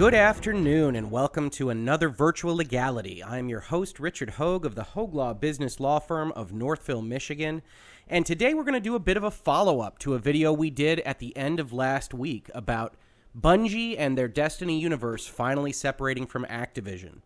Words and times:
Good 0.00 0.14
afternoon, 0.14 0.96
and 0.96 1.10
welcome 1.10 1.50
to 1.50 1.68
another 1.68 2.08
Virtual 2.08 2.56
Legality. 2.56 3.22
I'm 3.22 3.50
your 3.50 3.60
host, 3.60 4.00
Richard 4.00 4.30
Hoeg 4.30 4.64
of 4.64 4.74
the 4.74 4.86
Hoeg 4.94 5.12
Law 5.12 5.34
Business 5.34 5.78
Law 5.78 5.98
Firm 5.98 6.32
of 6.32 6.54
Northville, 6.54 7.02
Michigan. 7.02 7.60
And 8.08 8.24
today 8.24 8.54
we're 8.54 8.64
going 8.64 8.72
to 8.72 8.80
do 8.80 8.94
a 8.94 8.98
bit 8.98 9.18
of 9.18 9.24
a 9.24 9.30
follow 9.30 9.82
up 9.82 9.98
to 9.98 10.14
a 10.14 10.18
video 10.18 10.54
we 10.54 10.70
did 10.70 11.00
at 11.00 11.18
the 11.18 11.36
end 11.36 11.60
of 11.60 11.74
last 11.74 12.14
week 12.14 12.50
about 12.54 12.94
Bungie 13.38 13.94
and 13.98 14.16
their 14.16 14.26
Destiny 14.26 14.80
universe 14.80 15.26
finally 15.26 15.70
separating 15.70 16.26
from 16.26 16.46
Activision. 16.46 17.18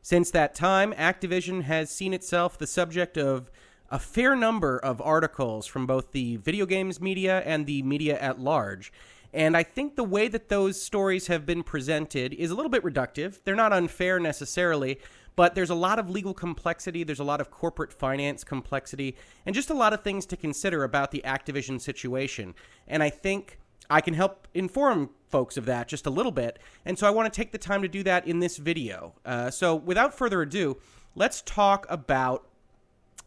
Since 0.00 0.30
that 0.30 0.54
time, 0.54 0.92
Activision 0.92 1.62
has 1.62 1.90
seen 1.90 2.14
itself 2.14 2.56
the 2.56 2.68
subject 2.68 3.18
of 3.18 3.50
a 3.90 3.98
fair 3.98 4.36
number 4.36 4.78
of 4.78 5.02
articles 5.02 5.66
from 5.66 5.84
both 5.84 6.12
the 6.12 6.36
video 6.36 6.64
games 6.64 7.00
media 7.00 7.42
and 7.44 7.66
the 7.66 7.82
media 7.82 8.16
at 8.20 8.38
large. 8.38 8.92
And 9.32 9.56
I 9.56 9.62
think 9.62 9.96
the 9.96 10.04
way 10.04 10.28
that 10.28 10.48
those 10.48 10.80
stories 10.80 11.26
have 11.26 11.44
been 11.44 11.62
presented 11.62 12.32
is 12.34 12.50
a 12.50 12.54
little 12.54 12.70
bit 12.70 12.82
reductive. 12.82 13.42
They're 13.44 13.54
not 13.54 13.72
unfair 13.72 14.18
necessarily, 14.18 14.98
but 15.36 15.54
there's 15.54 15.70
a 15.70 15.74
lot 15.74 15.98
of 15.98 16.10
legal 16.10 16.34
complexity, 16.34 17.04
there's 17.04 17.20
a 17.20 17.24
lot 17.24 17.40
of 17.40 17.50
corporate 17.50 17.92
finance 17.92 18.42
complexity, 18.42 19.16
and 19.46 19.54
just 19.54 19.70
a 19.70 19.74
lot 19.74 19.92
of 19.92 20.02
things 20.02 20.26
to 20.26 20.36
consider 20.36 20.82
about 20.82 21.10
the 21.10 21.22
Activision 21.24 21.80
situation. 21.80 22.54
And 22.88 23.02
I 23.02 23.10
think 23.10 23.58
I 23.90 24.00
can 24.00 24.14
help 24.14 24.48
inform 24.54 25.10
folks 25.28 25.56
of 25.56 25.66
that 25.66 25.88
just 25.88 26.06
a 26.06 26.10
little 26.10 26.32
bit. 26.32 26.58
And 26.84 26.98
so 26.98 27.06
I 27.06 27.10
want 27.10 27.32
to 27.32 27.36
take 27.36 27.52
the 27.52 27.58
time 27.58 27.82
to 27.82 27.88
do 27.88 28.02
that 28.02 28.26
in 28.26 28.40
this 28.40 28.56
video. 28.56 29.14
Uh, 29.24 29.50
so 29.50 29.76
without 29.76 30.12
further 30.12 30.42
ado, 30.42 30.78
let's 31.14 31.42
talk 31.42 31.86
about 31.88 32.47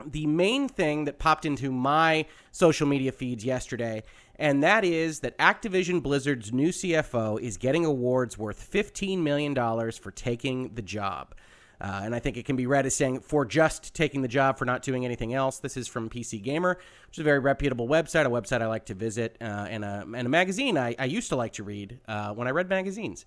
the 0.09 0.27
main 0.27 0.67
thing 0.67 1.05
that 1.05 1.19
popped 1.19 1.45
into 1.45 1.71
my 1.71 2.25
social 2.51 2.87
media 2.87 3.11
feeds 3.11 3.45
yesterday, 3.45 4.03
and 4.35 4.63
that 4.63 4.83
is 4.83 5.19
that 5.19 5.37
Activision 5.37 6.01
Blizzard's 6.01 6.51
new 6.51 6.69
CFO 6.69 7.39
is 7.39 7.57
getting 7.57 7.85
awards 7.85 8.37
worth 8.37 8.71
$15 8.71 9.19
million 9.19 9.55
for 9.91 10.11
taking 10.11 10.73
the 10.73 10.81
job. 10.81 11.35
Uh, 11.79 12.01
and 12.03 12.13
I 12.13 12.19
think 12.19 12.37
it 12.37 12.45
can 12.45 12.55
be 12.55 12.67
read 12.67 12.85
as 12.85 12.95
saying 12.95 13.21
for 13.21 13.43
just 13.43 13.95
taking 13.95 14.21
the 14.21 14.27
job 14.27 14.59
for 14.59 14.65
not 14.65 14.83
doing 14.83 15.03
anything 15.03 15.33
else. 15.33 15.57
This 15.57 15.77
is 15.77 15.87
from 15.87 16.09
PC 16.09 16.41
Gamer, 16.41 16.77
which 17.07 17.17
is 17.17 17.21
a 17.21 17.23
very 17.23 17.39
reputable 17.39 17.87
website, 17.87 18.25
a 18.25 18.29
website 18.29 18.61
I 18.61 18.67
like 18.67 18.85
to 18.85 18.93
visit, 18.93 19.35
uh, 19.41 19.65
and, 19.67 19.83
a, 19.83 20.05
and 20.15 20.27
a 20.27 20.29
magazine 20.29 20.77
I, 20.77 20.95
I 20.99 21.05
used 21.05 21.29
to 21.29 21.35
like 21.35 21.53
to 21.53 21.63
read 21.63 21.99
uh, 22.07 22.33
when 22.33 22.47
I 22.47 22.51
read 22.51 22.69
magazines. 22.69 23.25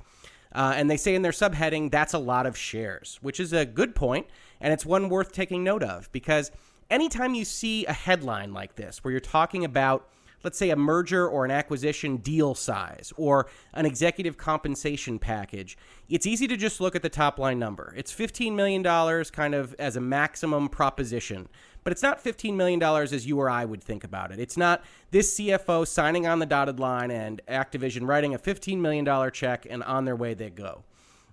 Uh, 0.54 0.72
and 0.76 0.88
they 0.88 0.96
say 0.96 1.14
in 1.14 1.22
their 1.22 1.32
subheading, 1.32 1.90
that's 1.90 2.14
a 2.14 2.18
lot 2.18 2.46
of 2.46 2.56
shares, 2.56 3.18
which 3.22 3.40
is 3.40 3.52
a 3.52 3.66
good 3.66 3.94
point, 3.94 4.26
and 4.60 4.72
it's 4.72 4.86
one 4.86 5.08
worth 5.08 5.32
taking 5.32 5.64
note 5.64 5.82
of 5.82 6.10
because 6.12 6.52
anytime 6.90 7.34
you 7.34 7.44
see 7.44 7.84
a 7.86 7.92
headline 7.92 8.52
like 8.52 8.76
this 8.76 9.02
where 9.02 9.10
you're 9.10 9.20
talking 9.20 9.64
about 9.64 10.08
let's 10.44 10.58
say 10.58 10.70
a 10.70 10.76
merger 10.76 11.26
or 11.26 11.44
an 11.44 11.50
acquisition 11.50 12.18
deal 12.18 12.54
size 12.54 13.12
or 13.16 13.46
an 13.72 13.86
executive 13.86 14.36
compensation 14.36 15.18
package, 15.18 15.76
it's 16.08 16.26
easy 16.26 16.46
to 16.46 16.56
just 16.56 16.80
look 16.80 16.94
at 16.94 17.02
the 17.02 17.08
top 17.08 17.38
line 17.38 17.58
number. 17.58 17.92
It's 17.96 18.14
$15 18.14 18.54
million 18.54 18.84
kind 19.24 19.54
of 19.54 19.74
as 19.78 19.96
a 19.96 20.00
maximum 20.00 20.68
proposition. 20.68 21.48
But 21.82 21.92
it's 21.92 22.02
not 22.02 22.24
$15 22.24 22.54
million 22.54 22.82
as 22.82 23.26
you 23.26 23.38
or 23.38 23.50
I 23.50 23.66
would 23.66 23.84
think 23.84 24.04
about 24.04 24.32
it. 24.32 24.40
It's 24.40 24.56
not 24.56 24.82
this 25.10 25.38
CFO 25.38 25.86
signing 25.86 26.26
on 26.26 26.38
the 26.38 26.46
dotted 26.46 26.80
line 26.80 27.10
and 27.10 27.42
Activision 27.46 28.08
writing 28.08 28.34
a 28.34 28.38
$15 28.38 28.78
million 28.78 29.30
check 29.32 29.66
and 29.68 29.82
on 29.82 30.06
their 30.06 30.16
way 30.16 30.32
they 30.32 30.48
go. 30.48 30.84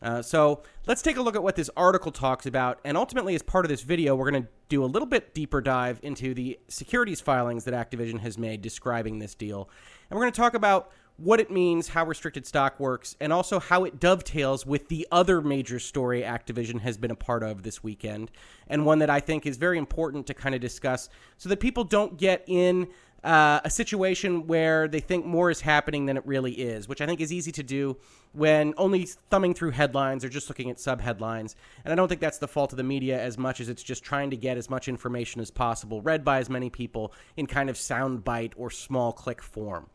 Uh, 0.02 0.22
so 0.22 0.64
let's 0.88 1.02
take 1.02 1.18
a 1.18 1.22
look 1.22 1.36
at 1.36 1.44
what 1.44 1.56
this 1.56 1.70
article 1.78 2.12
talks 2.12 2.46
about. 2.46 2.80
And 2.84 2.98
ultimately, 2.98 3.36
as 3.36 3.42
part 3.42 3.66
of 3.66 3.70
this 3.70 3.82
video, 3.82 4.16
we're 4.16 4.32
going 4.32 4.44
to 4.44 4.50
do 4.70 4.84
a 4.84 4.86
little 4.86 5.08
bit 5.08 5.34
deeper 5.34 5.62
dive 5.62 6.00
into 6.02 6.34
the 6.34 6.60
securities 6.68 7.22
filings 7.22 7.66
that 7.66 7.74
Activision 7.74 8.20
has 8.20 8.38
made 8.38 8.62
describing 8.62 9.20
this 9.20 9.36
deal. 9.36 9.70
And 10.10 10.18
we're 10.18 10.24
going 10.24 10.34
to 10.34 10.42
talk 10.42 10.54
about 10.54 10.92
what 11.18 11.40
it 11.40 11.52
means, 11.52 11.90
how 11.90 12.06
restricted 12.06 12.48
stock 12.48 12.80
works, 12.80 13.16
and 13.20 13.32
also 13.32 13.60
how 13.60 13.84
it 13.84 14.00
dovetails 14.00 14.66
with 14.66 14.88
the 14.88 15.08
other 15.12 15.40
major 15.40 15.78
story 15.78 16.22
Activision 16.24 16.80
has 16.80 16.98
been 16.98 17.12
a 17.12 17.16
part 17.16 17.44
of 17.44 17.62
this 17.62 17.84
weekend, 17.84 18.32
and 18.68 18.86
one 18.86 19.00
that 19.00 19.10
I 19.10 19.20
think 19.20 19.46
is 19.46 19.58
very 19.58 19.78
important 19.78 20.26
to 20.28 20.34
kind 20.34 20.56
of 20.56 20.62
discuss 20.62 21.10
so 21.38 21.48
that 21.50 21.60
people 21.60 21.84
don't 21.84 22.18
get 22.18 22.44
in 22.48 22.88
uh, 23.24 23.60
a 23.64 23.70
situation 23.70 24.48
where 24.48 24.88
they 24.88 25.00
think 25.00 25.26
more 25.26 25.52
is 25.52 25.62
happening 25.62 26.06
than 26.06 26.18
it 26.18 26.26
really 26.26 26.54
is, 26.54 26.88
which 26.88 27.02
I 27.02 27.06
think 27.06 27.22
is 27.22 27.32
easy 27.32 27.52
to 27.52 27.64
do 27.64 27.98
when 28.34 28.74
only 28.78 29.06
thumbing 29.30 29.54
through 29.54 29.72
headlines 29.72 30.26
or 30.26 30.30
just 30.30 30.50
looking 30.50 30.70
at 30.70 30.80
sub 30.80 31.02
headlines. 31.02 31.56
And 31.86 31.92
I 31.92 31.96
don't 31.96 32.08
think 32.08 32.22
that's 32.22 32.40
the 32.40 32.48
fault 32.48 32.74
of 32.74 32.78
the 32.78 32.84
media 32.84 33.22
as 33.22 33.38
much 33.38 33.60
as 33.60 33.70
it's 33.70 33.84
just 33.84 34.04
trying 34.04 34.32
to 34.32 34.38
get 34.38 34.58
as 34.58 34.70
much 34.70 34.88
information 34.88 35.42
as 35.42 35.52
possible, 35.52 36.02
read 36.02 36.24
by 36.24 36.40
as 36.40 36.50
many 36.50 36.70
people 36.70 37.14
in 37.38 37.46
kind 37.46 37.70
of 37.70 37.76
soundbite 37.76 38.54
or 38.56 38.72
small 38.72 39.12
click 39.12 39.42
form. 39.42 39.88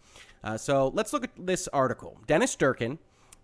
Uh, 0.44 0.56
so 0.56 0.88
let's 0.94 1.12
look 1.12 1.24
at 1.24 1.30
this 1.36 1.68
article. 1.68 2.18
Dennis 2.26 2.54
Durkin. 2.54 2.98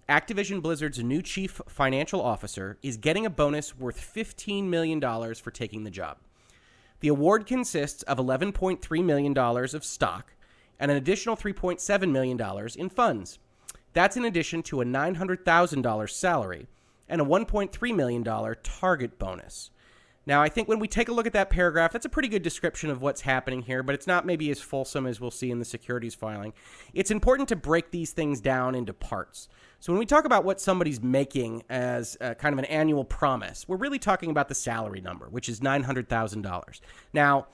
Activision 0.08 0.60
Blizzard's 0.60 0.98
new 0.98 1.22
chief 1.22 1.60
financial 1.68 2.20
officer 2.20 2.76
is 2.82 2.96
getting 2.96 3.24
a 3.24 3.30
bonus 3.30 3.78
worth 3.78 3.98
$15 3.98 4.64
million 4.64 5.00
for 5.00 5.50
taking 5.52 5.84
the 5.84 5.90
job. 5.90 6.18
The 7.02 7.08
award 7.08 7.46
consists 7.46 8.04
of 8.04 8.18
$11.3 8.18 9.04
million 9.04 9.36
of 9.36 9.84
stock 9.84 10.34
and 10.78 10.88
an 10.88 10.96
additional 10.96 11.36
$3.7 11.36 12.10
million 12.10 12.40
in 12.76 12.88
funds. 12.88 13.40
That's 13.92 14.16
in 14.16 14.24
addition 14.24 14.62
to 14.64 14.80
a 14.80 14.84
$900,000 14.84 16.10
salary 16.10 16.68
and 17.08 17.20
a 17.20 17.24
$1.3 17.24 17.96
million 17.96 18.24
target 18.62 19.18
bonus. 19.18 19.70
Now, 20.26 20.40
I 20.40 20.48
think 20.48 20.68
when 20.68 20.78
we 20.78 20.86
take 20.86 21.08
a 21.08 21.12
look 21.12 21.26
at 21.26 21.32
that 21.32 21.50
paragraph, 21.50 21.92
that's 21.92 22.06
a 22.06 22.08
pretty 22.08 22.28
good 22.28 22.44
description 22.44 22.88
of 22.88 23.02
what's 23.02 23.22
happening 23.22 23.62
here, 23.62 23.82
but 23.82 23.96
it's 23.96 24.06
not 24.06 24.24
maybe 24.24 24.52
as 24.52 24.60
fulsome 24.60 25.04
as 25.04 25.20
we'll 25.20 25.32
see 25.32 25.50
in 25.50 25.58
the 25.58 25.64
securities 25.64 26.14
filing. 26.14 26.52
It's 26.94 27.10
important 27.10 27.48
to 27.48 27.56
break 27.56 27.90
these 27.90 28.12
things 28.12 28.40
down 28.40 28.76
into 28.76 28.92
parts. 28.92 29.48
So, 29.82 29.92
when 29.92 29.98
we 29.98 30.06
talk 30.06 30.26
about 30.26 30.44
what 30.44 30.60
somebody's 30.60 31.02
making 31.02 31.64
as 31.68 32.16
kind 32.20 32.52
of 32.52 32.60
an 32.60 32.66
annual 32.66 33.02
promise, 33.02 33.66
we're 33.66 33.78
really 33.78 33.98
talking 33.98 34.30
about 34.30 34.48
the 34.48 34.54
salary 34.54 35.00
number, 35.00 35.28
which 35.28 35.48
is 35.48 35.58
$900,000. 35.58 36.80
Now, 37.12 37.48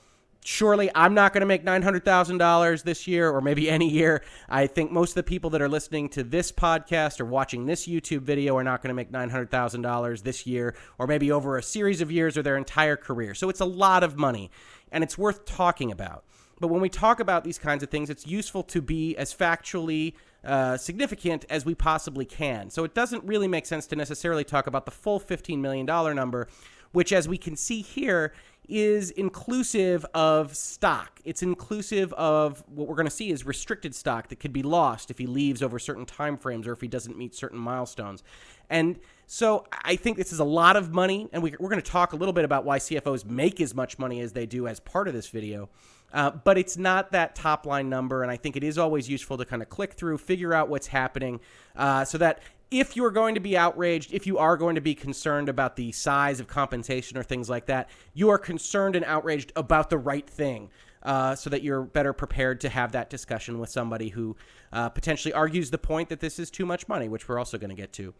surely 0.45 0.91
I'm 0.95 1.15
not 1.15 1.33
going 1.33 1.41
to 1.41 1.47
make 1.47 1.65
$900,000 1.65 2.83
this 2.83 3.07
year 3.07 3.31
or 3.31 3.41
maybe 3.41 3.71
any 3.71 3.89
year. 3.89 4.23
I 4.47 4.67
think 4.67 4.93
most 4.93 5.13
of 5.13 5.15
the 5.15 5.23
people 5.23 5.49
that 5.49 5.63
are 5.63 5.71
listening 5.71 6.11
to 6.11 6.23
this 6.23 6.53
podcast 6.53 7.19
or 7.19 7.25
watching 7.25 7.65
this 7.65 7.89
YouTube 7.89 8.21
video 8.21 8.59
are 8.59 8.65
not 8.65 8.83
going 8.83 8.91
to 8.91 8.95
make 8.95 9.11
$900,000 9.11 10.23
this 10.23 10.47
year 10.47 10.77
or 10.99 11.07
maybe 11.07 11.33
over 11.33 11.57
a 11.57 11.63
series 11.63 12.03
of 12.03 12.13
years 12.13 12.37
or 12.37 12.43
their 12.43 12.59
entire 12.59 12.99
career. 12.99 13.33
So 13.33 13.49
it's 13.49 13.61
a 13.61 13.65
lot 13.65 14.05
of 14.05 14.19
money 14.19 14.51
and 14.93 15.03
it's 15.03 15.17
worth 15.17 15.47
talking 15.47 15.91
about. 15.91 16.25
But 16.61 16.69
when 16.69 16.83
we 16.83 16.91
talk 16.91 17.21
about 17.21 17.45
these 17.45 17.57
kinds 17.57 17.83
of 17.83 17.89
things, 17.89 18.11
it's 18.11 18.27
useful 18.27 18.65
to 18.65 18.83
be 18.83 19.17
as 19.17 19.33
factually 19.33 20.13
uh, 20.49 20.77
significant 20.79 21.45
as 21.51 21.65
we 21.67 21.75
possibly 21.75 22.25
can. 22.25 22.71
So 22.71 22.85
it 22.85 22.95
doesn't 22.95 23.23
really 23.25 23.49
make 23.49 23.67
sense 23.67 23.87
to 23.89 23.97
necessarily 23.97 24.45
talk 24.45 24.67
about 24.67 24.87
the 24.87 24.91
full 24.91 25.21
$15 25.21 25.59
million 25.59 25.87
number, 25.87 26.49
which, 26.93 27.13
as 27.13 27.29
we 27.29 27.37
can 27.37 27.55
see 27.55 27.83
here, 27.83 28.33
is 28.67 29.11
inclusive 29.11 30.05
of 30.15 30.57
stock. 30.57 31.21
It's 31.25 31.43
inclusive 31.43 32.13
of 32.15 32.63
what 32.67 32.89
we're 32.89 32.97
going 32.97 33.07
to 33.07 33.11
see 33.11 33.31
is 33.31 33.45
restricted 33.45 33.95
stock 33.95 34.29
that 34.29 34.41
could 34.41 34.53
be 34.53 34.63
lost 34.63 35.11
if 35.11 35.19
he 35.19 35.27
leaves 35.27 35.63
over 35.63 35.79
certain 35.79 36.07
time 36.07 36.37
frames 36.37 36.67
or 36.67 36.73
if 36.73 36.81
he 36.81 36.89
doesn't 36.89 37.17
meet 37.17 37.35
certain 37.35 37.59
milestones. 37.59 38.23
And 38.71 38.99
so 39.27 39.67
I 39.85 39.97
think 39.97 40.17
this 40.17 40.33
is 40.33 40.39
a 40.39 40.45
lot 40.45 40.77
of 40.77 40.93
money, 40.93 41.29
and 41.33 41.43
we, 41.43 41.53
are 41.53 41.57
going 41.59 41.77
to 41.77 41.83
talk 41.83 42.15
a 42.15 42.17
little 42.17 42.33
bit 42.33 42.45
about 42.45 42.65
why 42.65 42.79
CFOs 42.79 43.27
make 43.27 43.61
as 43.61 43.75
much 43.75 43.99
money 43.99 44.21
as 44.21 44.33
they 44.33 44.47
do 44.47 44.67
as 44.67 44.81
part 44.81 45.09
of 45.09 45.15
this 45.15 45.29
video. 45.29 45.69
Uh, 46.13 46.31
but 46.31 46.57
it's 46.57 46.77
not 46.77 47.13
that 47.13 47.35
top 47.35 47.67
line 47.67 47.89
number, 47.89 48.23
and 48.23 48.31
I 48.31 48.37
think 48.37 48.57
it 48.57 48.65
is 48.65 48.79
always 48.79 49.09
useful 49.09 49.37
to 49.37 49.45
kind 49.45 49.61
of 49.61 49.69
click 49.69 49.93
through, 49.93 50.19
figure 50.19 50.55
out 50.55 50.69
what's 50.69 50.87
happening, 50.87 51.41
uh, 51.77 52.05
so 52.05 52.17
that 52.19 52.41
if 52.71 52.97
you're 52.97 53.11
going 53.11 53.35
to 53.35 53.41
be 53.41 53.57
outraged, 53.57 54.13
if 54.13 54.27
you 54.27 54.39
are 54.39 54.57
going 54.57 54.75
to 54.75 54.81
be 54.81 54.95
concerned 54.95 55.49
about 55.49 55.77
the 55.77 55.93
size 55.93 56.41
of 56.41 56.47
compensation 56.47 57.17
or 57.17 57.23
things 57.23 57.49
like 57.49 57.67
that, 57.67 57.89
you 58.15 58.29
are 58.31 58.39
concerned 58.39 58.97
and 58.97 59.05
outraged 59.05 59.53
about 59.57 59.91
the 59.91 59.99
right 59.99 60.29
thing. 60.29 60.71
Uh, 61.01 61.33
so 61.37 61.49
that 61.49 61.63
you're 61.63 61.83
better 61.83 62.13
prepared 62.13 62.61
to 62.61 62.69
have 62.69 62.91
that 62.91 63.09
discussion 63.09 63.61
with 63.61 63.71
somebody 63.71 64.09
who 64.09 64.37
uh, 64.73 64.89
potentially 64.89 65.33
argues 65.33 65.71
the 65.71 65.79
point 65.79 66.09
that 66.09 66.19
this 66.19 66.41
is 66.41 66.51
too 66.51 66.67
much 66.67 66.89
money, 66.89 67.09
which 67.09 67.29
we're 67.29 67.39
also 67.39 67.57
going 67.57 67.71
to 67.71 67.77
get 67.77 67.93
to. 67.93 68.13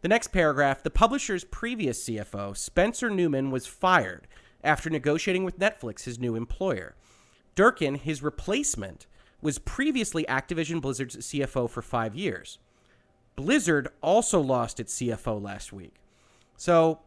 The 0.00 0.08
next 0.08 0.32
paragraph 0.32 0.82
the 0.82 0.90
publisher's 0.90 1.44
previous 1.44 2.04
CFO, 2.04 2.56
Spencer 2.56 3.08
Newman, 3.08 3.52
was 3.52 3.68
fired 3.68 4.26
after 4.64 4.90
negotiating 4.90 5.44
with 5.44 5.60
Netflix, 5.60 6.02
his 6.02 6.18
new 6.18 6.34
employer. 6.34 6.96
Durkin, 7.54 7.96
his 7.96 8.22
replacement, 8.22 9.06
was 9.40 9.58
previously 9.58 10.24
Activision 10.28 10.80
Blizzard's 10.80 11.16
CFO 11.16 11.68
for 11.68 11.82
five 11.82 12.14
years. 12.14 12.58
Blizzard 13.36 13.88
also 14.00 14.40
lost 14.40 14.80
its 14.80 14.98
CFO 14.98 15.40
last 15.40 15.72
week. 15.72 15.96
So, 16.56 17.00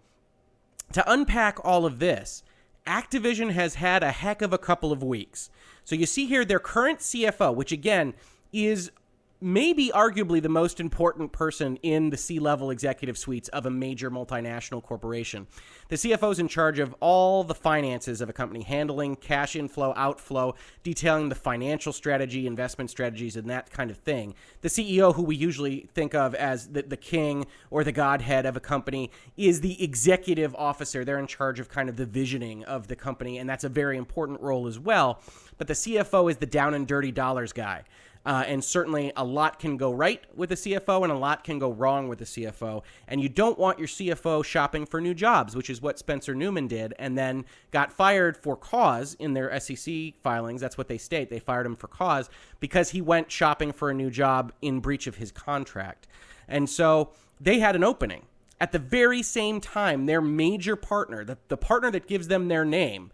to 0.94 1.12
unpack 1.12 1.58
all 1.64 1.86
of 1.86 2.00
this, 2.00 2.44
Activision 2.86 3.52
has 3.52 3.76
had 3.76 4.04
a 4.04 4.12
heck 4.12 4.42
of 4.42 4.54
a 4.54 4.58
couple 4.58 4.92
of 4.92 5.04
weeks. 5.04 5.50
So, 5.84 5.96
you 5.96 6.06
see 6.06 6.28
here 6.28 6.46
their 6.46 6.60
current 6.60 7.00
CFO, 7.00 7.56
which 7.56 7.72
again 7.72 8.14
is 8.52 8.92
maybe 9.40 9.92
arguably 9.94 10.42
the 10.42 10.50
most 10.50 10.80
important 10.80 11.32
person 11.32 11.78
in 11.78 12.10
the 12.10 12.18
C 12.18 12.40
level 12.40 12.72
executive 12.72 13.18
suites 13.18 13.50
of 13.50 13.66
a 13.66 13.70
major 13.70 14.10
multinational 14.10 14.82
corporation. 14.82 15.48
The 15.90 15.96
CFO 15.96 16.32
is 16.32 16.40
in 16.40 16.48
charge 16.48 16.80
of 16.80 16.96
all 17.00 17.44
the 17.44 17.54
finances 17.56 18.20
of 18.20 18.30
a 18.30 18.34
company, 18.34 18.64
handling 18.64 19.16
cash 19.16 19.56
inflow, 19.56 19.94
outflow, 19.96 20.56
detailing 20.84 21.30
the 21.30 21.36
financial 21.36 21.94
strategy, 21.94 22.48
investment 22.48 22.90
strategies, 22.90 23.36
and 23.36 23.50
that 23.50 23.70
kind 23.70 23.92
of 23.92 23.98
thing. 23.98 24.34
The 24.62 24.70
CEO, 24.70 25.14
who 25.14 25.24
we 25.24 25.36
usually 25.36 25.88
think 25.94 26.16
of 26.16 26.36
as 26.36 26.68
the, 26.68 26.82
the 26.82 26.98
king 26.98 27.46
or 27.70 27.84
the 27.84 27.92
godhead 27.92 28.46
of 28.46 28.58
a 28.58 28.60
company, 28.60 29.12
is 29.38 29.62
the 29.62 29.82
executive 29.82 30.56
officer. 30.56 31.06
They're 31.06 31.20
in 31.20 31.28
charge 31.28 31.60
of 31.60 31.70
kind 31.70 31.90
of 31.90 31.96
the 31.96 32.06
visioning 32.06 32.66
of 32.66 32.88
the 32.88 32.96
company, 32.96 33.38
and 33.38 33.50
that's 33.50 33.64
a 33.64 33.70
very 33.70 33.98
important 33.98 34.42
role 34.42 34.68
as 34.68 34.80
well. 34.80 35.22
But 35.58 35.68
the 35.68 35.74
CFO 35.74 36.30
is 36.30 36.38
the 36.38 36.46
down 36.46 36.74
and 36.74 36.88
dirty 36.88 37.12
dollars 37.12 37.54
guy. 37.54 37.84
Uh, 38.28 38.44
and 38.46 38.62
certainly 38.62 39.10
a 39.16 39.24
lot 39.24 39.58
can 39.58 39.78
go 39.78 39.90
right 39.90 40.22
with 40.36 40.52
a 40.52 40.56
CFO 40.56 41.04
and 41.04 41.14
a 41.14 41.18
lot 41.18 41.46
can 41.46 41.60
go 41.60 41.72
wrong 41.72 42.10
with 42.10 42.20
a 42.22 42.26
CFO. 42.26 42.84
And 43.08 43.22
you 43.22 43.30
don't 43.30 43.58
want 43.58 43.80
your 43.80 43.88
CFO 43.88 44.44
shopping 44.44 44.86
for 44.86 45.00
new 45.00 45.14
jobs, 45.14 45.56
which 45.56 45.70
is 45.70 45.82
what 45.82 45.98
Spencer 45.98 46.36
Newman 46.36 46.68
did, 46.68 46.94
and 47.00 47.18
then 47.18 47.46
got 47.72 47.94
fired 47.94 48.36
for 48.36 48.58
cause 48.58 49.14
in 49.14 49.34
their 49.34 49.58
SEC 49.62 50.16
filings. 50.22 50.60
That's 50.60 50.78
what 50.78 50.90
they 50.90 50.98
state. 50.98 51.30
They 51.30 51.40
fired 51.40 51.66
him 51.66 51.78
for 51.78 51.88
cause 51.88 52.30
because 52.60 52.90
he 52.90 53.00
went 53.00 53.32
shopping 53.32 53.72
for 53.72 53.90
a 53.90 53.94
new 53.94 54.10
job 54.10 54.52
in 54.62 54.82
breach 54.82 55.08
of 55.08 55.16
his 55.16 55.32
contract. 55.32 56.06
And 56.50 56.70
so 56.70 57.12
they 57.40 57.60
had 57.60 57.78
an 57.78 57.84
opening. 57.86 58.26
At 58.60 58.74
the 58.74 58.80
very 58.80 59.24
same 59.24 59.62
time, 59.62 60.06
their 60.06 60.22
major 60.22 60.76
partner, 60.76 61.24
the, 61.24 61.38
the 61.48 61.56
partner 61.56 61.92
that 61.92 62.08
gives 62.08 62.28
them 62.28 62.50
their 62.50 62.66
name, 62.66 63.10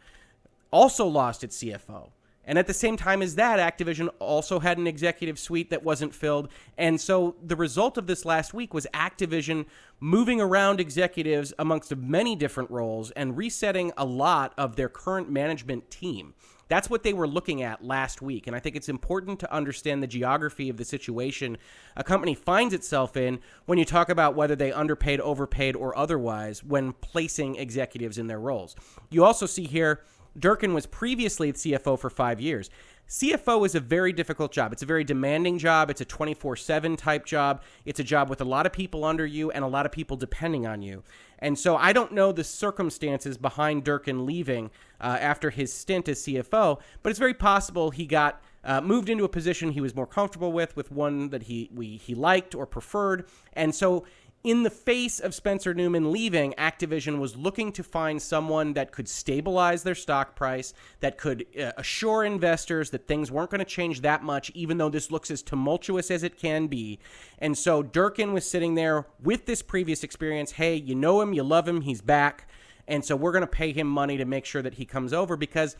also 0.71 1.05
lost 1.05 1.43
its 1.43 1.61
CFO. 1.61 2.09
And 2.45 2.59
at 2.59 2.67
the 2.67 2.73
same 2.73 2.97
time 2.97 3.21
as 3.21 3.35
that, 3.35 3.59
Activision 3.59 4.09
also 4.19 4.59
had 4.59 4.77
an 4.77 4.87
executive 4.87 5.39
suite 5.39 5.69
that 5.69 5.83
wasn't 5.83 6.13
filled. 6.13 6.49
And 6.77 6.99
so 6.99 7.35
the 7.41 7.55
result 7.55 7.97
of 7.97 8.07
this 8.07 8.25
last 8.25 8.53
week 8.53 8.73
was 8.73 8.85
Activision 8.93 9.65
moving 9.99 10.41
around 10.41 10.79
executives 10.79 11.53
amongst 11.57 11.95
many 11.95 12.35
different 12.35 12.69
roles 12.69 13.11
and 13.11 13.37
resetting 13.37 13.91
a 13.97 14.05
lot 14.05 14.53
of 14.57 14.75
their 14.75 14.89
current 14.89 15.29
management 15.29 15.89
team. 15.89 16.33
That's 16.69 16.89
what 16.89 17.03
they 17.03 17.13
were 17.13 17.27
looking 17.27 17.61
at 17.61 17.83
last 17.83 18.21
week. 18.21 18.47
And 18.47 18.55
I 18.55 18.59
think 18.59 18.75
it's 18.75 18.89
important 18.89 19.39
to 19.41 19.53
understand 19.53 20.01
the 20.01 20.07
geography 20.07 20.69
of 20.69 20.77
the 20.77 20.85
situation 20.85 21.57
a 21.95 22.03
company 22.03 22.33
finds 22.33 22.73
itself 22.73 23.15
in 23.15 23.39
when 23.65 23.77
you 23.77 23.85
talk 23.85 24.09
about 24.09 24.35
whether 24.35 24.55
they 24.55 24.71
underpaid, 24.71 25.19
overpaid, 25.19 25.75
or 25.75 25.95
otherwise 25.97 26.63
when 26.63 26.93
placing 26.93 27.57
executives 27.57 28.17
in 28.17 28.27
their 28.27 28.39
roles. 28.39 28.75
You 29.09 29.23
also 29.23 29.45
see 29.45 29.65
here 29.65 30.01
Durkin 30.37 30.73
was 30.73 30.85
previously 30.85 31.51
the 31.51 31.57
CFO 31.57 31.97
for 31.97 32.09
five 32.09 32.41
years. 32.41 32.69
CFO 33.09 33.65
is 33.65 33.75
a 33.75 33.79
very 33.79 34.13
difficult 34.13 34.51
job. 34.51 34.73
It's 34.73 34.81
a 34.81 34.87
very 34.87 35.03
demanding 35.03 35.59
job. 35.59 35.89
It's 35.89 36.01
a 36.01 36.05
24 36.05 36.55
7 36.55 36.95
type 36.95 37.25
job. 37.25 37.61
It's 37.85 37.99
a 37.99 38.03
job 38.03 38.29
with 38.29 38.41
a 38.41 38.45
lot 38.45 38.65
of 38.65 38.73
people 38.73 39.03
under 39.03 39.25
you 39.25 39.51
and 39.51 39.63
a 39.63 39.67
lot 39.67 39.85
of 39.85 39.91
people 39.91 40.17
depending 40.17 40.65
on 40.65 40.81
you. 40.81 41.03
And 41.39 41.59
so 41.59 41.75
I 41.75 41.93
don't 41.93 42.13
know 42.13 42.31
the 42.31 42.43
circumstances 42.43 43.37
behind 43.37 43.83
Durkin 43.83 44.25
leaving 44.25 44.71
uh, 45.01 45.17
after 45.19 45.49
his 45.49 45.73
stint 45.73 46.07
as 46.07 46.21
CFO, 46.21 46.79
but 47.03 47.09
it's 47.09 47.19
very 47.19 47.33
possible 47.33 47.91
he 47.91 48.05
got. 48.05 48.41
Uh, 48.65 48.79
moved 48.79 49.09
into 49.09 49.25
a 49.25 49.27
position 49.27 49.73
he 49.73 49.81
was 49.81 49.93
more 49.93 50.07
comfortable 50.07 50.53
with, 50.53 50.73
with 50.77 50.89
one 50.89 51.27
that 51.31 51.43
he 51.43 51.69
we, 51.73 51.97
he 51.97 52.15
liked 52.15 52.55
or 52.55 52.65
preferred, 52.65 53.25
and 53.51 53.75
so 53.75 54.05
in 54.43 54.63
the 54.63 54.69
face 54.69 55.21
of 55.21 55.33
Spencer 55.33 55.73
Newman 55.73 56.11
leaving, 56.11 56.53
Activision 56.57 57.19
was 57.19 57.37
looking 57.37 57.71
to 57.71 57.83
find 57.83 58.21
someone 58.21 58.73
that 58.73 58.91
could 58.91 59.07
stabilize 59.07 59.83
their 59.83 59.95
stock 59.95 60.35
price, 60.35 60.73
that 60.99 61.17
could 61.17 61.45
uh, 61.57 61.71
assure 61.77 62.25
investors 62.25 62.89
that 62.89 63.07
things 63.07 63.31
weren't 63.31 63.49
going 63.49 63.59
to 63.59 63.65
change 63.65 64.01
that 64.01 64.21
much, 64.21 64.51
even 64.53 64.77
though 64.77 64.89
this 64.89 65.11
looks 65.11 65.31
as 65.31 65.41
tumultuous 65.41 66.11
as 66.11 66.23
it 66.23 66.37
can 66.37 66.67
be. 66.67 66.99
And 67.39 67.57
so 67.57 67.81
Durkin 67.81 68.33
was 68.33 68.49
sitting 68.49 68.75
there 68.75 69.07
with 69.21 69.45
this 69.45 69.61
previous 69.61 70.03
experience. 70.03 70.51
Hey, 70.51 70.75
you 70.75 70.93
know 70.93 71.21
him, 71.21 71.31
you 71.31 71.43
love 71.43 71.65
him, 71.65 71.81
he's 71.81 72.01
back. 72.01 72.49
And 72.85 73.05
so 73.05 73.15
we're 73.15 73.31
going 73.31 73.41
to 73.41 73.47
pay 73.47 73.71
him 73.71 73.87
money 73.87 74.17
to 74.17 74.25
make 74.25 74.43
sure 74.43 74.61
that 74.61 74.73
he 74.73 74.83
comes 74.83 75.13
over 75.13 75.37
because 75.37 75.77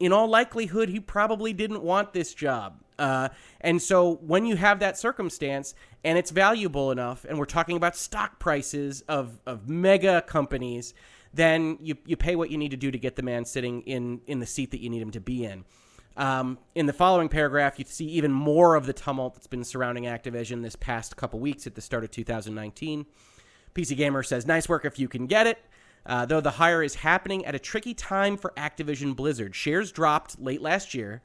in 0.00 0.12
all 0.12 0.26
likelihood, 0.26 0.88
he 0.88 0.98
probably 0.98 1.52
didn't 1.52 1.82
want 1.82 2.12
this 2.12 2.34
job. 2.34 2.80
Uh, 3.00 3.30
and 3.62 3.80
so 3.80 4.16
when 4.16 4.44
you 4.44 4.56
have 4.56 4.78
that 4.80 4.98
circumstance 4.98 5.74
and 6.04 6.18
it's 6.18 6.30
valuable 6.30 6.90
enough, 6.90 7.24
and 7.28 7.38
we're 7.38 7.46
talking 7.46 7.76
about 7.76 7.96
stock 7.96 8.38
prices 8.38 9.02
of, 9.08 9.40
of 9.46 9.68
mega 9.68 10.22
companies, 10.22 10.92
then 11.32 11.78
you, 11.80 11.96
you 12.04 12.16
pay 12.16 12.36
what 12.36 12.50
you 12.50 12.58
need 12.58 12.70
to 12.70 12.76
do 12.76 12.90
to 12.90 12.98
get 12.98 13.16
the 13.16 13.22
man 13.22 13.44
sitting 13.44 13.80
in, 13.82 14.20
in 14.26 14.38
the 14.38 14.46
seat 14.46 14.70
that 14.72 14.80
you 14.80 14.90
need 14.90 15.00
him 15.00 15.10
to 15.12 15.20
be 15.20 15.44
in. 15.44 15.64
Um, 16.16 16.58
in 16.74 16.84
the 16.86 16.92
following 16.92 17.30
paragraph, 17.30 17.78
you 17.78 17.86
see 17.86 18.06
even 18.06 18.32
more 18.32 18.74
of 18.74 18.84
the 18.84 18.92
tumult 18.92 19.34
that's 19.34 19.46
been 19.46 19.64
surrounding 19.64 20.04
Activision 20.04 20.62
this 20.62 20.76
past 20.76 21.16
couple 21.16 21.40
weeks 21.40 21.66
at 21.66 21.74
the 21.74 21.80
start 21.80 22.04
of 22.04 22.10
2019. 22.10 23.06
PC 23.74 23.96
Gamer 23.96 24.22
says, 24.22 24.46
Nice 24.46 24.68
work 24.68 24.84
if 24.84 24.98
you 24.98 25.08
can 25.08 25.26
get 25.26 25.46
it. 25.46 25.58
Uh, 26.04 26.26
though 26.26 26.40
the 26.40 26.50
hire 26.50 26.82
is 26.82 26.96
happening 26.96 27.44
at 27.44 27.54
a 27.54 27.58
tricky 27.58 27.94
time 27.94 28.36
for 28.36 28.52
Activision 28.56 29.14
Blizzard. 29.14 29.54
Shares 29.54 29.92
dropped 29.92 30.40
late 30.40 30.62
last 30.62 30.94
year, 30.94 31.22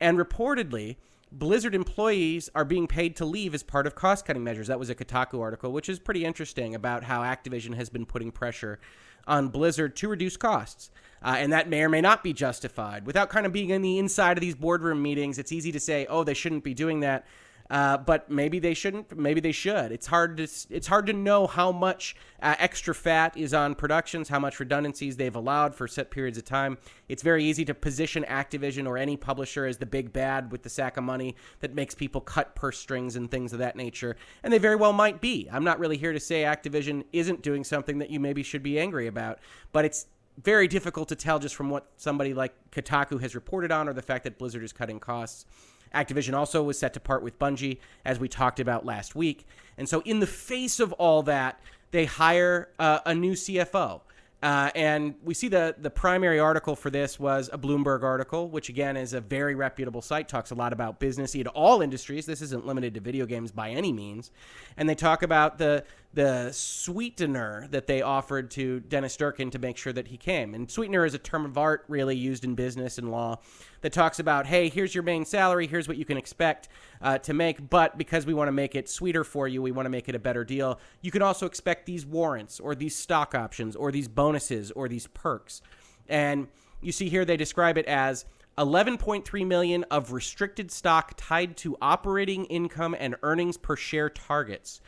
and 0.00 0.18
reportedly, 0.18 0.96
Blizzard 1.38 1.74
employees 1.74 2.48
are 2.54 2.64
being 2.64 2.86
paid 2.86 3.16
to 3.16 3.24
leave 3.24 3.54
as 3.54 3.62
part 3.62 3.86
of 3.86 3.94
cost 3.94 4.24
cutting 4.24 4.44
measures. 4.44 4.68
That 4.68 4.78
was 4.78 4.88
a 4.88 4.94
Kotaku 4.94 5.40
article, 5.40 5.72
which 5.72 5.88
is 5.88 5.98
pretty 5.98 6.24
interesting 6.24 6.74
about 6.74 7.02
how 7.04 7.22
Activision 7.22 7.74
has 7.74 7.88
been 7.90 8.06
putting 8.06 8.30
pressure 8.30 8.78
on 9.26 9.48
Blizzard 9.48 9.96
to 9.96 10.08
reduce 10.08 10.36
costs. 10.36 10.90
Uh, 11.22 11.36
and 11.38 11.52
that 11.52 11.68
may 11.68 11.82
or 11.82 11.88
may 11.88 12.00
not 12.00 12.22
be 12.22 12.32
justified. 12.32 13.06
Without 13.06 13.30
kind 13.30 13.46
of 13.46 13.52
being 13.52 13.70
in 13.70 13.82
the 13.82 13.98
inside 13.98 14.36
of 14.36 14.42
these 14.42 14.54
boardroom 14.54 15.02
meetings, 15.02 15.38
it's 15.38 15.50
easy 15.50 15.72
to 15.72 15.80
say, 15.80 16.06
oh, 16.08 16.22
they 16.22 16.34
shouldn't 16.34 16.62
be 16.62 16.74
doing 16.74 17.00
that. 17.00 17.26
Uh, 17.70 17.96
but 17.96 18.30
maybe 18.30 18.58
they 18.58 18.74
shouldn't. 18.74 19.16
Maybe 19.16 19.40
they 19.40 19.52
should. 19.52 19.90
It's 19.90 20.06
hard 20.06 20.36
to 20.36 20.42
it's 20.42 20.86
hard 20.86 21.06
to 21.06 21.14
know 21.14 21.46
how 21.46 21.72
much 21.72 22.14
uh, 22.42 22.54
extra 22.58 22.94
fat 22.94 23.36
is 23.38 23.54
on 23.54 23.74
productions, 23.74 24.28
how 24.28 24.38
much 24.38 24.60
redundancies 24.60 25.16
they've 25.16 25.34
allowed 25.34 25.74
for 25.74 25.88
set 25.88 26.10
periods 26.10 26.36
of 26.36 26.44
time. 26.44 26.76
It's 27.08 27.22
very 27.22 27.42
easy 27.42 27.64
to 27.64 27.74
position 27.74 28.24
Activision 28.28 28.86
or 28.86 28.98
any 28.98 29.16
publisher 29.16 29.64
as 29.64 29.78
the 29.78 29.86
big 29.86 30.12
bad 30.12 30.52
with 30.52 30.62
the 30.62 30.68
sack 30.68 30.98
of 30.98 31.04
money 31.04 31.36
that 31.60 31.74
makes 31.74 31.94
people 31.94 32.20
cut 32.20 32.54
purse 32.54 32.78
strings 32.78 33.16
and 33.16 33.30
things 33.30 33.54
of 33.54 33.60
that 33.60 33.76
nature, 33.76 34.16
and 34.42 34.52
they 34.52 34.58
very 34.58 34.76
well 34.76 34.92
might 34.92 35.22
be. 35.22 35.48
I'm 35.50 35.64
not 35.64 35.78
really 35.78 35.96
here 35.96 36.12
to 36.12 36.20
say 36.20 36.42
Activision 36.42 37.04
isn't 37.14 37.40
doing 37.40 37.64
something 37.64 37.98
that 37.98 38.10
you 38.10 38.20
maybe 38.20 38.42
should 38.42 38.62
be 38.62 38.78
angry 38.78 39.06
about, 39.06 39.38
but 39.72 39.86
it's 39.86 40.06
very 40.42 40.68
difficult 40.68 41.08
to 41.08 41.16
tell 41.16 41.38
just 41.38 41.54
from 41.54 41.70
what 41.70 41.88
somebody 41.96 42.34
like 42.34 42.52
Kotaku 42.72 43.20
has 43.20 43.34
reported 43.34 43.70
on 43.70 43.88
or 43.88 43.92
the 43.92 44.02
fact 44.02 44.24
that 44.24 44.38
Blizzard 44.38 44.64
is 44.64 44.72
cutting 44.72 44.98
costs. 44.98 45.46
Activision 45.94 46.34
also 46.34 46.62
was 46.62 46.78
set 46.78 46.92
to 46.94 47.00
part 47.00 47.22
with 47.22 47.38
Bungie, 47.38 47.78
as 48.04 48.18
we 48.18 48.28
talked 48.28 48.60
about 48.60 48.84
last 48.84 49.14
week. 49.14 49.46
And 49.78 49.88
so, 49.88 50.00
in 50.04 50.20
the 50.20 50.26
face 50.26 50.80
of 50.80 50.92
all 50.94 51.22
that, 51.24 51.60
they 51.90 52.04
hire 52.04 52.68
uh, 52.78 53.00
a 53.06 53.14
new 53.14 53.32
CFO. 53.32 54.00
Uh, 54.42 54.70
and 54.74 55.14
we 55.24 55.32
see 55.32 55.48
the 55.48 55.74
the 55.78 55.88
primary 55.88 56.38
article 56.38 56.76
for 56.76 56.90
this 56.90 57.18
was 57.18 57.48
a 57.50 57.56
Bloomberg 57.56 58.02
article, 58.02 58.50
which 58.50 58.68
again 58.68 58.94
is 58.94 59.14
a 59.14 59.20
very 59.22 59.54
reputable 59.54 60.02
site. 60.02 60.28
Talks 60.28 60.50
a 60.50 60.54
lot 60.54 60.74
about 60.74 61.00
business 61.00 61.34
in 61.34 61.46
all 61.46 61.80
industries. 61.80 62.26
This 62.26 62.42
isn't 62.42 62.66
limited 62.66 62.92
to 62.92 63.00
video 63.00 63.24
games 63.24 63.52
by 63.52 63.70
any 63.70 63.90
means. 63.90 64.32
And 64.76 64.86
they 64.86 64.94
talk 64.94 65.22
about 65.22 65.56
the 65.56 65.82
the 66.14 66.52
sweetener 66.52 67.66
that 67.70 67.86
they 67.88 68.00
offered 68.00 68.50
to 68.52 68.80
Dennis 68.80 69.16
Durkin 69.16 69.50
to 69.50 69.58
make 69.58 69.76
sure 69.76 69.92
that 69.92 70.08
he 70.08 70.16
came. 70.16 70.54
And 70.54 70.70
sweetener 70.70 71.04
is 71.04 71.14
a 71.14 71.18
term 71.18 71.44
of 71.44 71.58
art 71.58 71.84
really 71.88 72.16
used 72.16 72.44
in 72.44 72.54
business 72.54 72.98
and 72.98 73.10
law 73.10 73.40
that 73.80 73.92
talks 73.92 74.20
about, 74.20 74.46
hey, 74.46 74.68
here's 74.68 74.94
your 74.94 75.02
main 75.02 75.24
salary, 75.24 75.66
here's 75.66 75.88
what 75.88 75.96
you 75.96 76.04
can 76.04 76.16
expect 76.16 76.68
uh, 77.02 77.18
to 77.18 77.34
make, 77.34 77.68
but 77.68 77.98
because 77.98 78.26
we 78.26 78.34
want 78.34 78.48
to 78.48 78.52
make 78.52 78.76
it 78.76 78.88
sweeter 78.88 79.24
for 79.24 79.48
you, 79.48 79.60
we 79.60 79.72
want 79.72 79.86
to 79.86 79.90
make 79.90 80.08
it 80.08 80.14
a 80.14 80.20
better 80.20 80.44
deal. 80.44 80.78
You 81.02 81.10
can 81.10 81.22
also 81.22 81.46
expect 81.46 81.84
these 81.84 82.06
warrants 82.06 82.60
or 82.60 82.74
these 82.74 82.94
stock 82.94 83.34
options 83.34 83.74
or 83.74 83.90
these 83.90 84.06
bonuses 84.06 84.70
or 84.70 84.88
these 84.88 85.08
perks. 85.08 85.62
And 86.08 86.46
you 86.80 86.92
see 86.92 87.08
here 87.08 87.24
they 87.24 87.36
describe 87.36 87.76
it 87.76 87.86
as 87.86 88.24
11.3 88.56 89.46
million 89.46 89.84
of 89.90 90.12
restricted 90.12 90.70
stock 90.70 91.14
tied 91.16 91.56
to 91.56 91.76
operating 91.82 92.44
income 92.44 92.94
and 92.98 93.16
earnings 93.22 93.56
per 93.56 93.74
share 93.74 94.08
targets. 94.08 94.80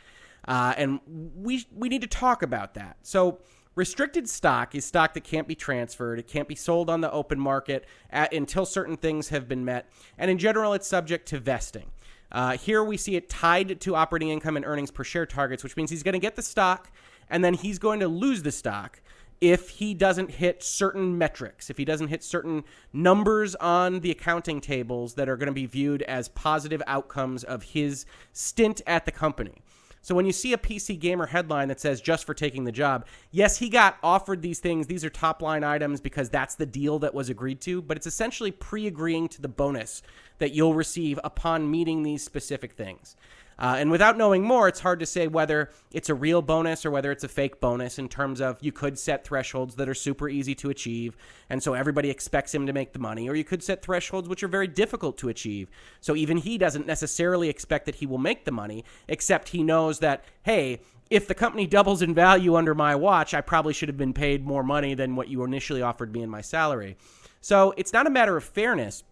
Uh, 0.47 0.73
and 0.77 0.99
we 1.35 1.65
we 1.75 1.89
need 1.89 2.01
to 2.01 2.07
talk 2.07 2.41
about 2.41 2.73
that. 2.75 2.97
So 3.01 3.39
Restricted 3.77 4.27
stock 4.27 4.73
is 4.73 4.85
stock 4.85 5.13
that 5.13 5.23
can't 5.23 5.47
be 5.47 5.53
transferred. 5.53 6.17
It 6.17 6.27
can't 6.27 6.47
be 6.47 6.55
sold 6.55 6.89
on 6.89 7.01
the 7.01 7.11
open 7.11 7.39
market 7.39 7.85
at, 8.09 8.33
until 8.33 8.65
certain 8.65 8.97
things 8.97 9.29
have 9.29 9.47
been 9.47 9.63
met. 9.63 9.87
And 10.17 10.31
in 10.31 10.39
general, 10.39 10.73
it's 10.73 10.87
subject 10.87 11.27
to 11.27 11.39
vesting. 11.39 11.91
Uh, 12.31 12.57
here 12.57 12.83
we 12.83 12.97
see 12.97 13.15
it 13.15 13.29
tied 13.29 13.79
to 13.81 13.95
operating 13.95 14.29
income 14.29 14.57
and 14.57 14.65
earnings 14.65 14.89
per 14.89 15.03
share 15.03 15.27
targets, 15.27 15.63
which 15.63 15.77
means 15.77 15.91
he's 15.91 16.01
going 16.01 16.13
to 16.13 16.19
get 16.19 16.35
the 16.35 16.41
stock 16.41 16.89
and 17.29 17.45
then 17.45 17.53
he's 17.53 17.77
going 17.77 17.99
to 17.99 18.07
lose 18.07 18.41
the 18.41 18.51
stock 18.51 18.99
if 19.39 19.69
he 19.69 19.93
doesn't 19.93 20.31
hit 20.31 20.63
certain 20.63 21.15
metrics, 21.15 21.69
if 21.69 21.77
he 21.77 21.85
doesn't 21.85 22.07
hit 22.07 22.23
certain 22.23 22.63
numbers 22.91 23.53
on 23.55 23.99
the 23.99 24.09
accounting 24.09 24.59
tables 24.59 25.13
that 25.13 25.29
are 25.29 25.37
going 25.37 25.47
to 25.47 25.53
be 25.53 25.67
viewed 25.67 26.01
as 26.03 26.29
positive 26.29 26.81
outcomes 26.87 27.43
of 27.43 27.61
his 27.61 28.07
stint 28.33 28.81
at 28.87 29.05
the 29.05 29.11
company. 29.11 29.61
So 30.07 30.15
when 30.15 30.25
you 30.25 30.31
see 30.31 30.53
a 30.53 30.57
PC 30.57 30.97
Gamer 30.97 31.25
headline 31.25 31.67
that 31.67 31.81
says 31.81 31.99
just 31.99 32.23
for 32.23 32.33
taking 32.33 32.63
the 32.63 32.71
job, 32.71 33.05
yes, 33.31 33.57
he 33.57 33.67
got 33.67 33.97
offered 34.01 34.41
these 34.41 34.59
things. 34.59 34.87
These 34.87 35.03
are 35.03 35.09
top 35.09 35.41
line 35.41 35.65
items 35.65 35.99
because 35.99 36.29
that's 36.29 36.55
the 36.55 36.65
deal 36.65 36.97
that 36.99 37.13
was 37.13 37.29
agreed 37.29 37.59
to, 37.63 37.81
but 37.81 37.97
it's 37.97 38.07
essentially 38.07 38.51
pre 38.51 38.87
agreeing 38.87 39.27
to 39.27 39.41
the 39.41 39.49
bonus 39.49 40.01
that 40.37 40.53
you'll 40.53 40.73
receive 40.73 41.19
upon 41.25 41.69
meeting 41.69 42.03
these 42.03 42.23
specific 42.23 42.71
things. 42.71 43.17
Uh, 43.59 43.75
and 43.79 43.89
without 43.89 44.17
knowing 44.17 44.43
more, 44.43 44.67
it's 44.67 44.79
hard 44.79 44.99
to 44.99 45.05
say 45.05 45.27
whether 45.27 45.71
it's 45.91 46.09
a 46.09 46.13
real 46.13 46.41
bonus 46.41 46.85
or 46.85 46.91
whether 46.91 47.11
it's 47.11 47.23
a 47.23 47.27
fake 47.27 47.59
bonus 47.59 47.97
in 47.97 48.07
terms 48.07 48.39
of 48.39 48.57
you 48.61 48.71
could 48.71 48.99
set 48.99 49.23
thresholds 49.23 49.75
that 49.75 49.89
are 49.89 49.95
super 49.95 50.29
easy 50.29 50.53
to 50.53 50.69
achieve. 50.69 51.17
And 51.49 51.61
so 51.63 51.73
everybody 51.73 52.09
expects 52.09 52.53
him 52.53 52.67
to 52.67 52.73
make 52.73 52.93
the 52.93 52.99
money. 52.99 53.27
Or 53.27 53.35
you 53.35 53.43
could 53.43 53.63
set 53.63 53.81
thresholds 53.81 54.29
which 54.29 54.43
are 54.43 54.47
very 54.47 54.67
difficult 54.67 55.17
to 55.19 55.29
achieve. 55.29 55.69
So 56.01 56.15
even 56.15 56.37
he 56.37 56.57
doesn't 56.57 56.85
necessarily 56.85 57.49
expect 57.49 57.85
that 57.85 57.95
he 57.95 58.05
will 58.05 58.19
make 58.19 58.45
the 58.45 58.51
money, 58.51 58.83
except 59.07 59.49
he 59.49 59.63
knows 59.63 59.99
that, 59.99 60.23
hey, 60.43 60.81
if 61.09 61.27
the 61.27 61.35
company 61.35 61.65
doubles 61.65 62.01
in 62.01 62.13
value 62.13 62.55
under 62.55 62.75
my 62.75 62.93
watch, 62.93 63.33
I 63.33 63.41
probably 63.41 63.73
should 63.73 63.89
have 63.89 63.97
been 63.97 64.13
paid 64.13 64.45
more 64.45 64.63
money 64.63 64.93
than 64.93 65.15
what 65.15 65.29
you 65.29 65.43
initially 65.43 65.81
offered 65.81 66.13
me 66.13 66.21
in 66.21 66.29
my 66.29 66.41
salary. 66.41 66.97
So 67.41 67.73
it's 67.77 67.93
not 67.93 68.07
a 68.07 68.11
matter 68.11 68.35
of 68.35 68.43
fairness 68.43 69.03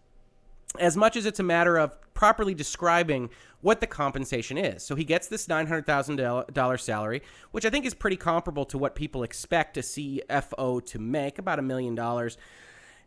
as 0.78 0.96
much 0.96 1.16
as 1.16 1.26
it's 1.26 1.40
a 1.40 1.44
matter 1.44 1.76
of 1.76 1.96
properly 2.14 2.54
describing 2.54 3.30
what 3.60 3.80
the 3.80 3.86
compensation 3.86 4.58
is. 4.58 4.82
So 4.82 4.94
he 4.94 5.04
gets 5.04 5.28
this 5.28 5.46
$900,000 5.46 6.80
salary, 6.80 7.22
which 7.50 7.64
I 7.64 7.70
think 7.70 7.84
is 7.84 7.94
pretty 7.94 8.16
comparable 8.16 8.64
to 8.66 8.78
what 8.78 8.94
people 8.94 9.22
expect 9.22 9.76
a 9.76 9.80
CFO 9.80 10.84
to 10.86 10.98
make, 10.98 11.38
about 11.38 11.58
a 11.58 11.62
million 11.62 11.94
dollars. 11.94 12.36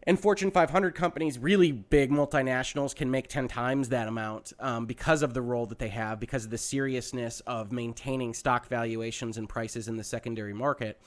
And 0.04 0.20
Fortune 0.20 0.50
500 0.50 0.96
companies, 0.96 1.38
really 1.38 1.72
big 1.72 2.10
multinationals, 2.10 2.96
can 2.96 3.12
make 3.12 3.28
10 3.28 3.48
times 3.48 3.90
that 3.90 4.08
amount 4.08 4.54
um, 4.60 4.86
because 4.86 5.22
of 5.22 5.34
the 5.34 5.42
role 5.42 5.66
that 5.68 5.80
they 5.80 5.90
have, 5.90 6.20
because 6.20 6.46
of 6.46 6.52
the 6.52 6.58
seriousness 6.58 7.42
of 7.42 7.72
maintaining 7.72 8.34
stock 8.34 8.68
valuations 8.68 9.38
and 9.38 9.50
prices 9.50 9.88
in 9.88 9.98
the 9.98 10.04
secondary 10.04 10.54
market. 10.54 11.02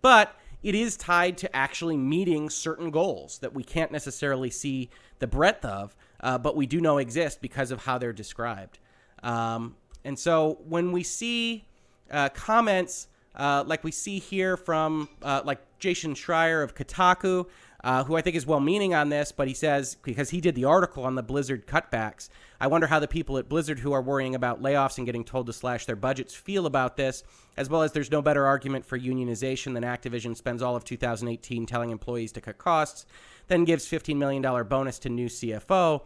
But 0.00 0.36
it 0.62 0.74
is 0.74 0.96
tied 0.96 1.36
to 1.38 1.56
actually 1.56 1.96
meeting 1.96 2.50
certain 2.50 2.90
goals 2.90 3.38
that 3.38 3.52
we 3.54 3.64
can't 3.64 3.90
necessarily 3.90 4.50
see 4.50 4.90
the 5.18 5.26
breadth 5.26 5.64
of, 5.64 5.96
uh, 6.20 6.38
but 6.38 6.56
we 6.56 6.66
do 6.66 6.80
know 6.80 6.98
exist 6.98 7.40
because 7.40 7.70
of 7.70 7.84
how 7.84 7.98
they're 7.98 8.12
described. 8.12 8.78
Um, 9.22 9.76
and 10.04 10.18
so 10.18 10.58
when 10.68 10.92
we 10.92 11.02
see 11.02 11.64
uh, 12.10 12.28
comments 12.30 13.08
uh, 13.34 13.64
like 13.66 13.82
we 13.82 13.90
see 13.90 14.18
here 14.18 14.56
from 14.56 15.08
uh, 15.22 15.42
like 15.44 15.60
Jason 15.78 16.14
Schreier 16.14 16.62
of 16.62 16.74
Kotaku, 16.74 17.46
uh, 17.84 18.04
who 18.04 18.16
I 18.16 18.20
think 18.20 18.36
is 18.36 18.46
well 18.46 18.60
meaning 18.60 18.94
on 18.94 19.08
this, 19.08 19.32
but 19.32 19.48
he 19.48 19.54
says, 19.54 19.96
because 20.02 20.30
he 20.30 20.40
did 20.40 20.54
the 20.54 20.64
article 20.64 21.04
on 21.04 21.16
the 21.16 21.22
Blizzard 21.22 21.66
cutbacks, 21.66 22.28
I 22.60 22.68
wonder 22.68 22.86
how 22.86 23.00
the 23.00 23.08
people 23.08 23.38
at 23.38 23.48
Blizzard 23.48 23.80
who 23.80 23.92
are 23.92 24.02
worrying 24.02 24.36
about 24.36 24.62
layoffs 24.62 24.98
and 24.98 25.06
getting 25.06 25.24
told 25.24 25.46
to 25.46 25.52
slash 25.52 25.86
their 25.86 25.96
budgets 25.96 26.34
feel 26.34 26.66
about 26.66 26.96
this, 26.96 27.24
as 27.56 27.68
well 27.68 27.82
as 27.82 27.92
there's 27.92 28.10
no 28.10 28.22
better 28.22 28.46
argument 28.46 28.84
for 28.84 28.98
unionization 28.98 29.74
than 29.74 29.82
Activision 29.82 30.36
spends 30.36 30.62
all 30.62 30.76
of 30.76 30.84
2018 30.84 31.66
telling 31.66 31.90
employees 31.90 32.30
to 32.32 32.40
cut 32.40 32.58
costs, 32.58 33.04
then 33.48 33.64
gives 33.64 33.88
$15 33.88 34.16
million 34.16 34.42
bonus 34.68 35.00
to 35.00 35.08
new 35.08 35.26
CFO. 35.26 36.02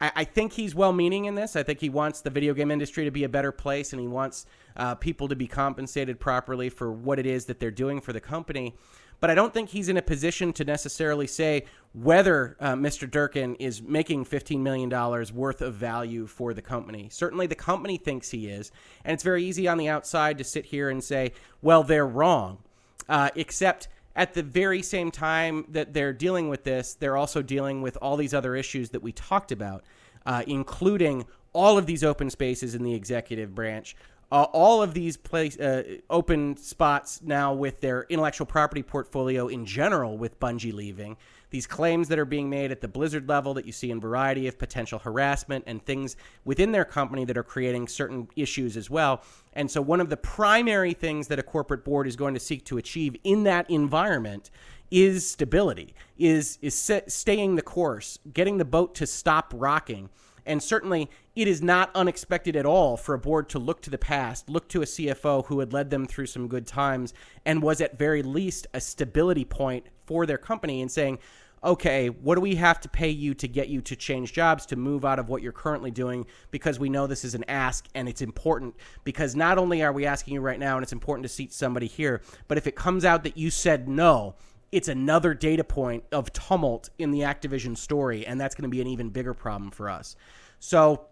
I, 0.00 0.24
think 0.24 0.52
he's 0.54 0.74
well 0.74 0.92
meaning 0.92 1.26
in 1.26 1.36
this. 1.36 1.54
I 1.54 1.62
think 1.62 1.78
he 1.78 1.88
wants 1.88 2.22
the 2.22 2.30
video 2.30 2.54
game 2.54 2.72
industry 2.72 3.04
to 3.04 3.12
be 3.12 3.22
a 3.22 3.28
better 3.28 3.52
place 3.52 3.92
and 3.92 4.02
he 4.02 4.08
wants 4.08 4.46
uh, 4.76 4.96
people 4.96 5.28
to 5.28 5.36
be 5.36 5.46
compensated 5.46 6.18
properly 6.18 6.70
for 6.70 6.90
what 6.90 7.20
it 7.20 7.26
is 7.26 7.44
that 7.44 7.60
they're 7.60 7.70
doing 7.70 8.00
for 8.00 8.12
the 8.12 8.20
company 8.20 8.74
but 9.22 9.30
I 9.30 9.36
don't 9.36 9.54
think 9.54 9.68
he's 9.68 9.88
in 9.88 9.96
a 9.96 10.02
position 10.02 10.52
to 10.54 10.64
necessarily 10.64 11.28
say 11.28 11.66
whether 11.92 12.56
uh, 12.58 12.74
Mr. 12.74 13.08
Durkin 13.08 13.54
is 13.54 13.80
making 13.80 14.24
$15 14.24 14.58
million 14.58 14.90
worth 15.32 15.62
of 15.62 15.74
value 15.74 16.26
for 16.26 16.52
the 16.52 16.60
company. 16.60 17.08
Certainly, 17.08 17.46
the 17.46 17.54
company 17.54 17.98
thinks 17.98 18.32
he 18.32 18.48
is. 18.48 18.72
And 19.04 19.14
it's 19.14 19.22
very 19.22 19.44
easy 19.44 19.68
on 19.68 19.78
the 19.78 19.88
outside 19.88 20.38
to 20.38 20.44
sit 20.44 20.66
here 20.66 20.90
and 20.90 21.04
say, 21.04 21.34
well, 21.62 21.84
they're 21.84 22.04
wrong. 22.04 22.64
Uh, 23.08 23.30
except 23.36 23.86
at 24.16 24.34
the 24.34 24.42
very 24.42 24.82
same 24.82 25.12
time 25.12 25.66
that 25.68 25.94
they're 25.94 26.12
dealing 26.12 26.48
with 26.48 26.64
this, 26.64 26.94
they're 26.94 27.16
also 27.16 27.42
dealing 27.42 27.80
with 27.80 27.96
all 28.02 28.16
these 28.16 28.34
other 28.34 28.56
issues 28.56 28.90
that 28.90 29.04
we 29.04 29.12
talked 29.12 29.52
about, 29.52 29.84
uh, 30.26 30.42
including 30.48 31.24
all 31.52 31.78
of 31.78 31.86
these 31.86 32.02
open 32.02 32.28
spaces 32.28 32.74
in 32.74 32.82
the 32.82 32.94
executive 32.94 33.54
branch, 33.54 33.94
uh, 34.32 34.44
all 34.52 34.82
of 34.82 34.94
these 34.94 35.18
place 35.18 35.58
uh, 35.58 35.98
open 36.08 36.56
spots 36.56 37.20
now 37.22 37.52
with 37.52 37.80
their 37.80 38.06
intellectual 38.08 38.46
property 38.46 38.82
portfolio 38.82 39.46
in 39.46 39.66
general 39.66 40.16
with 40.16 40.40
Bungie 40.40 40.72
leaving 40.72 41.18
these 41.50 41.66
claims 41.66 42.08
that 42.08 42.18
are 42.18 42.24
being 42.24 42.48
made 42.48 42.70
at 42.70 42.80
the 42.80 42.88
Blizzard 42.88 43.28
level 43.28 43.52
that 43.52 43.66
you 43.66 43.72
see 43.72 43.90
in 43.90 44.00
variety 44.00 44.48
of 44.48 44.58
potential 44.58 44.98
harassment 44.98 45.62
and 45.66 45.84
things 45.84 46.16
within 46.46 46.72
their 46.72 46.86
company 46.86 47.26
that 47.26 47.36
are 47.36 47.42
creating 47.42 47.86
certain 47.86 48.26
issues 48.34 48.78
as 48.78 48.88
well. 48.88 49.22
And 49.52 49.70
so 49.70 49.82
one 49.82 50.00
of 50.00 50.08
the 50.08 50.16
primary 50.16 50.94
things 50.94 51.28
that 51.28 51.38
a 51.38 51.42
corporate 51.42 51.84
board 51.84 52.06
is 52.06 52.16
going 52.16 52.32
to 52.32 52.40
seek 52.40 52.64
to 52.64 52.78
achieve 52.78 53.14
in 53.24 53.42
that 53.44 53.70
environment 53.70 54.50
is 54.90 55.28
stability, 55.30 55.94
is 56.18 56.58
is 56.62 56.90
staying 57.06 57.56
the 57.56 57.62
course, 57.62 58.18
getting 58.32 58.56
the 58.56 58.64
boat 58.64 58.94
to 58.94 59.06
stop 59.06 59.52
rocking 59.54 60.08
and 60.46 60.62
certainly, 60.62 61.08
it 61.34 61.48
is 61.48 61.62
not 61.62 61.90
unexpected 61.94 62.56
at 62.56 62.66
all 62.66 62.96
for 62.96 63.14
a 63.14 63.18
board 63.18 63.48
to 63.50 63.58
look 63.58 63.80
to 63.82 63.90
the 63.90 63.98
past, 63.98 64.48
look 64.48 64.68
to 64.68 64.82
a 64.82 64.86
CFO 64.86 65.46
who 65.46 65.60
had 65.60 65.72
led 65.72 65.90
them 65.90 66.06
through 66.06 66.26
some 66.26 66.48
good 66.48 66.66
times 66.66 67.14
and 67.44 67.62
was 67.62 67.80
at 67.80 67.98
very 67.98 68.22
least 68.22 68.66
a 68.74 68.80
stability 68.80 69.44
point 69.44 69.86
for 70.06 70.26
their 70.26 70.38
company 70.38 70.82
and 70.82 70.90
saying, 70.90 71.18
okay, 71.64 72.08
what 72.08 72.34
do 72.34 72.40
we 72.40 72.56
have 72.56 72.80
to 72.80 72.88
pay 72.88 73.08
you 73.08 73.34
to 73.34 73.46
get 73.46 73.68
you 73.68 73.80
to 73.80 73.94
change 73.94 74.32
jobs, 74.32 74.66
to 74.66 74.76
move 74.76 75.04
out 75.04 75.18
of 75.18 75.28
what 75.28 75.42
you're 75.42 75.52
currently 75.52 75.90
doing? 75.90 76.26
Because 76.50 76.80
we 76.80 76.88
know 76.88 77.06
this 77.06 77.24
is 77.24 77.34
an 77.34 77.44
ask 77.48 77.86
and 77.94 78.08
it's 78.08 78.20
important. 78.20 78.74
Because 79.04 79.36
not 79.36 79.58
only 79.58 79.82
are 79.82 79.92
we 79.92 80.04
asking 80.04 80.34
you 80.34 80.40
right 80.40 80.58
now 80.58 80.76
and 80.76 80.82
it's 80.82 80.92
important 80.92 81.22
to 81.24 81.28
seat 81.28 81.52
somebody 81.52 81.86
here, 81.86 82.20
but 82.48 82.58
if 82.58 82.66
it 82.66 82.74
comes 82.74 83.04
out 83.04 83.22
that 83.22 83.36
you 83.36 83.50
said 83.50 83.88
no, 83.88 84.34
it's 84.72 84.88
another 84.88 85.34
data 85.34 85.62
point 85.62 86.02
of 86.10 86.32
tumult 86.32 86.88
in 86.98 87.10
the 87.10 87.20
Activision 87.20 87.76
story, 87.76 88.26
and 88.26 88.40
that's 88.40 88.54
going 88.54 88.64
to 88.64 88.74
be 88.74 88.80
an 88.80 88.86
even 88.86 89.10
bigger 89.10 89.34
problem 89.34 89.70
for 89.70 89.88
us. 89.88 90.16
So 90.58 91.06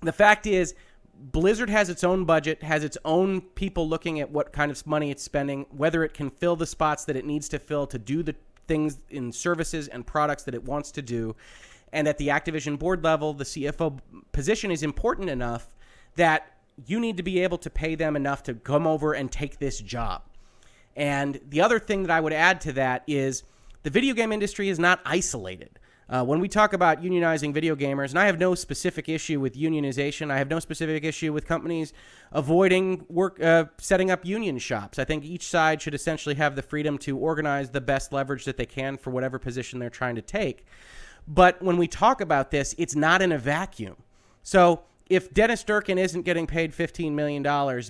the 0.00 0.12
fact 0.12 0.46
is, 0.46 0.74
Blizzard 1.16 1.70
has 1.70 1.90
its 1.90 2.04
own 2.04 2.24
budget, 2.24 2.62
has 2.62 2.84
its 2.84 2.96
own 3.04 3.40
people 3.40 3.88
looking 3.88 4.20
at 4.20 4.30
what 4.30 4.52
kind 4.52 4.70
of 4.70 4.86
money 4.86 5.10
it's 5.10 5.22
spending, 5.22 5.66
whether 5.70 6.04
it 6.04 6.14
can 6.14 6.30
fill 6.30 6.56
the 6.56 6.66
spots 6.66 7.04
that 7.04 7.16
it 7.16 7.24
needs 7.24 7.48
to 7.50 7.58
fill 7.58 7.86
to 7.88 7.98
do 7.98 8.22
the 8.22 8.34
things 8.66 8.98
in 9.10 9.30
services 9.32 9.88
and 9.88 10.06
products 10.06 10.44
that 10.44 10.54
it 10.54 10.64
wants 10.64 10.90
to 10.92 11.02
do. 11.02 11.34
And 11.92 12.08
at 12.08 12.18
the 12.18 12.28
Activision 12.28 12.78
board 12.78 13.04
level, 13.04 13.32
the 13.32 13.44
CFO 13.44 13.98
position 14.32 14.70
is 14.70 14.82
important 14.82 15.30
enough 15.30 15.74
that 16.16 16.50
you 16.86 16.98
need 16.98 17.16
to 17.16 17.22
be 17.22 17.40
able 17.40 17.58
to 17.58 17.70
pay 17.70 17.94
them 17.94 18.16
enough 18.16 18.42
to 18.44 18.54
come 18.54 18.86
over 18.86 19.12
and 19.12 19.30
take 19.30 19.58
this 19.58 19.80
job. 19.80 20.22
And 20.96 21.40
the 21.48 21.60
other 21.60 21.78
thing 21.78 22.02
that 22.02 22.10
I 22.10 22.20
would 22.20 22.32
add 22.32 22.60
to 22.62 22.72
that 22.72 23.02
is 23.06 23.42
the 23.82 23.90
video 23.90 24.14
game 24.14 24.32
industry 24.32 24.68
is 24.68 24.78
not 24.78 25.00
isolated. 25.04 25.78
Uh, 26.08 26.22
when 26.22 26.38
we 26.38 26.48
talk 26.48 26.74
about 26.74 27.02
unionizing 27.02 27.52
video 27.52 27.74
gamers, 27.74 28.10
and 28.10 28.18
I 28.18 28.26
have 28.26 28.38
no 28.38 28.54
specific 28.54 29.08
issue 29.08 29.40
with 29.40 29.54
unionization, 29.54 30.30
I 30.30 30.36
have 30.36 30.48
no 30.48 30.58
specific 30.58 31.02
issue 31.02 31.32
with 31.32 31.46
companies 31.46 31.94
avoiding 32.30 33.06
work, 33.08 33.42
uh, 33.42 33.66
setting 33.78 34.10
up 34.10 34.24
union 34.24 34.58
shops. 34.58 34.98
I 34.98 35.04
think 35.04 35.24
each 35.24 35.48
side 35.48 35.80
should 35.80 35.94
essentially 35.94 36.34
have 36.34 36.56
the 36.56 36.62
freedom 36.62 36.98
to 36.98 37.16
organize 37.16 37.70
the 37.70 37.80
best 37.80 38.12
leverage 38.12 38.44
that 38.44 38.58
they 38.58 38.66
can 38.66 38.98
for 38.98 39.10
whatever 39.10 39.38
position 39.38 39.78
they're 39.78 39.88
trying 39.88 40.16
to 40.16 40.22
take. 40.22 40.66
But 41.26 41.62
when 41.62 41.78
we 41.78 41.88
talk 41.88 42.20
about 42.20 42.50
this, 42.50 42.74
it's 42.76 42.94
not 42.94 43.22
in 43.22 43.32
a 43.32 43.38
vacuum. 43.38 43.96
So 44.42 44.82
if 45.10 45.32
Dennis 45.34 45.62
Durkin 45.64 45.98
isn't 45.98 46.22
getting 46.22 46.46
paid 46.46 46.72
$15 46.72 47.12
million 47.12 47.42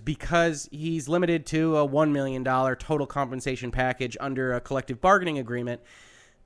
because 0.05 0.69
he's 0.73 1.09
limited 1.09 1.47
to 1.47 1.77
a 1.77 1.89
$1 1.89 2.11
million 2.11 2.45
total 2.45 3.07
compensation 3.07 3.71
package 3.71 4.17
under 4.21 4.55
a 4.55 4.61
collective 4.61 5.01
bargaining 5.01 5.39
agreement, 5.39 5.81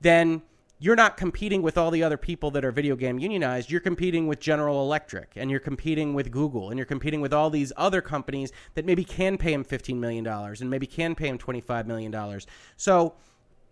then 0.01 0.43
you're 0.81 0.95
not 0.95 1.17
competing 1.17 1.61
with 1.61 1.77
all 1.77 1.91
the 1.91 2.03
other 2.03 2.17
people 2.17 2.51
that 2.51 2.63
are 2.63 2.71
video 2.71 2.95
game 2.95 3.19
unionized. 3.19 3.69
You're 3.69 3.81
competing 3.81 4.27
with 4.27 4.39
General 4.39 4.81
Electric 4.83 5.31
and 5.35 5.51
you're 5.51 5.59
competing 5.59 6.13
with 6.13 6.31
Google 6.31 6.69
and 6.69 6.77
you're 6.77 6.85
competing 6.85 7.19
with 7.19 7.33
all 7.33 7.49
these 7.49 7.73
other 7.75 8.01
companies 8.01 8.53
that 8.75 8.85
maybe 8.85 9.03
can 9.03 9.37
pay 9.37 9.51
him 9.51 9.65
$15 9.65 9.97
million 9.97 10.25
and 10.25 10.69
maybe 10.69 10.87
can 10.87 11.15
pay 11.15 11.27
him 11.27 11.37
$25 11.37 11.85
million. 11.85 12.39
So 12.77 13.15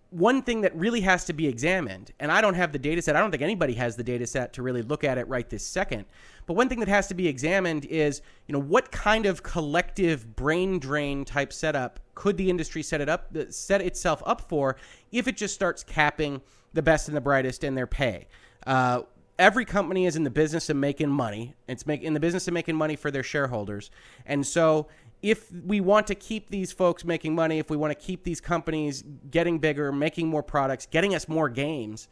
one 0.10 0.42
thing 0.42 0.62
that 0.62 0.76
really 0.76 1.02
has 1.02 1.26
to 1.26 1.34
be 1.34 1.48
examined, 1.48 2.12
and 2.20 2.32
I 2.32 2.40
don't 2.40 2.54
have 2.54 2.72
the 2.72 2.80
data 2.80 3.02
set, 3.02 3.16
I 3.16 3.20
don't 3.20 3.32
think 3.32 3.44
anybody 3.44 3.74
has 3.74 3.96
the 3.96 4.04
data 4.04 4.26
set 4.26 4.54
to 4.54 4.62
really 4.62 4.82
look 4.82 5.04
at 5.04 5.18
it 5.18 5.28
right 5.28 5.50
this 5.50 5.66
second. 5.66 6.06
But 6.46 6.54
one 6.54 6.70
thing 6.70 6.80
that 6.80 6.88
has 6.88 7.08
to 7.08 7.14
be 7.14 7.28
examined 7.28 7.86
is, 7.86 8.22
you 8.48 8.54
know, 8.54 8.62
what 8.62 8.92
kind 8.92 9.26
of 9.26 9.44
collective 9.44 10.36
brain 10.36 10.80
drain 10.80 11.26
type 11.26 11.52
setup 11.52 12.00
could 12.16 12.38
the 12.38 12.50
industry 12.50 12.82
set 12.84 13.02
it 13.02 13.10
up, 13.10 13.36
set 13.50 13.82
itself 13.82 14.24
up 14.26 14.48
for 14.48 14.78
if 15.12 15.28
it 15.28 15.36
just 15.36 15.54
starts 15.54 15.84
capping 15.84 16.42
the 16.74 16.82
best 16.82 17.10
and 17.10 17.18
the 17.18 17.22
brightest 17.22 17.66
in 17.66 17.76
their 17.76 17.88
pay? 17.88 18.28
Uh, 18.66 19.02
every 19.38 19.66
company 19.66 20.06
is 20.06 20.16
in 20.16 20.24
the 20.24 20.30
business 20.30 20.70
of 20.70 20.78
making 20.78 21.10
money. 21.10 21.54
It's 21.68 21.86
make, 21.86 22.02
in 22.02 22.14
the 22.14 22.20
business 22.20 22.48
of 22.48 22.54
making 22.54 22.76
money 22.76 22.96
for 22.96 23.12
their 23.12 23.24
shareholders. 23.24 23.92
And 24.26 24.46
so 24.46 24.88
if 25.22 25.52
we 25.52 25.82
want 25.82 26.08
to 26.08 26.16
keep 26.16 26.50
these 26.50 26.72
folks 26.72 27.04
making 27.04 27.34
money, 27.34 27.60
if 27.60 27.70
we 27.70 27.78
want 27.78 27.98
to 27.98 28.06
keep 28.06 28.24
these 28.24 28.40
companies 28.40 29.04
getting 29.32 29.60
bigger, 29.60 29.92
making 29.92 30.28
more 30.28 30.44
products, 30.44 30.86
getting 30.86 31.16
us 31.16 31.28
more 31.28 31.50
games, 31.50 32.08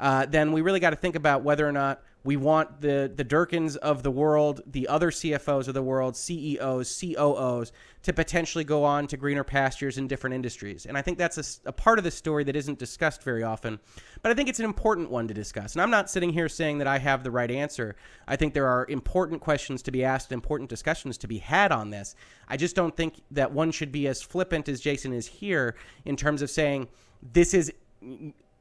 uh, 0.00 0.26
then 0.26 0.50
we 0.50 0.62
really 0.62 0.80
got 0.80 0.90
to 0.90 0.96
think 0.96 1.14
about 1.14 1.42
whether 1.42 1.68
or 1.68 1.72
not 1.72 2.02
we 2.24 2.36
want 2.36 2.80
the 2.80 3.10
the 3.14 3.24
Durkins 3.24 3.76
of 3.76 4.02
the 4.02 4.10
world, 4.10 4.60
the 4.66 4.88
other 4.88 5.10
CFOs 5.10 5.68
of 5.68 5.74
the 5.74 5.82
world, 5.82 6.16
CEOs, 6.16 7.00
COOs, 7.00 7.72
to 8.02 8.12
potentially 8.12 8.64
go 8.64 8.84
on 8.84 9.06
to 9.06 9.16
greener 9.16 9.44
pastures 9.44 9.98
in 9.98 10.06
different 10.06 10.34
industries. 10.34 10.86
And 10.86 10.96
I 10.98 11.02
think 11.02 11.18
that's 11.18 11.38
a, 11.38 11.68
a, 11.68 11.72
part 11.72 11.98
of 11.98 12.04
the 12.04 12.10
story 12.10 12.44
that 12.44 12.56
isn't 12.56 12.78
discussed 12.78 13.22
very 13.22 13.42
often. 13.42 13.78
But 14.22 14.32
I 14.32 14.34
think 14.34 14.48
it's 14.48 14.58
an 14.58 14.64
important 14.64 15.10
one 15.10 15.28
to 15.28 15.34
discuss. 15.34 15.74
And 15.74 15.82
I'm 15.82 15.90
not 15.90 16.10
sitting 16.10 16.30
here 16.30 16.48
saying 16.48 16.78
that 16.78 16.86
I 16.86 16.98
have 16.98 17.24
the 17.24 17.30
right 17.30 17.50
answer. 17.50 17.96
I 18.26 18.36
think 18.36 18.54
there 18.54 18.66
are 18.66 18.86
important 18.88 19.40
questions 19.40 19.82
to 19.82 19.90
be 19.90 20.04
asked, 20.04 20.32
important 20.32 20.70
discussions 20.70 21.16
to 21.18 21.28
be 21.28 21.38
had 21.38 21.72
on 21.72 21.90
this. 21.90 22.14
I 22.48 22.56
just 22.56 22.76
don't 22.76 22.96
think 22.96 23.22
that 23.30 23.52
one 23.52 23.70
should 23.70 23.92
be 23.92 24.08
as 24.08 24.22
flippant 24.22 24.68
as 24.68 24.80
Jason 24.80 25.12
is 25.12 25.26
here 25.26 25.74
in 26.04 26.16
terms 26.16 26.42
of 26.42 26.50
saying 26.50 26.88
this 27.22 27.54
is 27.54 27.72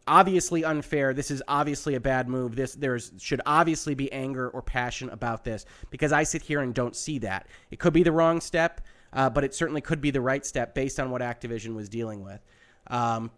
obviously 0.10 0.66
unfair. 0.66 1.14
This 1.14 1.32
is 1.32 1.42
obviously 1.48 1.96
a 1.96 2.00
bad 2.00 2.28
move. 2.28 2.56
This 2.56 2.74
there's 2.74 3.14
should 3.20 3.42
obviously 3.46 3.94
be 3.94 4.12
anger 4.12 4.50
or 4.50 4.62
passion 4.62 5.10
about 5.12 5.46
this 5.46 5.66
because 5.92 6.12
I 6.12 6.24
sit 6.24 6.42
here 6.42 6.60
and 6.62 6.74
don't 6.74 6.96
see 6.96 7.20
that. 7.20 7.48
It 7.72 7.80
could 7.80 7.94
be 7.94 8.04
the 8.04 8.12
wrong 8.12 8.42
step, 8.42 8.82
uh, 9.14 9.30
but 9.30 9.44
it 9.44 9.54
certainly 9.54 9.82
could 9.82 10.02
be 10.02 10.12
the 10.12 10.20
right 10.20 10.46
step 10.46 10.74
based 10.74 11.00
on 11.00 11.12
what 11.12 11.22
Activision 11.22 11.76
was 11.76 11.88
dealing 11.88 12.24
with. 12.24 12.44
Um, 12.88 13.32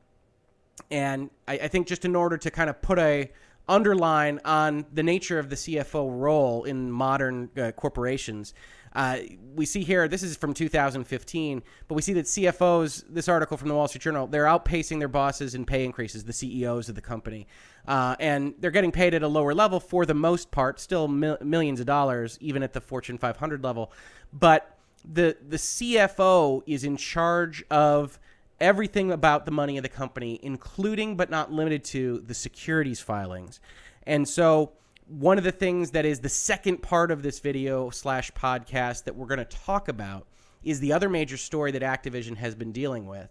and 0.89 1.29
I, 1.47 1.53
I 1.53 1.67
think 1.67 1.87
just 1.87 2.05
in 2.05 2.15
order 2.15 2.37
to 2.37 2.49
kind 2.49 2.69
of 2.69 2.81
put 2.81 2.97
a 2.97 3.29
underline 3.67 4.39
on 4.43 4.85
the 4.93 5.03
nature 5.03 5.39
of 5.39 5.49
the 5.49 5.55
CFO 5.55 6.09
role 6.09 6.63
in 6.63 6.91
modern 6.91 7.49
uh, 7.57 7.71
corporations. 7.71 8.53
Uh, 8.93 9.19
we 9.55 9.65
see 9.65 9.83
here, 9.83 10.07
this 10.07 10.24
is 10.24 10.36
from 10.36 10.53
2015, 10.53 11.63
but 11.88 11.95
we 11.95 12.01
see 12.01 12.13
that 12.13 12.25
CFOs, 12.25 13.03
this 13.10 13.27
article 13.27 13.57
from 13.57 13.69
the 13.69 13.75
Wall 13.75 13.88
Street 13.88 14.01
Journal, 14.01 14.27
they're 14.27 14.45
outpacing 14.45 15.00
their 15.00 15.07
bosses 15.07 15.55
in 15.55 15.65
pay 15.65 15.86
increases, 15.86 16.24
the 16.24 16.33
CEOs 16.33 16.89
of 16.89 16.95
the 16.95 17.01
company. 17.01 17.48
Uh, 17.88 18.15
and 18.19 18.53
they're 18.60 18.71
getting 18.71 18.91
paid 18.91 19.13
at 19.13 19.24
a 19.24 19.27
lower 19.27 19.53
level 19.53 19.79
for 19.79 20.05
the 20.05 20.13
most 20.13 20.51
part, 20.51 20.79
still 20.79 21.07
mil- 21.07 21.38
millions 21.41 21.79
of 21.79 21.86
dollars, 21.86 22.38
even 22.41 22.63
at 22.63 22.74
the 22.74 22.81
Fortune 22.81 23.17
500 23.17 23.63
level. 23.63 23.91
But 24.33 24.77
the, 25.05 25.38
the 25.48 25.57
CFO 25.57 26.63
is 26.65 26.83
in 26.83 26.98
charge 26.98 27.63
of 27.71 28.19
everything 28.60 29.12
about 29.12 29.45
the 29.45 29.51
money 29.51 29.77
of 29.77 29.83
the 29.83 29.89
company, 29.89 30.39
including 30.43 31.15
but 31.15 31.29
not 31.29 31.51
limited 31.51 31.83
to 31.83 32.19
the 32.27 32.33
securities 32.33 33.00
filings. 33.00 33.60
And 34.05 34.27
so 34.27 34.74
one 35.11 35.37
of 35.37 35.43
the 35.43 35.51
things 35.51 35.91
that 35.91 36.05
is 36.05 36.21
the 36.21 36.29
second 36.29 36.81
part 36.81 37.11
of 37.11 37.21
this 37.21 37.39
video 37.39 37.89
slash 37.89 38.31
podcast 38.31 39.03
that 39.03 39.15
we're 39.15 39.27
going 39.27 39.39
to 39.39 39.45
talk 39.45 39.89
about 39.89 40.25
is 40.63 40.79
the 40.79 40.93
other 40.93 41.09
major 41.09 41.35
story 41.35 41.71
that 41.71 41.81
Activision 41.81 42.37
has 42.37 42.55
been 42.55 42.71
dealing 42.71 43.05
with, 43.05 43.29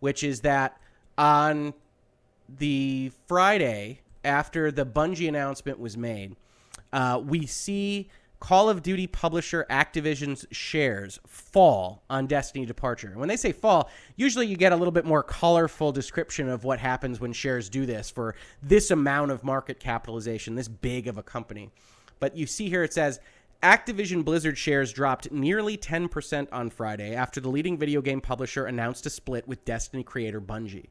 which 0.00 0.24
is 0.24 0.40
that 0.40 0.80
on 1.16 1.72
the 2.58 3.12
Friday 3.28 4.00
after 4.24 4.72
the 4.72 4.84
Bungie 4.84 5.28
announcement 5.28 5.78
was 5.78 5.96
made, 5.96 6.34
uh, 6.92 7.22
we 7.24 7.46
see 7.46 8.08
Call 8.40 8.70
of 8.70 8.82
Duty 8.82 9.06
publisher 9.06 9.66
Activision's 9.70 10.46
shares 10.50 11.20
fall 11.26 12.02
on 12.08 12.26
Destiny 12.26 12.64
Departure. 12.64 13.12
When 13.14 13.28
they 13.28 13.36
say 13.36 13.52
fall, 13.52 13.90
usually 14.16 14.46
you 14.46 14.56
get 14.56 14.72
a 14.72 14.76
little 14.76 14.92
bit 14.92 15.04
more 15.04 15.22
colorful 15.22 15.92
description 15.92 16.48
of 16.48 16.64
what 16.64 16.78
happens 16.78 17.20
when 17.20 17.34
shares 17.34 17.68
do 17.68 17.84
this 17.84 18.10
for 18.10 18.34
this 18.62 18.90
amount 18.90 19.30
of 19.30 19.44
market 19.44 19.78
capitalization, 19.78 20.54
this 20.54 20.68
big 20.68 21.06
of 21.06 21.18
a 21.18 21.22
company. 21.22 21.70
But 22.18 22.34
you 22.34 22.46
see 22.46 22.70
here 22.70 22.82
it 22.82 22.94
says 22.94 23.20
Activision 23.62 24.24
Blizzard 24.24 24.56
shares 24.56 24.90
dropped 24.90 25.30
nearly 25.30 25.76
10% 25.76 26.48
on 26.50 26.70
Friday 26.70 27.14
after 27.14 27.42
the 27.42 27.50
leading 27.50 27.76
video 27.76 28.00
game 28.00 28.22
publisher 28.22 28.64
announced 28.64 29.04
a 29.04 29.10
split 29.10 29.46
with 29.46 29.66
Destiny 29.66 30.02
creator 30.02 30.40
Bungie. 30.40 30.88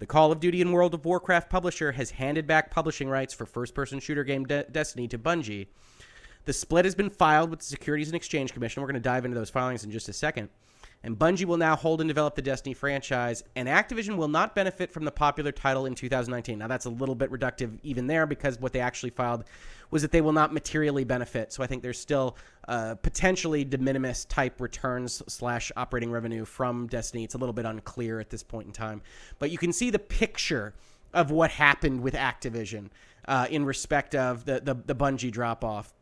The 0.00 0.06
Call 0.06 0.30
of 0.30 0.40
Duty 0.40 0.60
and 0.60 0.72
World 0.72 0.92
of 0.92 1.06
Warcraft 1.06 1.48
publisher 1.48 1.92
has 1.92 2.10
handed 2.10 2.46
back 2.46 2.70
publishing 2.70 3.08
rights 3.08 3.32
for 3.32 3.46
first 3.46 3.74
person 3.74 4.00
shooter 4.00 4.24
game 4.24 4.44
De- 4.44 4.64
Destiny 4.64 5.08
to 5.08 5.18
Bungie 5.18 5.68
the 6.44 6.52
split 6.52 6.84
has 6.84 6.94
been 6.94 7.10
filed 7.10 7.50
with 7.50 7.60
the 7.60 7.64
Securities 7.66 8.08
and 8.08 8.16
Exchange 8.16 8.52
Commission. 8.52 8.82
We're 8.82 8.88
going 8.88 8.94
to 8.94 9.00
dive 9.00 9.24
into 9.24 9.36
those 9.36 9.50
filings 9.50 9.84
in 9.84 9.90
just 9.90 10.08
a 10.08 10.12
second. 10.12 10.48
And 11.02 11.18
Bungie 11.18 11.46
will 11.46 11.56
now 11.56 11.76
hold 11.76 12.02
and 12.02 12.08
develop 12.08 12.34
the 12.34 12.42
Destiny 12.42 12.74
franchise, 12.74 13.42
and 13.56 13.66
Activision 13.66 14.16
will 14.16 14.28
not 14.28 14.54
benefit 14.54 14.92
from 14.92 15.06
the 15.06 15.10
popular 15.10 15.50
title 15.50 15.86
in 15.86 15.94
2019. 15.94 16.58
Now, 16.58 16.68
that's 16.68 16.84
a 16.84 16.90
little 16.90 17.14
bit 17.14 17.30
reductive 17.30 17.78
even 17.82 18.06
there 18.06 18.26
because 18.26 18.60
what 18.60 18.74
they 18.74 18.80
actually 18.80 19.10
filed 19.10 19.44
was 19.90 20.02
that 20.02 20.12
they 20.12 20.20
will 20.20 20.32
not 20.32 20.52
materially 20.52 21.04
benefit. 21.04 21.54
So 21.54 21.62
I 21.62 21.66
think 21.66 21.82
there's 21.82 21.98
still 21.98 22.36
uh, 22.68 22.96
potentially 22.96 23.64
de 23.64 23.78
minimis 23.78 24.26
type 24.26 24.60
returns 24.60 25.22
slash 25.26 25.72
operating 25.74 26.10
revenue 26.10 26.44
from 26.44 26.86
Destiny. 26.86 27.24
It's 27.24 27.34
a 27.34 27.38
little 27.38 27.54
bit 27.54 27.64
unclear 27.64 28.20
at 28.20 28.28
this 28.28 28.42
point 28.42 28.66
in 28.66 28.72
time. 28.72 29.00
But 29.38 29.50
you 29.50 29.56
can 29.56 29.72
see 29.72 29.88
the 29.88 29.98
picture 29.98 30.74
of 31.14 31.30
what 31.30 31.50
happened 31.50 32.02
with 32.02 32.14
Activision 32.14 32.90
uh, 33.26 33.46
in 33.50 33.64
respect 33.64 34.14
of 34.14 34.44
the, 34.44 34.60
the, 34.60 34.74
the 34.74 34.94
Bungie 34.94 35.32
drop 35.32 35.64
off 35.64 35.94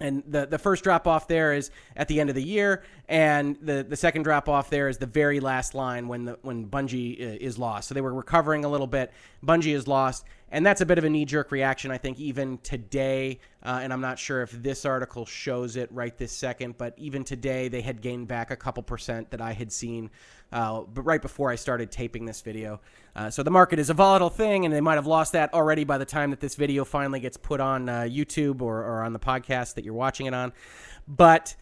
and 0.00 0.22
the, 0.26 0.46
the 0.46 0.58
first 0.58 0.82
drop 0.82 1.06
off 1.06 1.28
there 1.28 1.52
is 1.52 1.70
at 1.96 2.08
the 2.08 2.20
end 2.20 2.30
of 2.30 2.34
the 2.34 2.42
year, 2.42 2.82
and 3.08 3.56
the, 3.60 3.84
the 3.88 3.96
second 3.96 4.22
drop 4.22 4.48
off 4.48 4.70
there 4.70 4.88
is 4.88 4.98
the 4.98 5.06
very 5.06 5.40
last 5.40 5.74
line 5.74 6.08
when 6.08 6.24
the 6.24 6.38
when 6.42 6.66
Bungie 6.66 7.20
uh, 7.20 7.38
is 7.40 7.58
lost. 7.58 7.88
So 7.88 7.94
they 7.94 8.00
were 8.00 8.14
recovering 8.14 8.64
a 8.64 8.68
little 8.68 8.86
bit. 8.86 9.12
Bungie 9.44 9.74
is 9.74 9.86
lost, 9.86 10.24
and 10.52 10.66
that's 10.66 10.80
a 10.80 10.86
bit 10.86 10.98
of 10.98 11.04
a 11.04 11.10
knee 11.10 11.24
jerk 11.24 11.52
reaction, 11.52 11.90
I 11.90 11.98
think, 11.98 12.18
even 12.18 12.58
today. 12.58 13.38
Uh, 13.62 13.80
and 13.82 13.92
I'm 13.92 14.00
not 14.00 14.18
sure 14.18 14.42
if 14.42 14.50
this 14.50 14.84
article 14.84 15.24
shows 15.24 15.76
it 15.76 15.90
right 15.92 16.16
this 16.16 16.32
second, 16.32 16.76
but 16.76 16.94
even 16.96 17.22
today 17.22 17.68
they 17.68 17.80
had 17.80 18.00
gained 18.00 18.26
back 18.26 18.50
a 18.50 18.56
couple 18.56 18.82
percent 18.82 19.30
that 19.30 19.40
I 19.40 19.52
had 19.52 19.70
seen, 19.70 20.10
uh, 20.52 20.80
but 20.80 21.02
right 21.02 21.22
before 21.22 21.50
I 21.50 21.54
started 21.54 21.92
taping 21.92 22.24
this 22.24 22.40
video. 22.40 22.80
Uh, 23.14 23.30
so 23.30 23.42
the 23.42 23.50
market 23.50 23.78
is 23.78 23.90
a 23.90 23.94
volatile 23.94 24.30
thing, 24.30 24.64
and 24.64 24.74
they 24.74 24.80
might 24.80 24.94
have 24.94 25.06
lost 25.06 25.32
that 25.34 25.54
already 25.54 25.84
by 25.84 25.98
the 25.98 26.04
time 26.04 26.30
that 26.30 26.40
this 26.40 26.56
video 26.56 26.84
finally 26.84 27.20
gets 27.20 27.36
put 27.36 27.60
on 27.60 27.88
uh, 27.88 28.00
YouTube 28.02 28.60
or, 28.60 28.78
or 28.78 29.02
on 29.02 29.12
the 29.12 29.18
podcast 29.18 29.74
that 29.74 29.84
you're 29.84 29.94
watching 29.94 30.26
it 30.26 30.34
on. 30.34 30.52
But 31.06 31.54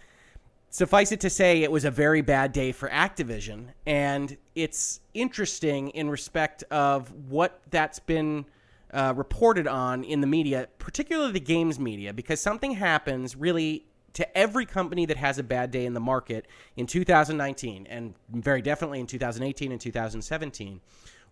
suffice 0.70 1.12
it 1.12 1.20
to 1.20 1.30
say, 1.30 1.62
it 1.62 1.70
was 1.70 1.84
a 1.84 1.90
very 1.90 2.22
bad 2.22 2.52
day 2.52 2.72
for 2.72 2.88
Activision, 2.88 3.66
and 3.86 4.36
it's 4.54 5.00
interesting 5.12 5.90
in 5.90 6.08
respect 6.08 6.62
of 6.70 7.12
what 7.28 7.60
that's 7.70 7.98
been 7.98 8.46
uh, 8.92 9.12
reported 9.16 9.66
on 9.66 10.04
in 10.04 10.20
the 10.20 10.26
media, 10.26 10.68
particularly 10.78 11.32
the 11.32 11.40
games 11.40 11.78
media, 11.78 12.12
because 12.12 12.40
something 12.40 12.72
happens 12.72 13.36
really 13.36 13.86
to 14.14 14.38
every 14.38 14.66
company 14.66 15.06
that 15.06 15.16
has 15.16 15.38
a 15.38 15.42
bad 15.42 15.70
day 15.70 15.84
in 15.86 15.94
the 15.94 16.00
market 16.00 16.46
in 16.76 16.86
2019 16.86 17.86
and 17.88 18.14
very 18.30 18.62
definitely 18.62 19.00
in 19.00 19.06
2018 19.06 19.70
and 19.70 19.80
2017, 19.80 20.80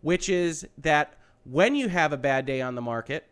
which 0.03 0.29
is 0.29 0.67
that 0.79 1.15
when 1.45 1.75
you 1.75 1.89
have 1.89 2.13
a 2.13 2.17
bad 2.17 2.47
day 2.47 2.61
on 2.61 2.75
the 2.75 2.83
market, 2.83 3.27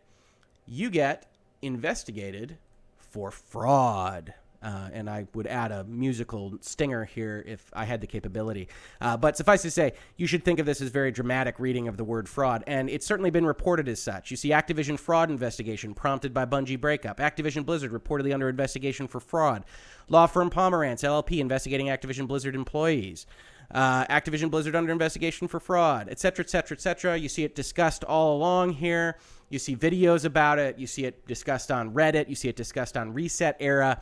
you 0.65 0.89
get 0.89 1.31
investigated 1.61 2.57
for 2.97 3.31
fraud. 3.31 4.33
Uh, 4.65 4.89
and 4.93 5.07
I 5.07 5.27
would 5.35 5.45
add 5.45 5.71
a 5.71 5.83
musical 5.83 6.57
stinger 6.59 7.05
here 7.05 7.43
if 7.45 7.69
I 7.73 7.85
had 7.85 8.01
the 8.01 8.07
capability. 8.07 8.67
Uh, 8.99 9.15
but 9.15 9.37
suffice 9.37 9.61
to 9.61 9.69
say, 9.69 9.93
you 10.17 10.25
should 10.25 10.43
think 10.43 10.57
of 10.57 10.65
this 10.65 10.81
as 10.81 10.89
very 10.89 11.11
dramatic 11.11 11.59
reading 11.59 11.87
of 11.87 11.97
the 11.97 12.03
word 12.03 12.27
fraud, 12.27 12.63
and 12.65 12.89
it's 12.89 13.05
certainly 13.05 13.29
been 13.29 13.45
reported 13.45 13.87
as 13.87 14.01
such. 14.01 14.31
You 14.31 14.37
see 14.37 14.49
Activision 14.49 14.97
fraud 14.97 15.29
investigation 15.29 15.93
prompted 15.93 16.33
by 16.33 16.45
Bungie 16.47 16.81
breakup. 16.81 17.19
Activision 17.19 17.63
Blizzard 17.63 17.91
reportedly 17.91 18.33
under 18.33 18.49
investigation 18.49 19.07
for 19.07 19.19
fraud. 19.19 19.65
Law 20.09 20.25
firm 20.25 20.49
Pomerantz 20.49 21.03
LLP 21.03 21.37
investigating 21.37 21.87
Activision 21.87 22.27
Blizzard 22.27 22.55
employees. 22.55 23.27
Uh, 23.69 24.05
Activision 24.05 24.49
Blizzard 24.49 24.75
under 24.75 24.91
investigation 24.91 25.47
for 25.47 25.59
fraud, 25.59 26.07
et 26.09 26.19
cetera, 26.19 26.43
et 26.43 26.49
cetera, 26.49 26.75
et 26.75 26.81
cetera. 26.81 27.17
You 27.17 27.29
see 27.29 27.43
it 27.43 27.53
discussed 27.53 28.03
all 28.03 28.35
along 28.35 28.73
here. 28.73 29.17
You 29.49 29.59
see 29.59 29.75
videos 29.75 30.25
about 30.25 30.57
it. 30.57 30.79
You 30.79 30.87
see 30.87 31.05
it 31.05 31.27
discussed 31.27 31.71
on 31.71 31.93
Reddit. 31.93 32.29
You 32.29 32.35
see 32.35 32.49
it 32.49 32.55
discussed 32.55 32.97
on 32.97 33.13
ResetEra. 33.13 34.01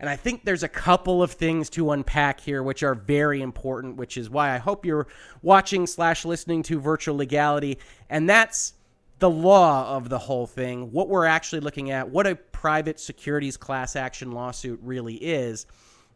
And 0.00 0.08
I 0.08 0.16
think 0.16 0.44
there's 0.44 0.62
a 0.62 0.68
couple 0.68 1.22
of 1.22 1.32
things 1.32 1.68
to 1.70 1.90
unpack 1.90 2.40
here, 2.40 2.62
which 2.62 2.82
are 2.82 2.94
very 2.94 3.42
important, 3.42 3.96
which 3.96 4.16
is 4.16 4.30
why 4.30 4.54
I 4.54 4.58
hope 4.58 4.86
you're 4.86 5.06
watching 5.42 5.86
slash 5.86 6.24
listening 6.24 6.62
to 6.64 6.80
Virtual 6.80 7.16
Legality. 7.16 7.78
And 8.08 8.28
that's 8.28 8.72
the 9.18 9.28
law 9.28 9.94
of 9.94 10.08
the 10.08 10.18
whole 10.18 10.46
thing, 10.46 10.90
what 10.90 11.10
we're 11.10 11.26
actually 11.26 11.60
looking 11.60 11.90
at, 11.90 12.08
what 12.08 12.26
a 12.26 12.34
private 12.34 12.98
securities 12.98 13.58
class 13.58 13.94
action 13.94 14.32
lawsuit 14.32 14.80
really 14.82 15.16
is. 15.16 15.66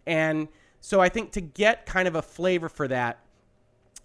And 0.07 0.49
so 0.81 1.01
I 1.01 1.11
think 1.11 1.33
to 1.33 1.43
get 1.43 1.85
kind 1.85 2.09
of 2.09 2.15
a 2.15 2.23
flavor 2.23 2.71
for 2.71 2.89
that, 2.89 3.21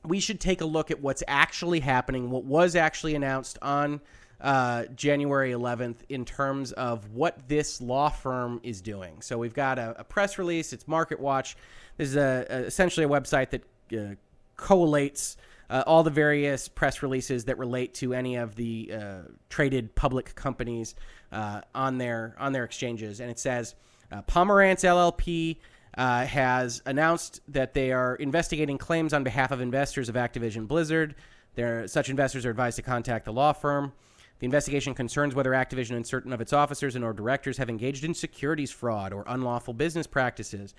we 0.03 0.19
should 0.19 0.41
take 0.41 0.59
a 0.59 0.65
look 0.65 0.91
at 0.91 1.01
what's 1.01 1.23
actually 1.29 1.79
happening, 1.79 2.29
what 2.29 2.43
was 2.43 2.75
actually 2.75 3.15
announced 3.15 3.57
on 3.61 4.01
uh, 4.41 4.85
January 4.95 5.51
11th 5.51 5.97
in 6.09 6.25
terms 6.25 6.71
of 6.73 7.11
what 7.11 7.47
this 7.47 7.81
law 7.81 8.09
firm 8.09 8.59
is 8.63 8.81
doing. 8.81 9.21
So 9.21 9.37
we've 9.37 9.53
got 9.53 9.77
a, 9.77 9.95
a 9.99 10.03
press 10.03 10.37
release. 10.37 10.73
It's 10.73 10.87
Market 10.87 11.19
Watch. 11.19 11.57
This 11.97 12.09
is 12.09 12.15
a, 12.15 12.45
a 12.49 12.57
essentially 12.59 13.05
a 13.05 13.09
website 13.09 13.49
that 13.49 13.63
uh, 13.91 14.15
collates 14.57 15.35
uh, 15.69 15.83
all 15.85 16.03
the 16.03 16.09
various 16.09 16.67
press 16.67 17.03
releases 17.03 17.45
that 17.45 17.57
relate 17.57 17.93
to 17.95 18.13
any 18.13 18.35
of 18.35 18.55
the 18.55 18.91
uh, 18.93 19.17
traded 19.49 19.93
public 19.95 20.33
companies 20.35 20.95
uh, 21.31 21.61
on 21.75 21.97
their 21.97 22.35
on 22.39 22.53
their 22.53 22.63
exchanges, 22.63 23.19
and 23.19 23.29
it 23.29 23.39
says 23.39 23.75
uh, 24.11 24.21
Pomerantz 24.23 24.83
LLP. 24.83 25.57
Uh, 25.97 26.23
has 26.23 26.83
announced 26.85 27.41
that 27.47 27.73
they 27.73 27.91
are 27.91 28.15
investigating 28.17 28.77
claims 28.77 29.11
on 29.11 29.23
behalf 29.23 29.49
of 29.49 29.59
investors 29.59 30.07
of 30.07 30.13
Activision 30.13 30.67
Blizzard. 30.67 31.15
There, 31.55 31.87
such 31.87 32.09
investors 32.09 32.45
are 32.45 32.51
advised 32.51 32.75
to 32.75 32.83
contact 32.83 33.25
the 33.25 33.33
law 33.33 33.53
firm. 33.53 33.91
The 34.39 34.45
investigation 34.45 34.93
concerns 34.93 35.35
whether 35.35 35.51
Activision 35.51 35.95
and 35.95 36.07
certain 36.07 36.33
of 36.33 36.41
its 36.41 36.53
officers 36.53 36.95
and 36.95 37.03
or 37.03 37.13
directors 37.13 37.57
have 37.57 37.69
engaged 37.69 38.03
in 38.03 38.13
securities 38.13 38.71
fraud 38.71 39.13
or 39.13 39.25
unlawful 39.27 39.73
business 39.73 40.07
practices. 40.07 40.73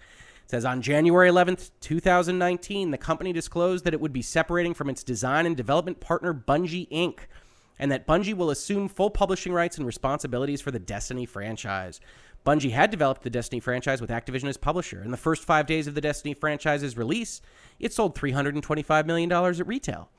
It 0.44 0.50
says 0.50 0.64
on 0.64 0.82
January 0.82 1.30
11th, 1.30 1.70
2019, 1.80 2.90
the 2.90 2.98
company 2.98 3.32
disclosed 3.32 3.84
that 3.84 3.94
it 3.94 4.00
would 4.00 4.12
be 4.12 4.22
separating 4.22 4.74
from 4.74 4.88
its 4.88 5.04
design 5.04 5.46
and 5.46 5.56
development 5.56 6.00
partner 6.00 6.32
Bungie 6.32 6.88
Inc 6.90 7.20
and 7.80 7.90
that 7.90 8.06
Bungie 8.06 8.34
will 8.34 8.50
assume 8.50 8.88
full 8.88 9.10
publishing 9.10 9.54
rights 9.54 9.78
and 9.78 9.86
responsibilities 9.86 10.60
for 10.60 10.70
the 10.70 10.78
Destiny 10.78 11.24
franchise. 11.24 11.98
Bungie 12.44 12.72
had 12.72 12.90
developed 12.90 13.22
the 13.22 13.30
Destiny 13.30 13.58
franchise 13.58 14.02
with 14.02 14.10
Activision 14.10 14.48
as 14.48 14.58
publisher. 14.58 15.02
In 15.02 15.10
the 15.10 15.16
first 15.16 15.44
five 15.44 15.66
days 15.66 15.86
of 15.86 15.94
the 15.94 16.00
Destiny 16.02 16.34
franchise's 16.34 16.96
release, 16.96 17.40
it 17.78 17.94
sold 17.94 18.14
$325 18.14 19.06
million 19.06 19.32
at 19.32 19.66
retail. 19.66 20.10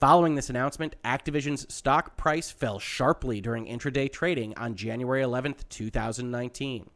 Following 0.00 0.34
this 0.34 0.48
announcement, 0.48 0.96
Activision's 1.04 1.72
stock 1.72 2.16
price 2.16 2.50
fell 2.50 2.78
sharply 2.78 3.42
during 3.42 3.66
intraday 3.66 4.10
trading 4.10 4.56
on 4.56 4.74
January 4.74 5.22
11th, 5.22 5.68
2019. 5.68 6.88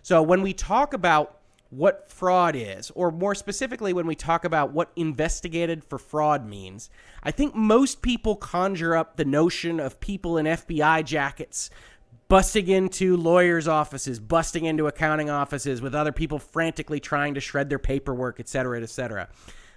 So 0.00 0.22
when 0.22 0.40
we 0.40 0.54
talk 0.54 0.94
about 0.94 1.36
what 1.68 2.10
fraud 2.10 2.56
is, 2.56 2.90
or 2.92 3.10
more 3.10 3.34
specifically, 3.34 3.92
when 3.92 4.06
we 4.06 4.14
talk 4.14 4.46
about 4.46 4.72
what 4.72 4.90
investigated 4.96 5.84
for 5.84 5.98
fraud 5.98 6.46
means, 6.46 6.88
I 7.22 7.30
think 7.30 7.54
most 7.54 8.00
people 8.00 8.36
conjure 8.36 8.96
up 8.96 9.18
the 9.18 9.26
notion 9.26 9.78
of 9.78 10.00
people 10.00 10.38
in 10.38 10.46
FBI 10.46 11.04
jackets 11.04 11.68
busting 12.28 12.68
into 12.68 13.18
lawyers' 13.18 13.68
offices, 13.68 14.18
busting 14.18 14.64
into 14.64 14.86
accounting 14.86 15.28
offices 15.28 15.82
with 15.82 15.94
other 15.94 16.12
people 16.12 16.38
frantically 16.38 17.00
trying 17.00 17.34
to 17.34 17.40
shred 17.40 17.68
their 17.68 17.78
paperwork, 17.78 18.40
et 18.40 18.48
cetera, 18.48 18.80
et 18.80 18.88
cetera. 18.88 19.28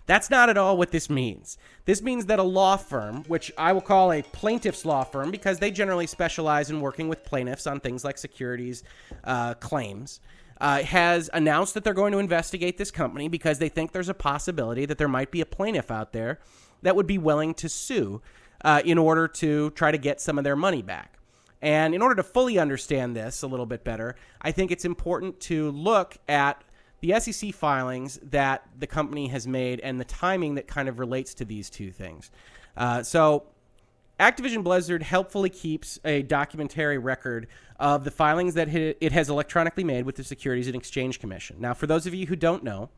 That's 0.06 0.30
not 0.30 0.50
at 0.50 0.58
all 0.58 0.78
what 0.78 0.92
this 0.92 1.10
means. 1.10 1.58
This 1.86 2.02
means 2.02 2.26
that 2.26 2.39
a 2.39 2.44
law 2.44 2.76
firm, 2.76 3.24
which 3.24 3.52
I 3.58 3.72
will 3.72 3.82
call 3.82 4.12
a 4.12 4.22
plaintiff's 4.22 4.86
law 4.86 5.04
firm 5.04 5.32
because 5.32 5.60
they 5.60 5.72
generally 5.72 6.08
specialize 6.08 6.70
in 6.70 6.82
working 6.82 7.08
with 7.08 7.24
plaintiffs 7.24 7.68
on 7.68 7.80
things 7.80 8.04
like 8.04 8.18
securities 8.18 8.84
uh, 9.24 9.54
claims, 9.56 10.20
uh, 10.60 10.84
has 10.84 11.30
announced 11.34 11.74
that 11.74 11.84
they're 11.84 11.94
going 11.94 12.12
to 12.12 12.20
investigate 12.20 12.78
this 12.78 12.92
company 12.92 13.28
because 13.28 13.60
they 13.60 13.70
think 13.70 13.92
there's 13.92 14.10
a 14.10 14.13
possibility 14.13 14.86
that 14.86 14.98
there 14.98 15.08
might 15.08 15.32
be 15.32 15.42
a 15.42 15.46
plaintiff 15.46 15.89
out 15.89 16.13
there 16.13 16.39
that 16.82 16.96
would 16.96 17.08
be 17.08 17.18
willing 17.18 17.54
to 17.54 17.70
sue 17.70 18.22
uh, 18.63 18.82
in 18.86 18.98
order 18.98 19.28
to 19.28 19.70
try 19.72 19.92
to 19.92 19.98
get 19.98 20.22
some 20.22 20.38
of 20.38 20.44
their 20.44 20.56
money 20.56 20.82
back. 20.82 21.18
And 21.62 21.96
in 21.96 22.02
order 22.02 22.16
to 22.16 22.24
fully 22.24 22.60
understand 22.60 23.16
this 23.16 23.42
a 23.42 23.48
little 23.48 23.66
bit 23.66 23.86
better, 23.86 24.16
I 24.42 24.52
think 24.52 24.70
it's 24.70 24.84
important 24.84 25.39
to 25.42 25.72
look 25.72 26.18
at 26.28 26.62
the 27.04 27.20
SEC 27.20 27.54
filings 27.54 28.18
that 28.24 28.66
the 28.80 28.88
company 28.88 29.28
has 29.28 29.46
made 29.46 29.82
and 29.82 30.00
the 30.00 30.06
timing 30.06 30.56
that 30.56 30.68
kind 30.68 30.88
of 30.88 31.00
relates 31.00 31.34
to 31.34 31.44
these 31.44 31.70
two 31.70 31.92
things. 31.92 32.32
Uh, 32.78 33.04
so, 33.04 33.44
Activision 34.22 34.63
Blizzard 34.63 35.04
helpfully 35.04 35.50
keeps 35.50 36.00
a 36.06 36.22
documentary 36.22 36.98
record 36.98 37.48
of 37.78 38.06
the 38.06 38.12
filings 38.12 38.54
that 38.54 38.70
it 38.74 39.12
has 39.12 39.28
electronically 39.30 39.84
made 39.84 40.06
with 40.06 40.16
the 40.16 40.24
Securities 40.24 40.68
and 40.68 40.78
Exchange 40.78 41.20
Commission. 41.20 41.58
Now, 41.60 41.74
for 41.74 41.88
those 41.88 42.08
of 42.08 42.13
you 42.13 42.26
who 42.26 42.38
don't 42.38 42.63
know, 42.63 42.89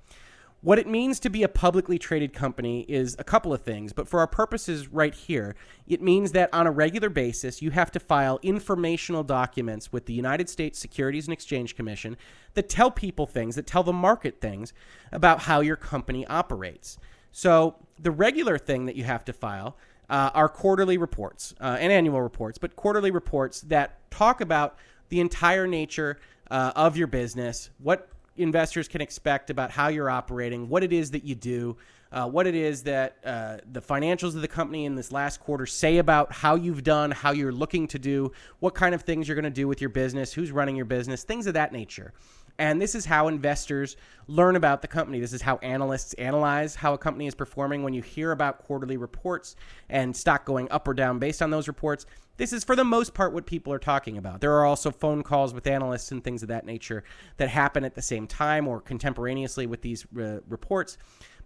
what 0.66 0.80
it 0.80 0.88
means 0.88 1.20
to 1.20 1.30
be 1.30 1.44
a 1.44 1.48
publicly 1.48 2.00
traded 2.00 2.34
company 2.34 2.88
is 2.90 3.16
a 3.20 3.24
couple 3.24 3.54
of 3.54 3.62
things, 3.62 3.94
but 3.94 4.08
for 4.08 4.20
our 4.20 4.26
purposes 4.26 4.88
right 4.88 5.14
here, 5.14 5.56
it 5.86 6.02
means 6.02 6.32
that 6.32 6.52
on 6.52 6.66
a 6.66 6.72
regular 6.72 7.08
basis, 7.08 7.62
you 7.62 7.70
have 7.70 7.92
to 7.92 8.00
file 8.00 8.40
informational 8.42 9.22
documents 9.22 9.94
with 9.94 10.08
the 10.08 10.14
United 10.14 10.50
States 10.50 10.80
Securities 10.80 11.28
and 11.28 11.34
Exchange 11.34 11.76
Commission 11.76 12.18
that 12.56 12.68
tell 12.68 12.90
people 12.90 13.28
things, 13.28 13.56
that 13.56 13.68
tell 13.68 13.84
the 13.84 13.94
market 13.94 14.42
things 14.42 14.74
about 15.12 15.42
how 15.42 15.60
your 15.60 15.76
company 15.76 16.26
operates. 16.26 16.98
So, 17.32 17.76
the 18.00 18.10
regular 18.10 18.58
thing 18.58 18.88
that 18.88 18.96
you 18.96 19.04
have 19.04 19.24
to 19.26 19.34
file 19.34 19.78
uh, 20.10 20.32
are 20.34 20.50
quarterly 20.50 20.98
reports 20.98 21.54
uh, 21.62 21.78
and 21.80 21.94
annual 21.94 22.24
reports, 22.24 22.58
but 22.58 22.76
quarterly 22.76 23.12
reports 23.12 23.62
that 23.62 24.10
talk 24.10 24.42
about 24.42 24.78
the 25.10 25.20
entire 25.20 25.68
nature 25.68 26.18
uh, 26.50 26.72
of 26.76 26.98
your 26.98 27.08
business, 27.08 27.70
what 27.78 28.10
investors 28.38 28.88
can 28.88 29.02
expect 29.02 29.50
about 29.50 29.72
how 29.72 29.88
you're 29.88 30.10
operating, 30.10 30.68
what 30.70 30.84
it 30.84 30.92
is 30.92 31.12
that 31.12 31.24
you 31.24 31.36
do, 31.36 31.78
uh, 32.12 32.28
what 32.28 32.48
it 32.48 32.56
is 32.56 32.84
that 32.84 33.18
uh, 33.26 33.58
the 33.72 33.82
financials 33.82 34.36
of 34.36 34.42
the 34.42 34.48
company 34.48 34.86
in 34.86 34.96
this 34.96 35.12
last 35.12 35.40
quarter 35.40 35.66
say 35.66 35.98
about 35.98 36.32
how 36.32 36.56
you've 36.56 36.84
done, 36.84 37.12
how 37.12 37.32
you're 37.32 37.52
looking 37.52 37.88
to 37.88 38.00
do, 38.00 38.32
what 38.60 38.74
kind 38.74 38.96
of 38.96 39.02
things 39.02 39.28
you're 39.28 39.36
going 39.36 39.44
to 39.44 39.50
do 39.50 39.68
with 39.68 39.82
your 39.82 39.90
business, 39.90 40.32
who's 40.32 40.52
running 40.52 40.76
your 40.76 40.86
business, 40.86 41.24
things 41.24 41.48
of 41.48 41.54
that 41.54 41.72
nature. 41.74 42.14
And 42.58 42.82
this 42.82 42.96
is 42.96 43.06
how 43.06 43.28
investors 43.28 43.98
learn 44.28 44.56
about 44.56 44.82
the 44.82 44.88
company. 44.88 45.20
This 45.20 45.34
is 45.34 45.42
how 45.42 45.58
analysts 45.58 46.14
analyze 46.14 46.76
how 46.76 46.94
a 46.94 46.98
company 46.98 47.28
is 47.28 47.36
performing. 47.36 47.84
When 47.84 47.94
you 47.94 48.02
hear 48.02 48.32
about 48.32 48.60
quarterly 48.60 48.96
reports 48.96 49.58
and 49.90 50.16
stock 50.16 50.46
going 50.46 50.72
up 50.72 50.88
or 50.88 50.94
down 50.94 51.20
based 51.20 51.42
on 51.42 51.50
those 51.50 51.68
reports, 51.68 52.06
this 52.38 52.54
is 52.54 52.64
for 52.64 52.76
the 52.76 52.84
most 52.84 53.14
part 53.14 53.34
what 53.34 53.46
people 53.46 53.72
are 53.72 53.80
talking 53.80 54.18
about. 54.18 54.42
There 54.42 54.54
are 54.54 54.66
also 54.66 54.92
phone 54.92 55.24
calls 55.24 55.54
with 55.54 55.68
analysts 55.68 56.12
and 56.12 56.24
things 56.24 56.42
of 56.42 56.50
that 56.50 56.66
nature 56.66 57.04
that 57.38 57.50
happen 57.50 57.84
at 57.84 57.96
the 57.96 58.02
same 58.02 58.28
time 58.28 58.68
or 58.68 58.82
contemporaneously 58.82 59.66
with 59.66 59.82
these 59.82 60.06
uh, 60.18 60.40
reports. 60.48 60.98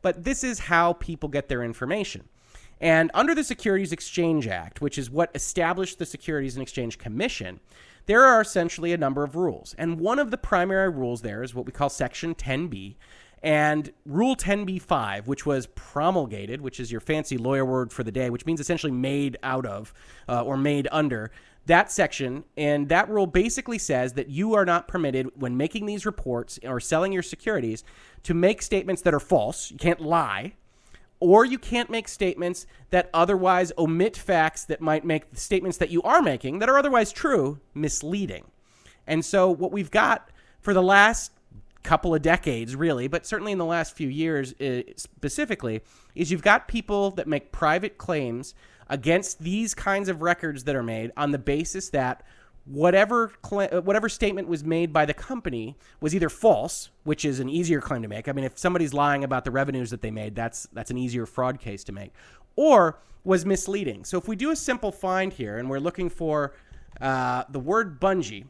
But 0.02 0.24
this 0.24 0.44
is 0.44 0.60
how 0.60 0.94
people 0.94 1.30
get 1.30 1.50
their 1.50 1.64
information. 1.64 2.28
And 2.82 3.12
under 3.14 3.36
the 3.36 3.44
Securities 3.44 3.92
Exchange 3.92 4.48
Act, 4.48 4.82
which 4.82 4.98
is 4.98 5.10
what 5.10 5.32
established 5.36 6.00
the 6.00 6.06
Securities 6.06 6.56
and 6.56 6.64
Exchange 6.64 6.98
Commission, 6.98 7.60
there 8.06 8.24
are 8.24 8.42
essentially 8.42 8.94
a 8.94 8.98
number 8.98 9.24
of 9.24 9.36
rules. 9.36 9.76
And 9.78 10.00
one 10.00 10.18
of 10.18 10.32
the 10.32 10.38
primary 10.38 10.90
rules 10.90 11.22
there 11.22 11.44
is 11.44 11.54
what 11.54 11.66
we 11.66 11.72
call 11.72 11.90
Section 11.90 12.36
10B. 12.36 12.96
And 13.42 13.92
Rule 14.06 14.36
10b5, 14.36 15.26
which 15.26 15.46
was 15.46 15.68
promulgated, 15.68 16.62
which 16.62 16.80
is 16.80 16.92
your 16.92 17.02
fancy 17.02 17.38
lawyer 17.38 17.66
word 17.66 17.94
for 17.94 18.04
the 18.04 18.12
day, 18.12 18.30
which 18.30 18.46
means 18.46 18.60
essentially 18.60 18.92
made 18.92 19.38
out 19.44 19.66
of 19.66 19.94
uh, 20.28 20.44
or 20.44 20.58
made 20.58 20.88
under 20.92 21.32
that 21.66 21.92
section. 21.92 22.44
And 22.58 22.90
that 22.90 23.10
rule 23.10 23.28
basically 23.28 23.78
says 23.78 24.14
that 24.14 24.30
you 24.30 24.56
are 24.56 24.66
not 24.66 24.88
permitted, 24.88 25.30
when 25.36 25.56
making 25.56 25.86
these 25.86 26.06
reports 26.06 26.60
or 26.64 26.80
selling 26.80 27.14
your 27.14 27.24
securities, 27.24 27.84
to 28.24 28.34
make 28.34 28.62
statements 28.62 29.02
that 29.04 29.14
are 29.14 29.20
false. 29.20 29.72
You 29.72 29.78
can't 29.78 30.02
lie 30.02 30.54
or 31.20 31.46
you 31.46 31.60
can't 31.60 31.90
make 31.90 32.08
statements 32.08 32.66
that 32.92 33.10
otherwise 33.14 33.72
omit 33.78 34.16
facts 34.16 34.64
that 34.66 34.82
might 34.82 35.04
make 35.04 35.30
the 35.32 35.40
statements 35.40 35.78
that 35.78 35.90
you 35.90 36.02
are 36.04 36.22
making 36.22 36.60
that 36.60 36.70
are 36.70 36.78
otherwise 36.78 37.12
true 37.12 37.60
misleading. 37.74 38.46
And 39.06 39.26
so, 39.26 39.50
what 39.50 39.72
we've 39.72 39.92
got 39.92 40.30
for 40.62 40.74
the 40.74 40.84
last 40.84 41.32
couple 41.84 42.14
of 42.14 42.22
decades, 42.22 42.76
really, 42.76 43.08
but 43.08 43.26
certainly 43.26 43.52
in 43.52 43.58
the 43.58 43.66
last 43.66 43.96
few 43.96 44.10
years 44.10 44.54
uh, 44.60 44.82
specifically, 44.96 45.82
is 46.16 46.32
you've 46.32 46.42
got 46.42 46.68
people 46.68 47.12
that 47.12 47.28
make 47.28 47.52
private 47.52 47.98
claims 47.98 48.54
against 48.90 49.40
these 49.40 49.74
kinds 49.74 50.10
of 50.10 50.22
records 50.22 50.64
that 50.66 50.76
are 50.76 50.84
made 50.84 51.12
on 51.16 51.32
the 51.32 51.38
basis 51.38 51.90
that 51.90 52.24
whatever 52.66 53.32
cl- 53.44 53.82
whatever 53.82 54.08
statement 54.10 54.48
was 54.48 54.64
made 54.64 54.94
by 54.94 55.06
the 55.06 55.14
company 55.14 55.78
was 56.02 56.14
either 56.14 56.30
false, 56.30 56.90
which 57.04 57.26
is 57.26 57.40
an 57.40 57.50
easier 57.50 57.82
claim 57.82 58.02
to 58.02 58.08
make. 58.08 58.28
I 58.28 58.32
mean, 58.32 58.46
if 58.46 58.58
somebody's 58.58 58.94
lying 58.94 59.24
about 59.24 59.46
the 59.46 59.52
revenues 59.52 59.90
that 59.92 60.02
they 60.02 60.12
made, 60.12 60.36
that's 60.36 60.68
that's 60.74 60.92
an 60.92 60.98
easier 60.98 61.26
fraud 61.26 61.60
case 61.60 61.84
to 61.86 61.92
make, 61.92 62.14
or 62.56 63.00
was 63.24 63.46
misleading. 63.46 64.06
So 64.06 64.18
if 64.18 64.28
we 64.28 64.36
do 64.36 64.52
a 64.52 64.56
simple 64.56 64.92
find 64.92 65.34
here 65.34 65.58
and 65.58 65.70
we're 65.70 65.80
looking 65.80 66.10
for 66.10 66.54
uh, 67.02 67.44
the 67.50 67.60
word 67.60 68.00
Bungie, 68.00 68.46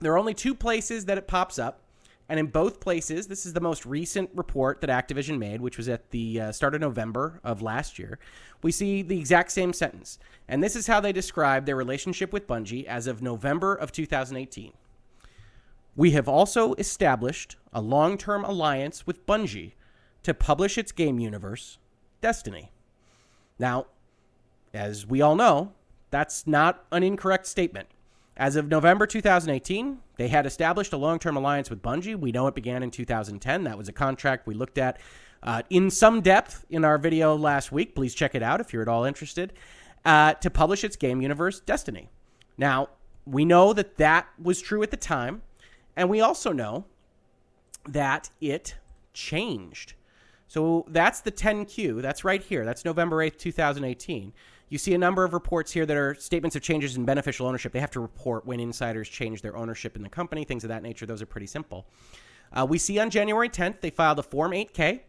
there 0.00 0.12
are 0.12 0.18
only 0.18 0.34
two 0.34 0.54
places 0.54 1.06
that 1.06 1.18
it 1.18 1.26
pops 1.26 1.58
up. 1.58 1.80
And 2.28 2.40
in 2.40 2.46
both 2.46 2.80
places, 2.80 3.28
this 3.28 3.46
is 3.46 3.52
the 3.52 3.60
most 3.60 3.86
recent 3.86 4.30
report 4.34 4.80
that 4.80 4.90
Activision 4.90 5.38
made, 5.38 5.60
which 5.60 5.76
was 5.76 5.88
at 5.88 6.10
the 6.10 6.40
uh, 6.40 6.52
start 6.52 6.74
of 6.74 6.80
November 6.80 7.40
of 7.44 7.62
last 7.62 7.98
year. 7.98 8.18
We 8.62 8.72
see 8.72 9.02
the 9.02 9.18
exact 9.18 9.52
same 9.52 9.72
sentence. 9.72 10.18
And 10.48 10.62
this 10.62 10.74
is 10.74 10.88
how 10.88 11.00
they 11.00 11.12
describe 11.12 11.66
their 11.66 11.76
relationship 11.76 12.32
with 12.32 12.48
Bungie 12.48 12.84
as 12.84 13.06
of 13.06 13.22
November 13.22 13.74
of 13.74 13.92
2018. 13.92 14.72
We 15.94 16.10
have 16.10 16.28
also 16.28 16.74
established 16.74 17.56
a 17.72 17.80
long 17.80 18.18
term 18.18 18.44
alliance 18.44 19.06
with 19.06 19.24
Bungie 19.24 19.72
to 20.24 20.34
publish 20.34 20.76
its 20.76 20.92
game 20.92 21.20
universe, 21.20 21.78
Destiny. 22.20 22.72
Now, 23.58 23.86
as 24.74 25.06
we 25.06 25.22
all 25.22 25.36
know, 25.36 25.72
that's 26.10 26.46
not 26.46 26.84
an 26.90 27.02
incorrect 27.02 27.46
statement. 27.46 27.88
As 28.36 28.56
of 28.56 28.68
November 28.68 29.06
2018, 29.06 29.98
they 30.16 30.28
had 30.28 30.44
established 30.44 30.92
a 30.92 30.96
long 30.96 31.18
term 31.18 31.36
alliance 31.36 31.70
with 31.70 31.80
Bungie. 31.80 32.18
We 32.18 32.32
know 32.32 32.46
it 32.46 32.54
began 32.54 32.82
in 32.82 32.90
2010. 32.90 33.64
That 33.64 33.78
was 33.78 33.88
a 33.88 33.92
contract 33.92 34.46
we 34.46 34.54
looked 34.54 34.76
at 34.76 34.98
uh, 35.42 35.62
in 35.70 35.90
some 35.90 36.20
depth 36.20 36.66
in 36.68 36.84
our 36.84 36.98
video 36.98 37.34
last 37.34 37.72
week. 37.72 37.94
Please 37.94 38.14
check 38.14 38.34
it 38.34 38.42
out 38.42 38.60
if 38.60 38.72
you're 38.72 38.82
at 38.82 38.88
all 38.88 39.04
interested. 39.04 39.52
Uh, 40.04 40.34
to 40.34 40.50
publish 40.50 40.84
its 40.84 40.96
game 40.96 41.20
universe, 41.20 41.60
Destiny. 41.60 42.08
Now, 42.58 42.90
we 43.24 43.44
know 43.44 43.72
that 43.72 43.96
that 43.96 44.28
was 44.40 44.60
true 44.60 44.82
at 44.82 44.90
the 44.90 44.96
time, 44.96 45.42
and 45.96 46.08
we 46.08 46.20
also 46.20 46.52
know 46.52 46.84
that 47.88 48.30
it 48.40 48.76
changed. 49.12 49.94
So 50.46 50.84
that's 50.88 51.20
the 51.20 51.32
10Q. 51.32 52.02
That's 52.02 52.22
right 52.22 52.42
here. 52.42 52.64
That's 52.64 52.84
November 52.84 53.16
8th, 53.16 53.38
2018. 53.38 54.32
You 54.68 54.78
see 54.78 54.94
a 54.94 54.98
number 54.98 55.22
of 55.22 55.32
reports 55.32 55.70
here 55.70 55.86
that 55.86 55.96
are 55.96 56.14
statements 56.14 56.56
of 56.56 56.62
changes 56.62 56.96
in 56.96 57.04
beneficial 57.04 57.46
ownership. 57.46 57.72
They 57.72 57.80
have 57.80 57.92
to 57.92 58.00
report 58.00 58.46
when 58.46 58.58
insiders 58.58 59.08
change 59.08 59.40
their 59.40 59.56
ownership 59.56 59.94
in 59.94 60.02
the 60.02 60.08
company, 60.08 60.44
things 60.44 60.64
of 60.64 60.68
that 60.68 60.82
nature. 60.82 61.06
Those 61.06 61.22
are 61.22 61.26
pretty 61.26 61.46
simple. 61.46 61.86
Uh, 62.52 62.66
we 62.68 62.78
see 62.78 62.98
on 62.98 63.10
January 63.10 63.48
10th, 63.48 63.80
they 63.80 63.90
filed 63.90 64.18
a 64.18 64.24
Form 64.24 64.52
8K. 64.52 65.00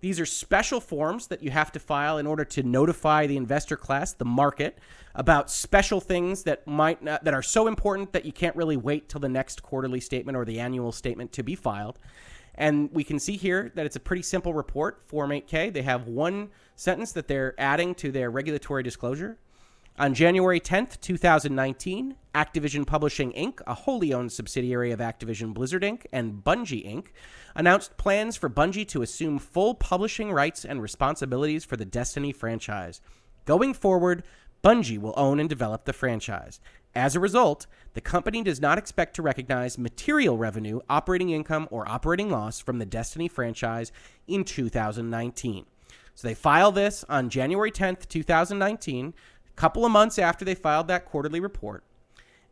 These 0.00 0.20
are 0.20 0.26
special 0.26 0.80
forms 0.80 1.28
that 1.28 1.42
you 1.42 1.50
have 1.50 1.72
to 1.72 1.78
file 1.78 2.18
in 2.18 2.26
order 2.26 2.44
to 2.44 2.62
notify 2.62 3.26
the 3.26 3.36
investor 3.36 3.76
class, 3.76 4.12
the 4.12 4.24
market, 4.24 4.78
about 5.14 5.50
special 5.50 6.00
things 6.00 6.42
that 6.42 6.66
might 6.66 7.02
not, 7.02 7.24
that 7.24 7.32
are 7.32 7.42
so 7.42 7.68
important 7.68 8.12
that 8.12 8.24
you 8.24 8.32
can't 8.32 8.54
really 8.56 8.76
wait 8.76 9.08
till 9.08 9.20
the 9.20 9.28
next 9.28 9.62
quarterly 9.62 10.00
statement 10.00 10.36
or 10.36 10.44
the 10.44 10.60
annual 10.60 10.92
statement 10.92 11.32
to 11.32 11.42
be 11.42 11.54
filed. 11.54 11.98
And 12.56 12.90
we 12.92 13.04
can 13.04 13.18
see 13.18 13.36
here 13.36 13.72
that 13.74 13.86
it's 13.86 13.96
a 13.96 14.00
pretty 14.00 14.22
simple 14.22 14.54
report, 14.54 15.02
Form 15.06 15.30
8K. 15.30 15.72
They 15.72 15.82
have 15.82 16.06
one 16.06 16.50
sentence 16.76 17.12
that 17.12 17.28
they're 17.28 17.54
adding 17.58 17.94
to 17.96 18.12
their 18.12 18.30
regulatory 18.30 18.82
disclosure. 18.82 19.38
On 19.96 20.12
January 20.12 20.58
10th, 20.58 21.00
2019, 21.00 22.16
Activision 22.34 22.84
Publishing 22.84 23.32
Inc., 23.32 23.60
a 23.64 23.74
wholly 23.74 24.12
owned 24.12 24.32
subsidiary 24.32 24.90
of 24.90 24.98
Activision 24.98 25.54
Blizzard 25.54 25.82
Inc. 25.82 26.06
and 26.12 26.42
Bungie 26.42 26.84
Inc., 26.84 27.06
announced 27.54 27.96
plans 27.96 28.34
for 28.34 28.50
Bungie 28.50 28.88
to 28.88 29.02
assume 29.02 29.38
full 29.38 29.74
publishing 29.74 30.32
rights 30.32 30.64
and 30.64 30.82
responsibilities 30.82 31.64
for 31.64 31.76
the 31.76 31.84
Destiny 31.84 32.32
franchise. 32.32 33.00
Going 33.44 33.72
forward, 33.72 34.24
Bungie 34.64 34.98
will 34.98 35.14
own 35.16 35.38
and 35.38 35.48
develop 35.48 35.84
the 35.84 35.92
franchise. 35.92 36.58
As 36.94 37.16
a 37.16 37.20
result, 37.20 37.66
the 37.94 38.00
company 38.00 38.42
does 38.42 38.60
not 38.60 38.78
expect 38.78 39.16
to 39.16 39.22
recognize 39.22 39.78
material 39.78 40.38
revenue, 40.38 40.80
operating 40.88 41.30
income, 41.30 41.66
or 41.70 41.88
operating 41.88 42.30
loss 42.30 42.60
from 42.60 42.78
the 42.78 42.86
Destiny 42.86 43.26
franchise 43.26 43.90
in 44.28 44.44
2019. 44.44 45.66
So 46.14 46.28
they 46.28 46.34
file 46.34 46.70
this 46.70 47.04
on 47.08 47.30
January 47.30 47.72
10th, 47.72 48.08
2019 48.08 49.14
a 49.56 49.60
couple 49.60 49.84
of 49.84 49.92
months 49.92 50.18
after 50.18 50.44
they 50.44 50.54
filed 50.54 50.88
that 50.88 51.04
quarterly 51.06 51.40
report. 51.40 51.84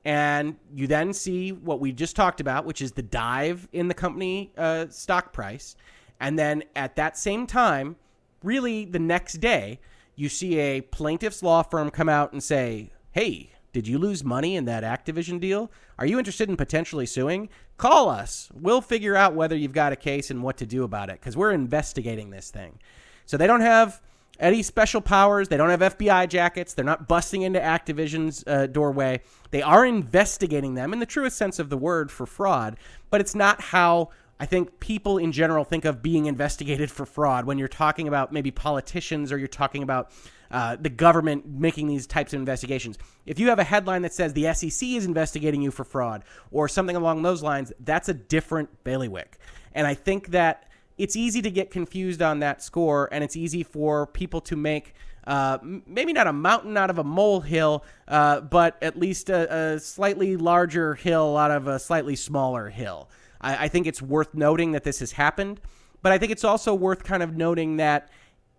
And 0.04 0.56
you 0.74 0.88
then 0.88 1.12
see 1.12 1.52
what 1.52 1.78
we 1.78 1.92
just 1.92 2.16
talked 2.16 2.40
about, 2.40 2.64
which 2.64 2.82
is 2.82 2.92
the 2.92 3.02
dive 3.02 3.68
in 3.72 3.88
the 3.88 3.94
company 3.94 4.52
uh, 4.56 4.86
stock 4.88 5.32
price. 5.32 5.76
And 6.18 6.36
then 6.38 6.64
at 6.74 6.96
that 6.96 7.16
same 7.16 7.46
time, 7.46 7.96
really 8.42 8.84
the 8.84 8.98
next 8.98 9.34
day, 9.34 9.78
you 10.16 10.28
see 10.28 10.58
a 10.58 10.80
plaintiff's 10.80 11.42
law 11.42 11.62
firm 11.62 11.90
come 11.90 12.08
out 12.08 12.32
and 12.32 12.42
say, 12.42 12.90
hey, 13.12 13.51
did 13.72 13.88
you 13.88 13.98
lose 13.98 14.22
money 14.22 14.56
in 14.56 14.66
that 14.66 14.84
Activision 14.84 15.40
deal? 15.40 15.70
Are 15.98 16.06
you 16.06 16.18
interested 16.18 16.48
in 16.48 16.56
potentially 16.56 17.06
suing? 17.06 17.48
Call 17.78 18.08
us. 18.08 18.50
We'll 18.52 18.82
figure 18.82 19.16
out 19.16 19.34
whether 19.34 19.56
you've 19.56 19.72
got 19.72 19.92
a 19.92 19.96
case 19.96 20.30
and 20.30 20.42
what 20.42 20.58
to 20.58 20.66
do 20.66 20.84
about 20.84 21.08
it 21.08 21.20
because 21.20 21.36
we're 21.36 21.52
investigating 21.52 22.30
this 22.30 22.50
thing. 22.50 22.78
So 23.24 23.36
they 23.36 23.46
don't 23.46 23.62
have 23.62 24.02
any 24.38 24.62
special 24.62 25.00
powers. 25.00 25.48
They 25.48 25.56
don't 25.56 25.70
have 25.70 25.80
FBI 25.80 26.28
jackets. 26.28 26.74
They're 26.74 26.84
not 26.84 27.08
busting 27.08 27.42
into 27.42 27.60
Activision's 27.60 28.44
uh, 28.46 28.66
doorway. 28.66 29.20
They 29.50 29.62
are 29.62 29.86
investigating 29.86 30.74
them 30.74 30.92
in 30.92 30.98
the 30.98 31.06
truest 31.06 31.36
sense 31.36 31.58
of 31.58 31.70
the 31.70 31.76
word 31.76 32.10
for 32.10 32.26
fraud, 32.26 32.76
but 33.10 33.20
it's 33.20 33.34
not 33.34 33.60
how 33.60 34.10
I 34.40 34.46
think 34.46 34.80
people 34.80 35.18
in 35.18 35.30
general 35.30 35.64
think 35.64 35.84
of 35.84 36.02
being 36.02 36.26
investigated 36.26 36.90
for 36.90 37.06
fraud 37.06 37.44
when 37.44 37.58
you're 37.58 37.68
talking 37.68 38.08
about 38.08 38.32
maybe 38.32 38.50
politicians 38.50 39.30
or 39.30 39.38
you're 39.38 39.46
talking 39.46 39.84
about 39.84 40.10
uh, 40.52 40.76
the 40.76 40.90
government 40.90 41.46
making 41.48 41.88
these 41.88 42.06
types 42.06 42.32
of 42.34 42.38
investigations. 42.38 42.98
If 43.26 43.40
you 43.40 43.48
have 43.48 43.58
a 43.58 43.64
headline 43.64 44.02
that 44.02 44.12
says 44.12 44.34
the 44.34 44.52
SEC 44.52 44.86
is 44.86 45.06
investigating 45.06 45.62
you 45.62 45.70
for 45.70 45.82
fraud 45.82 46.24
or 46.50 46.68
something 46.68 46.94
along 46.94 47.22
those 47.22 47.42
lines, 47.42 47.72
that's 47.80 48.08
a 48.08 48.14
different 48.14 48.84
bailiwick. 48.84 49.38
And 49.74 49.86
I 49.86 49.94
think 49.94 50.28
that 50.28 50.68
it's 50.98 51.16
easy 51.16 51.40
to 51.42 51.50
get 51.50 51.70
confused 51.70 52.20
on 52.20 52.40
that 52.40 52.62
score, 52.62 53.08
and 53.12 53.24
it's 53.24 53.34
easy 53.34 53.62
for 53.62 54.06
people 54.06 54.40
to 54.42 54.54
make 54.54 54.94
uh, 55.26 55.58
maybe 55.62 56.12
not 56.12 56.26
a 56.26 56.32
mountain 56.32 56.76
out 56.76 56.90
of 56.90 56.98
a 56.98 57.04
molehill, 57.04 57.84
uh, 58.08 58.40
but 58.40 58.76
at 58.82 58.98
least 58.98 59.30
a, 59.30 59.74
a, 59.74 59.78
slightly 59.78 60.36
larger 60.36 60.94
hill 60.94 61.36
out 61.36 61.52
of 61.52 61.68
a 61.68 61.78
slightly 61.78 62.16
smaller 62.16 62.68
hill. 62.68 63.08
I, 63.40 63.66
I, 63.66 63.68
think 63.68 63.86
it's 63.86 64.02
worth 64.02 64.34
noting 64.34 64.72
that 64.72 64.82
this 64.82 64.98
has 64.98 65.12
happened, 65.12 65.60
but 66.02 66.10
I 66.10 66.18
think 66.18 66.32
it's 66.32 66.42
also 66.42 66.74
worth 66.74 67.04
kind 67.04 67.22
of 67.22 67.36
noting 67.36 67.76
that 67.76 68.10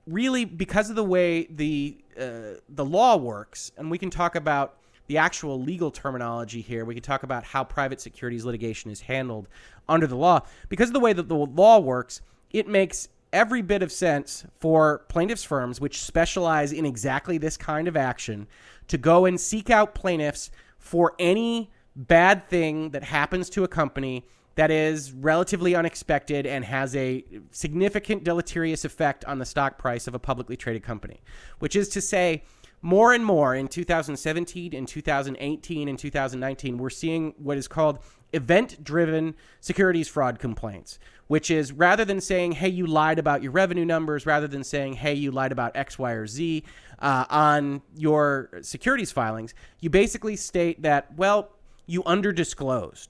really 0.08 0.46
because 0.46 0.89
of 0.89 0.96
the 0.96 1.04
way 1.04 1.48
the 1.50 1.98
uh, 2.20 2.60
the 2.70 2.86
law 2.86 3.16
works, 3.18 3.72
and 3.78 3.89
we 3.89 3.98
can 3.98 4.10
talk 4.10 4.36
about 4.36 4.78
the 5.08 5.18
actual 5.18 5.62
legal 5.62 5.92
terminology 5.92 6.62
here. 6.62 6.86
We 6.86 6.94
can 6.94 7.04
talk 7.04 7.24
about 7.24 7.44
how 7.44 7.63
private 7.63 8.00
securities 8.00 8.46
litigation 8.46 8.89
is 8.89 9.02
handled 9.02 9.48
under 9.89 10.08
the 10.08 10.16
law. 10.16 10.42
Because 10.70 10.89
of 10.89 10.94
the 10.94 11.00
way 11.00 11.13
that 11.13 11.28
the 11.28 11.36
law 11.36 11.80
works, 11.80 12.22
it 12.52 12.68
makes 12.68 13.10
every 13.34 13.62
bit 13.62 13.82
of 13.82 13.92
sense 13.92 14.46
for 14.60 15.00
plaintiffs' 15.10 15.44
firms, 15.44 15.82
which 15.82 16.02
specialize 16.02 16.72
in 16.72 16.86
exactly 16.86 17.38
this 17.38 17.58
kind 17.58 17.88
of 17.88 17.98
action, 17.98 18.48
to 18.88 18.98
go 18.98 19.26
and 19.26 19.39
seek 19.39 19.70
out 19.70 19.96
plaintiffs 19.96 20.52
for 20.78 21.16
any 21.20 21.72
bad 21.96 22.48
thing 22.48 22.92
that 22.92 23.04
happens 23.04 23.50
to 23.50 23.63
a 23.63 23.68
company 23.68 24.26
that 24.56 24.72
is 24.72 25.12
relatively 25.12 25.76
unexpected 25.76 26.46
and 26.46 26.63
has 26.66 26.96
a 26.96 27.24
significant 27.52 28.24
deleterious 28.24 28.86
effect 28.86 29.26
on 29.26 29.39
the 29.39 29.46
stock 29.46 29.78
price 29.78 30.08
of 30.08 30.13
a 30.13 30.20
publicly 30.20 30.56
traded 30.56 30.84
company, 30.84 31.22
which 31.60 31.76
is 31.76 31.89
to 31.89 32.02
say, 32.02 32.44
more 32.84 33.13
and 33.13 33.26
more 33.26 33.56
in 33.56 33.70
2017 33.70 34.76
and 34.76 34.88
2018 34.88 35.88
and 35.88 35.98
2019, 35.98 36.78
we're 36.78 36.89
seeing 36.89 37.34
what 37.38 37.58
is 37.58 37.68
called 37.68 38.00
event 38.34 38.84
driven 38.84 39.36
securities 39.62 40.10
fraud 40.10 40.38
complaints, 40.38 41.00
which 41.28 41.50
is 41.50 41.72
rather 41.72 42.04
than 42.04 42.20
saying, 42.20 42.52
hey, 42.52 42.68
you 42.68 42.86
lied 42.86 43.20
about 43.20 43.42
your 43.42 43.54
revenue 43.54 43.86
numbers, 43.86 44.26
rather 44.26 44.48
than 44.48 44.66
saying, 44.66 44.94
hey, 44.94 45.13
you 45.13 45.32
lied 45.32 45.54
about 45.54 45.76
X, 45.78 45.98
Y, 45.98 46.12
or 46.12 46.28
Z 46.28 46.63
uh, 47.00 47.26
on 47.30 47.82
your 47.96 48.50
securities 48.62 49.13
filings, 49.13 49.54
you 49.80 49.89
basically 49.89 50.36
state 50.36 50.82
that, 50.82 51.16
well, 51.16 51.52
you 51.86 52.04
underdisclosed 52.04 53.10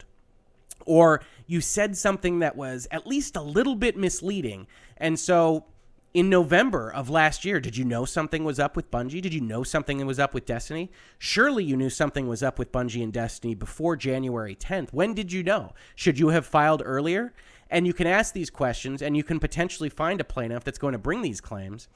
or 0.86 1.22
you 1.48 1.62
said 1.62 1.98
something 1.98 2.40
that 2.40 2.56
was 2.56 2.88
at 2.92 3.08
least 3.08 3.36
a 3.36 3.42
little 3.42 3.76
bit 3.76 3.98
misleading. 3.98 4.68
And 4.98 5.20
so 5.20 5.66
in 6.14 6.30
November 6.30 6.92
of 6.92 7.10
last 7.10 7.44
year, 7.44 7.60
did 7.60 7.76
you 7.76 7.84
know 7.84 8.06
something 8.06 8.44
was 8.44 8.60
up 8.60 8.76
with 8.76 8.92
Bungie? 8.92 9.22
Did 9.22 9.34
you 9.34 9.42
know 9.42 9.64
something 9.64 10.06
was 10.06 10.20
up 10.20 10.34
with 10.34 10.46
Destiny? 10.46 10.92
Surely 11.18 11.64
you 11.64 11.76
knew 11.76 11.90
something 11.90 12.28
was 12.28 12.44
up 12.44 12.60
with 12.60 12.72
Bungie 12.72 13.04
and 13.04 13.12
Destiny 13.12 13.56
before 13.56 13.96
January 13.96 14.56
10th. 14.56 14.94
When 14.94 15.14
did 15.14 15.32
you 15.32 15.42
know? 15.44 15.74
Should 15.96 16.20
you 16.20 16.30
have 16.30 16.46
filed 16.46 16.84
earlier? 16.86 17.34
And 17.70 17.88
you 17.88 17.94
can 17.94 18.06
ask 18.06 18.34
these 18.34 18.52
questions 18.52 19.02
and 19.02 19.18
you 19.18 19.24
can 19.24 19.40
potentially 19.40 19.90
find 19.90 20.22
a 20.22 20.24
plaintiff 20.24 20.64
that's 20.64 20.78
going 20.78 20.92
to 20.92 21.00
bring 21.00 21.24
these 21.24 21.42
claims. 21.42 21.88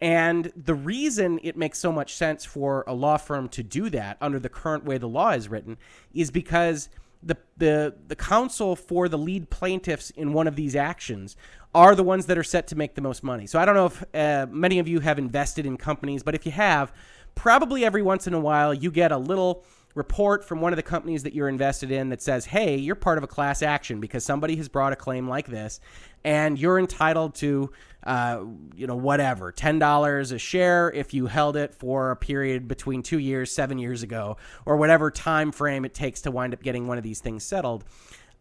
And 0.00 0.52
the 0.54 0.74
reason 0.74 1.40
it 1.42 1.56
makes 1.56 1.78
so 1.78 1.90
much 1.90 2.14
sense 2.14 2.44
for 2.44 2.84
a 2.86 2.94
law 2.94 3.16
firm 3.16 3.48
to 3.48 3.62
do 3.62 3.90
that 3.90 4.18
under 4.20 4.38
the 4.38 4.48
current 4.48 4.84
way 4.84 4.98
the 4.98 5.08
law 5.08 5.30
is 5.30 5.48
written 5.48 5.78
is 6.14 6.30
because 6.30 6.88
the 7.22 7.36
the 7.56 7.94
the 8.08 8.16
counsel 8.16 8.76
for 8.76 9.08
the 9.08 9.18
lead 9.18 9.50
plaintiffs 9.50 10.10
in 10.10 10.32
one 10.32 10.46
of 10.46 10.56
these 10.56 10.76
actions 10.76 11.36
are 11.74 11.94
the 11.94 12.02
ones 12.02 12.26
that 12.26 12.38
are 12.38 12.44
set 12.44 12.66
to 12.68 12.76
make 12.76 12.94
the 12.94 13.00
most 13.00 13.22
money. 13.22 13.46
So 13.46 13.58
I 13.58 13.64
don't 13.64 13.74
know 13.74 13.86
if 13.86 14.04
uh, 14.14 14.46
many 14.50 14.78
of 14.78 14.88
you 14.88 15.00
have 15.00 15.18
invested 15.18 15.66
in 15.66 15.76
companies, 15.76 16.22
but 16.22 16.34
if 16.34 16.46
you 16.46 16.52
have, 16.52 16.92
probably 17.34 17.84
every 17.84 18.02
once 18.02 18.26
in 18.26 18.32
a 18.34 18.40
while 18.40 18.72
you 18.72 18.90
get 18.90 19.12
a 19.12 19.18
little 19.18 19.64
report 19.96 20.44
from 20.44 20.60
one 20.60 20.74
of 20.74 20.76
the 20.76 20.82
companies 20.82 21.22
that 21.22 21.34
you're 21.34 21.48
invested 21.48 21.90
in 21.90 22.10
that 22.10 22.20
says, 22.20 22.44
hey, 22.44 22.76
you're 22.76 22.94
part 22.94 23.16
of 23.16 23.24
a 23.24 23.26
class 23.26 23.62
action 23.62 23.98
because 23.98 24.24
somebody 24.24 24.54
has 24.56 24.68
brought 24.68 24.92
a 24.92 24.96
claim 24.96 25.26
like 25.26 25.46
this, 25.46 25.80
and 26.22 26.58
you're 26.58 26.78
entitled 26.78 27.34
to, 27.34 27.72
uh, 28.04 28.44
you 28.76 28.86
know, 28.86 28.94
whatever, 28.94 29.50
$10 29.50 30.32
a 30.32 30.38
share 30.38 30.92
if 30.92 31.14
you 31.14 31.26
held 31.26 31.56
it 31.56 31.74
for 31.74 32.10
a 32.10 32.16
period 32.16 32.68
between 32.68 33.02
two 33.02 33.18
years, 33.18 33.50
seven 33.50 33.78
years 33.78 34.02
ago, 34.02 34.36
or 34.66 34.76
whatever 34.76 35.10
time 35.10 35.50
frame 35.50 35.86
it 35.86 35.94
takes 35.94 36.20
to 36.20 36.30
wind 36.30 36.52
up 36.52 36.62
getting 36.62 36.86
one 36.86 36.98
of 36.98 37.02
these 37.02 37.20
things 37.20 37.42
settled. 37.42 37.82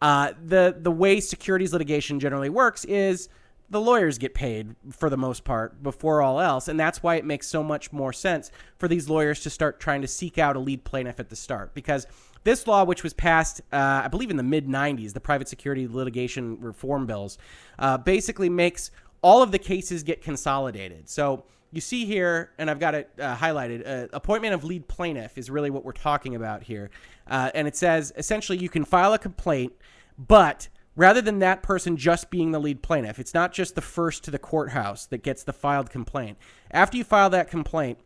Uh, 0.02 0.34
the 0.46 0.76
the 0.78 0.91
way 0.91 1.22
securities 1.22 1.72
litigation 1.72 2.20
generally 2.20 2.50
works 2.50 2.84
is 2.84 3.30
the 3.69 3.82
lawyers 3.82 4.17
get 4.17 4.34
paid 4.34 4.75
for 4.91 5.10
the 5.10 5.17
most 5.17 5.43
part 5.43 5.82
before 5.82 6.21
all 6.21 6.39
else. 6.39 6.67
And 6.67 6.80
that's 6.80 7.01
why 7.01 7.15
it 7.15 7.25
makes 7.25 7.47
so 7.47 7.63
much 7.63 7.91
more 7.91 8.13
sense 8.13 8.51
for 8.78 8.88
these 8.88 9.10
lawyers 9.10 9.41
to 9.41 9.49
start 9.49 9.80
trying 9.80 10.01
to 10.01 10.08
seek 10.08 10.38
out 10.38 10.56
a 10.56 10.60
lead 10.60 10.84
plaintiff 10.84 11.19
at 11.19 11.30
the 11.30 11.36
start. 11.36 11.73
Because 11.73 12.06
this 12.43 12.67
law, 12.67 12.84
which 12.84 13.04
was 13.04 13.13
passed, 13.13 13.62
uh, 13.73 14.01
I 14.06 14.08
believe, 14.08 14.30
in 14.30 14.38
the 14.38 14.43
mid 14.43 14.67
90s, 14.67 15.13
the 15.13 15.19
private 15.19 15.49
security 15.49 15.88
litigation 15.88 16.60
reform 16.62 17.08
bills, 17.08 17.38
uh, 17.80 17.97
basically 17.97 18.49
makes 18.49 18.91
all 19.21 19.41
of 19.41 19.51
the 19.51 19.60
cases 19.60 20.04
get 20.04 20.21
consolidated. 20.21 21.10
So 21.10 21.45
you 21.71 21.82
see 21.82 22.06
here, 22.06 22.51
and 22.60 22.69
I've 22.69 22.80
got 22.80 22.93
it 22.93 23.10
uh, 23.19 23.36
highlighted, 23.36 23.88
uh, 23.88 24.08
appointment 24.13 24.54
of 24.54 24.63
lead 24.63 24.88
plaintiff 24.88 25.38
is 25.38 25.49
really 25.49 25.71
what 25.71 25.84
we're 25.84 25.91
talking 25.91 26.36
about 26.36 26.62
here. 26.62 26.91
Uh, 27.28 27.49
and 27.56 27.67
it 27.67 27.75
says 27.75 28.13
essentially 28.15 28.60
you 28.60 28.69
can 28.69 28.86
file 28.86 29.13
a 29.13 29.19
complaint, 29.19 29.73
but 30.17 30.67
rather 30.95 31.21
than 31.21 31.39
that 31.39 31.63
person 31.63 31.97
just 31.97 32.29
being 32.29 32.51
the 32.51 32.60
lead 32.60 32.81
plaintiff. 32.81 33.19
It's 33.19 33.34
not 33.34 33.53
just 33.53 33.75
the 33.75 33.81
first 33.81 34.23
to 34.23 34.31
the 34.31 34.39
courthouse 34.39 35.05
that 35.08 35.23
gets 35.23 35.43
the 35.43 35.53
filed 35.53 35.89
complaint. 35.89 36.38
After 36.71 36.97
you 36.97 37.03
file 37.03 37.29
that 37.31 37.49
complaint, 37.49 37.99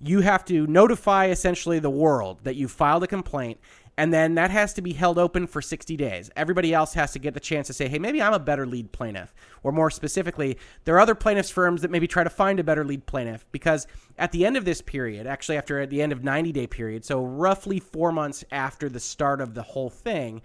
you 0.00 0.20
have 0.20 0.44
to 0.46 0.66
notify 0.66 1.26
essentially 1.26 1.78
the 1.78 1.90
world 1.90 2.40
that 2.44 2.56
you 2.56 2.68
filed 2.68 3.02
a 3.02 3.06
complaint 3.06 3.58
and 3.98 4.12
then 4.12 4.34
that 4.34 4.50
has 4.50 4.74
to 4.74 4.82
be 4.82 4.92
held 4.92 5.18
open 5.18 5.46
for 5.46 5.62
60 5.62 5.96
days. 5.96 6.30
Everybody 6.36 6.74
else 6.74 6.92
has 6.94 7.12
to 7.12 7.18
get 7.18 7.32
the 7.34 7.40
chance 7.40 7.66
to 7.68 7.72
say, 7.72 7.88
hey, 7.88 7.98
maybe 7.98 8.20
I'm 8.20 8.34
a 8.34 8.38
better 8.38 8.66
lead 8.66 8.92
plaintiff. 8.92 9.34
Or 9.62 9.72
more 9.72 9.90
specifically, 9.90 10.58
there 10.84 10.94
are 10.96 11.00
other 11.00 11.14
plaintiffs' 11.14 11.50
firms 11.50 11.80
that 11.82 11.90
maybe 11.90 12.06
try 12.06 12.22
to 12.22 12.30
find 12.30 12.60
a 12.60 12.64
better 12.64 12.84
lead 12.84 13.06
plaintiff 13.06 13.46
because 13.52 13.86
at 14.18 14.32
the 14.32 14.44
end 14.44 14.56
of 14.56 14.66
this 14.66 14.82
period, 14.82 15.26
actually 15.26 15.56
after 15.56 15.80
at 15.80 15.88
the 15.88 16.02
end 16.02 16.12
of 16.12 16.22
90 16.22 16.52
day 16.52 16.66
period, 16.66 17.04
so 17.04 17.24
roughly 17.24 17.80
four 17.80 18.12
months 18.12 18.44
after 18.52 18.90
the 18.90 19.00
start 19.00 19.40
of 19.40 19.54
the 19.54 19.62
whole 19.62 19.90
thing, 19.90 20.42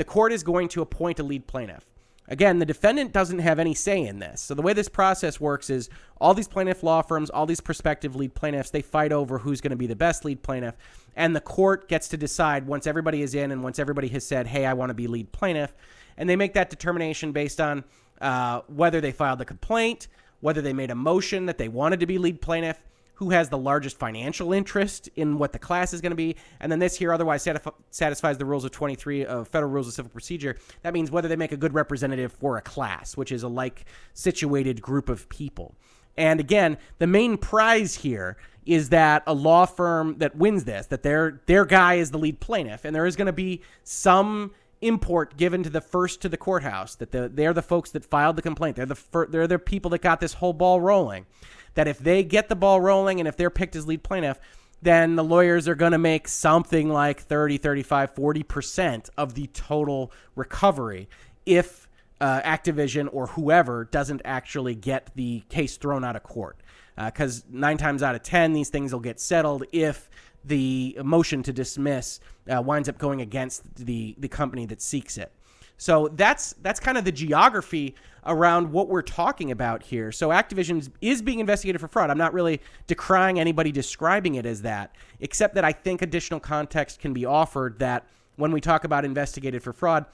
the 0.00 0.04
court 0.04 0.32
is 0.32 0.42
going 0.42 0.66
to 0.66 0.80
appoint 0.80 1.18
a 1.18 1.22
lead 1.22 1.46
plaintiff. 1.46 1.84
Again, 2.26 2.58
the 2.58 2.64
defendant 2.64 3.12
doesn't 3.12 3.40
have 3.40 3.58
any 3.58 3.74
say 3.74 4.00
in 4.02 4.18
this. 4.18 4.40
So 4.40 4.54
the 4.54 4.62
way 4.62 4.72
this 4.72 4.88
process 4.88 5.38
works 5.38 5.68
is 5.68 5.90
all 6.18 6.32
these 6.32 6.48
plaintiff 6.48 6.82
law 6.82 7.02
firms, 7.02 7.28
all 7.28 7.44
these 7.44 7.60
prospective 7.60 8.16
lead 8.16 8.32
plaintiffs, 8.32 8.70
they 8.70 8.80
fight 8.80 9.12
over 9.12 9.36
who's 9.36 9.60
going 9.60 9.72
to 9.72 9.76
be 9.76 9.86
the 9.86 9.94
best 9.94 10.24
lead 10.24 10.42
plaintiff, 10.42 10.74
and 11.16 11.36
the 11.36 11.40
court 11.42 11.86
gets 11.86 12.08
to 12.08 12.16
decide 12.16 12.66
once 12.66 12.86
everybody 12.86 13.20
is 13.20 13.34
in 13.34 13.52
and 13.52 13.62
once 13.62 13.78
everybody 13.78 14.08
has 14.08 14.26
said, 14.26 14.46
"Hey, 14.46 14.64
I 14.64 14.72
want 14.72 14.88
to 14.88 14.94
be 14.94 15.06
lead 15.06 15.32
plaintiff," 15.32 15.74
and 16.16 16.30
they 16.30 16.36
make 16.36 16.54
that 16.54 16.70
determination 16.70 17.32
based 17.32 17.60
on 17.60 17.84
uh, 18.22 18.62
whether 18.68 19.02
they 19.02 19.12
filed 19.12 19.38
the 19.38 19.44
complaint, 19.44 20.08
whether 20.40 20.62
they 20.62 20.72
made 20.72 20.90
a 20.90 20.94
motion 20.94 21.44
that 21.44 21.58
they 21.58 21.68
wanted 21.68 22.00
to 22.00 22.06
be 22.06 22.16
lead 22.16 22.40
plaintiff, 22.40 22.82
who 23.20 23.28
has 23.28 23.50
the 23.50 23.58
largest 23.58 23.98
financial 23.98 24.54
interest 24.54 25.10
in 25.14 25.36
what 25.36 25.52
the 25.52 25.58
class 25.58 25.92
is 25.92 26.00
going 26.00 26.10
to 26.10 26.16
be. 26.16 26.34
And 26.58 26.72
then 26.72 26.78
this 26.78 26.96
here 26.96 27.12
otherwise 27.12 27.44
satisf- 27.44 27.74
satisfies 27.90 28.38
the 28.38 28.46
rules 28.46 28.64
of 28.64 28.70
23 28.70 29.26
of 29.26 29.46
Federal 29.46 29.70
Rules 29.70 29.86
of 29.88 29.92
Civil 29.92 30.10
Procedure. 30.10 30.56
That 30.82 30.94
means 30.94 31.10
whether 31.10 31.28
they 31.28 31.36
make 31.36 31.52
a 31.52 31.56
good 31.58 31.74
representative 31.74 32.32
for 32.32 32.56
a 32.56 32.62
class, 32.62 33.18
which 33.18 33.30
is 33.30 33.42
a 33.42 33.48
like 33.48 33.84
situated 34.14 34.80
group 34.80 35.10
of 35.10 35.28
people. 35.28 35.74
And 36.16 36.40
again, 36.40 36.78
the 36.98 37.06
main 37.06 37.36
prize 37.36 37.96
here 37.96 38.38
is 38.64 38.88
that 38.88 39.22
a 39.26 39.34
law 39.34 39.66
firm 39.66 40.16
that 40.18 40.36
wins 40.36 40.64
this, 40.64 40.86
that 40.86 41.02
their 41.02 41.42
their 41.44 41.66
guy 41.66 41.94
is 41.94 42.10
the 42.12 42.18
lead 42.18 42.40
plaintiff, 42.40 42.86
and 42.86 42.96
there 42.96 43.04
is 43.04 43.16
going 43.16 43.26
to 43.26 43.34
be 43.34 43.60
some 43.84 44.52
import 44.82 45.36
given 45.36 45.62
to 45.62 45.70
the 45.70 45.80
first 45.80 46.22
to 46.22 46.28
the 46.28 46.36
courthouse 46.36 46.94
that 46.96 47.12
the, 47.12 47.28
they're 47.28 47.52
the 47.52 47.62
folks 47.62 47.90
that 47.90 48.04
filed 48.04 48.36
the 48.36 48.42
complaint. 48.42 48.76
They're 48.76 48.86
the 48.86 48.94
fir- 48.94 49.26
they're 49.26 49.46
the 49.46 49.58
people 49.58 49.90
that 49.90 50.00
got 50.00 50.20
this 50.20 50.34
whole 50.34 50.52
ball 50.52 50.80
rolling 50.80 51.26
that 51.74 51.88
if 51.88 51.98
they 51.98 52.24
get 52.24 52.48
the 52.48 52.56
ball 52.56 52.80
rolling 52.80 53.20
and 53.20 53.28
if 53.28 53.36
they're 53.36 53.50
picked 53.50 53.76
as 53.76 53.86
lead 53.86 54.02
plaintiff, 54.02 54.38
then 54.82 55.16
the 55.16 55.24
lawyers 55.24 55.68
are 55.68 55.74
going 55.74 55.92
to 55.92 55.98
make 55.98 56.26
something 56.26 56.88
like 56.88 57.20
30, 57.20 57.58
35, 57.58 58.14
40% 58.14 59.10
of 59.16 59.34
the 59.34 59.46
total 59.48 60.10
recovery 60.34 61.08
if 61.44 61.88
uh, 62.20 62.40
Activision 62.42 63.08
or 63.12 63.28
whoever 63.28 63.84
doesn't 63.84 64.22
actually 64.24 64.74
get 64.74 65.10
the 65.14 65.42
case 65.48 65.76
thrown 65.76 66.04
out 66.04 66.16
of 66.16 66.22
court. 66.22 66.58
Because 66.96 67.40
uh, 67.40 67.44
nine 67.50 67.78
times 67.78 68.02
out 68.02 68.14
of 68.14 68.22
10, 68.22 68.52
these 68.52 68.68
things 68.68 68.92
will 68.92 69.00
get 69.00 69.20
settled 69.20 69.64
if 69.72 70.08
the 70.44 70.98
motion 71.02 71.42
to 71.42 71.52
dismiss 71.52 72.20
uh, 72.48 72.62
winds 72.62 72.88
up 72.88 72.98
going 72.98 73.20
against 73.20 73.74
the, 73.76 74.14
the 74.18 74.28
company 74.28 74.66
that 74.66 74.80
seeks 74.80 75.18
it. 75.18 75.32
So 75.76 76.08
that's 76.08 76.54
that's 76.60 76.78
kind 76.78 76.98
of 76.98 77.06
the 77.06 77.12
geography 77.12 77.94
around 78.26 78.70
what 78.70 78.88
we're 78.88 79.00
talking 79.00 79.50
about 79.50 79.82
here. 79.82 80.12
So 80.12 80.28
Activision 80.28 80.86
is 81.00 81.22
being 81.22 81.40
investigated 81.40 81.80
for 81.80 81.88
fraud. 81.88 82.10
I'm 82.10 82.18
not 82.18 82.34
really 82.34 82.60
decrying 82.86 83.40
anybody 83.40 83.72
describing 83.72 84.34
it 84.34 84.44
as 84.44 84.60
that, 84.60 84.94
except 85.20 85.54
that 85.54 85.64
I 85.64 85.72
think 85.72 86.02
additional 86.02 86.38
context 86.38 87.00
can 87.00 87.14
be 87.14 87.24
offered 87.24 87.78
that 87.78 88.06
when 88.36 88.52
we 88.52 88.60
talk 88.60 88.84
about 88.84 89.06
investigated 89.06 89.62
for 89.62 89.72
fraud, 89.72 90.04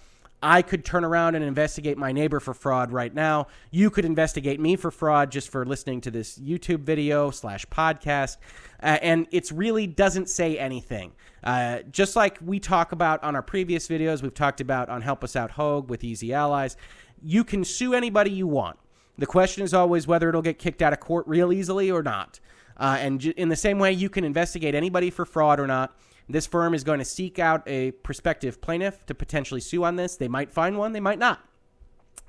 I 0.42 0.62
could 0.62 0.85
turn 0.85 1.05
around 1.05 1.35
and 1.35 1.44
investigate 1.44 1.96
my 1.96 2.12
neighbor 2.12 2.40
for 2.40 2.53
fraud 2.53 2.92
right 2.92 3.12
now. 3.12 3.46
You 3.70 3.90
could 3.90 4.05
investigate 4.05 4.61
me 4.61 4.77
for 4.77 4.90
fraud 4.90 5.31
just 5.31 5.49
for 5.49 5.64
listening 5.64 6.03
to 6.03 6.11
this 6.11 6.38
YouTube 6.38 6.81
video 6.81 7.31
slash 7.31 7.66
podcast. 7.66 8.37
Uh, 8.83 8.99
and 9.01 9.27
it 9.31 9.51
really 9.51 9.87
doesn't 9.87 10.29
say 10.29 10.59
anything. 10.59 11.12
Uh, 11.42 11.79
just 11.90 12.16
like 12.16 12.38
we 12.44 12.61
talk 12.61 12.92
about 12.92 13.22
on 13.22 13.35
our 13.35 13.42
previous 13.42 13.88
videos, 13.88 14.22
we've 14.22 14.35
talked 14.35 14.61
about 14.61 14.88
on 14.88 15.01
Help 15.01 15.25
Us 15.25 15.37
Out 15.37 15.53
Hoeg 15.53 15.88
with 15.88 16.05
Easy 16.05 16.35
Allies, 16.35 16.77
you 17.22 17.42
can 17.42 17.64
sue 17.64 17.94
anybody 17.94 18.31
you 18.31 18.46
want. 18.46 18.79
The 19.18 19.27
question 19.27 19.64
is 19.64 19.72
always 19.72 20.07
whether 20.07 20.29
it'll 20.29 20.42
get 20.42 20.59
kicked 20.59 20.83
out 20.83 20.92
of 20.92 21.01
court 21.01 21.27
real 21.27 21.53
easily 21.53 21.90
or 21.90 22.03
not. 22.03 22.40
Uh, 22.77 22.99
and 23.01 23.25
in 23.25 23.49
the 23.49 23.57
same 23.57 23.79
way, 23.79 23.92
you 23.92 24.11
can 24.11 24.25
investigate 24.25 24.75
anybody 24.75 25.09
for 25.09 25.25
fraud 25.25 25.59
or 25.59 25.66
not. 25.66 25.96
This 26.28 26.46
firm 26.46 26.74
is 26.74 26.84
going 26.84 26.98
to 26.98 27.04
seek 27.04 27.38
out 27.38 27.62
a 27.66 27.92
prospective 27.92 28.60
plaintiff 28.60 29.06
to 29.06 29.14
potentially 29.14 29.60
sue 29.60 29.84
on 29.84 29.96
this. 29.96 30.16
They 30.16 30.28
might 30.28 30.50
find 30.50 30.76
one, 30.76 30.92
they 30.92 31.00
might 31.00 31.18
not. 31.18 31.40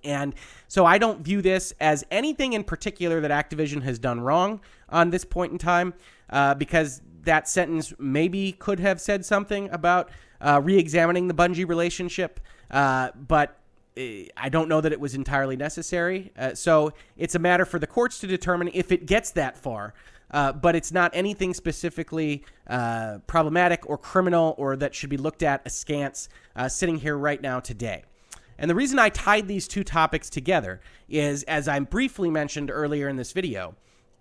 And 0.04 0.36
so 0.68 0.86
I 0.86 0.98
don't 0.98 1.22
view 1.22 1.42
this 1.42 1.74
as 1.80 2.06
anything 2.12 2.54
in 2.54 2.64
particular 2.64 3.20
that 3.22 3.32
Activision 3.32 3.82
has 3.84 3.98
done 4.00 4.22
wrong 4.22 4.62
on 4.90 5.10
this 5.10 5.26
point 5.26 5.52
in 5.52 5.58
time, 5.58 5.94
uh, 6.30 6.54
because 6.54 7.02
that 7.24 7.48
sentence 7.48 7.94
maybe 8.00 8.54
could 8.54 8.80
have 8.80 9.02
said 9.02 9.26
something 9.26 9.70
about 9.72 10.10
uh, 10.40 10.62
re 10.64 10.78
examining 10.78 11.28
the 11.28 11.34
Bungie 11.34 11.68
relationship, 11.68 12.40
uh, 12.72 13.10
but 13.16 13.60
eh, 13.98 14.26
I 14.38 14.50
don't 14.50 14.70
know 14.70 14.82
that 14.82 14.92
it 14.92 15.00
was 15.00 15.16
entirely 15.16 15.58
necessary. 15.58 16.32
Uh, 16.38 16.54
so 16.54 16.94
it's 17.18 17.36
a 17.36 17.40
matter 17.40 17.66
for 17.66 17.80
the 17.80 17.88
courts 17.88 18.20
to 18.20 18.28
determine 18.28 18.70
if 18.74 18.92
it 18.92 19.06
gets 19.08 19.32
that 19.32 19.58
far 19.58 19.94
uh, 20.32 20.52
but 20.52 20.76
it's 20.76 20.92
not 20.92 21.12
anything 21.14 21.54
specifically 21.54 22.44
uh, 22.68 23.20
problematic 23.28 23.90
or 23.90 23.98
criminal 23.98 24.56
or 24.58 24.76
that 24.76 24.94
should 24.94 25.10
be 25.10 25.18
looked 25.18 25.44
at 25.44 25.66
askance 25.66 26.30
uh, 26.56 26.68
sitting 26.68 26.98
here 26.98 27.18
right 27.18 27.42
now 27.42 27.60
today. 27.60 28.04
And 28.58 28.70
the 28.70 28.76
reason 28.76 28.98
I 28.98 29.10
tied 29.10 29.48
these 29.48 29.68
two 29.68 29.84
topics 29.84 30.30
together 30.30 30.82
is, 31.08 31.44
as 31.44 31.68
I 31.68 31.80
briefly 31.80 32.30
mentioned 32.32 32.72
earlier 32.72 33.08
in 33.08 33.16
this 33.16 33.32
video, 33.32 33.76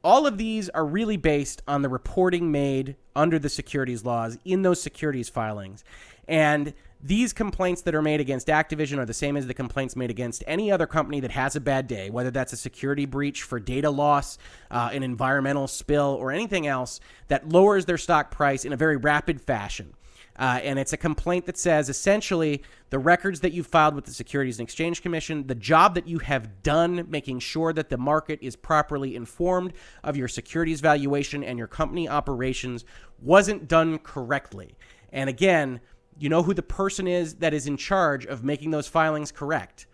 all 0.05 0.27
of 0.27 0.38
these 0.38 0.69
are 0.69 0.85
really 0.85 1.16
based 1.16 1.62
on 1.66 1.83
the 1.83 1.88
reporting 1.88 2.53
made 2.53 2.97
under 3.16 3.38
the 3.38 3.49
securities 3.49 4.05
laws 4.05 4.38
in 4.45 4.62
those 4.62 4.81
securities 4.81 5.29
filings. 5.29 5.85
And 6.29 6.75
these 7.02 7.32
complaints 7.32 7.82
that 7.82 7.94
are 7.94 8.02
made 8.02 8.20
against 8.20 8.48
Activision 8.48 8.98
are 8.98 9.04
the 9.04 9.14
same 9.14 9.37
as 9.37 9.46
the 9.46 9.54
complaints 9.54 9.96
made 9.96 10.11
against 10.11 10.42
any 10.46 10.72
other 10.72 10.87
company 10.87 11.20
that 11.20 11.30
has 11.30 11.54
a 11.54 11.61
bad 11.61 11.87
day, 11.87 12.11
whether 12.11 12.30
that's 12.30 12.52
a 12.52 12.56
security 12.56 13.04
breach 13.04 13.42
for 13.42 13.61
data 13.61 13.90
loss, 13.90 14.38
uh, 14.70 14.90
an 14.92 15.02
environmental 15.02 15.68
spill, 15.68 16.16
or 16.18 16.32
anything 16.32 16.66
else 16.66 17.00
that 17.28 17.48
lowers 17.48 17.85
their 17.85 17.98
stock 17.98 18.30
price 18.30 18.64
in 18.64 18.72
a 18.72 18.76
very 18.76 18.96
rapid 18.96 19.40
fashion. 19.40 19.94
Uh, 20.38 20.61
and 20.62 20.78
it's 20.78 20.92
a 20.92 20.96
complaint 20.96 21.46
that 21.46 21.56
says 21.56 21.88
essentially 21.88 22.62
the 22.90 22.98
records 22.98 23.40
that 23.40 23.52
you 23.52 23.62
filed 23.62 23.94
with 23.94 24.04
the 24.04 24.12
Securities 24.12 24.59
and 24.59 24.66
Exchange 24.66 25.02
Commission, 25.02 25.46
the 25.46 25.54
job 25.54 25.94
that 25.94 26.06
you 26.06 26.18
have 26.18 26.62
done 26.62 27.06
making 27.09 27.38
sure 27.38 27.72
that 27.72 27.88
the 27.88 27.96
market 27.96 28.38
is 28.42 28.54
properly 28.54 29.16
informed 29.16 29.72
of 30.04 30.16
your 30.16 30.28
securities 30.28 30.80
valuation 30.80 31.42
and 31.42 31.59
your 31.59 31.66
company 31.66 32.09
operations 32.09 32.85
wasn't 33.20 33.66
done 33.66 33.98
correctly. 33.98 34.76
And 35.11 35.30
again, 35.30 35.80
you 36.18 36.29
know 36.29 36.42
who 36.42 36.55
the 36.55 36.62
person 36.62 37.07
is 37.07 37.35
that 37.37 37.55
is 37.55 37.66
in 37.66 37.76
charge 37.76 38.26
of 38.26 38.42
making 38.44 38.70
those 38.70 38.87
filings 38.87 39.31
correct? 39.31 39.87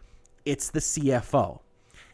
It's 0.45 0.71
the 0.71 0.81
CFO. 0.81 1.61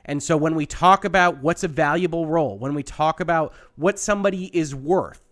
And 0.05 0.23
so 0.23 0.37
when 0.37 0.55
we 0.55 0.65
talk 0.65 1.05
about 1.05 1.43
what's 1.43 1.65
a 1.65 1.69
valuable 1.69 2.27
role, 2.27 2.59
when 2.59 2.75
we 2.75 2.83
talk 2.83 3.21
about 3.21 3.53
what 3.77 3.99
somebody 3.99 4.47
is 4.57 4.75
worth, 4.75 5.23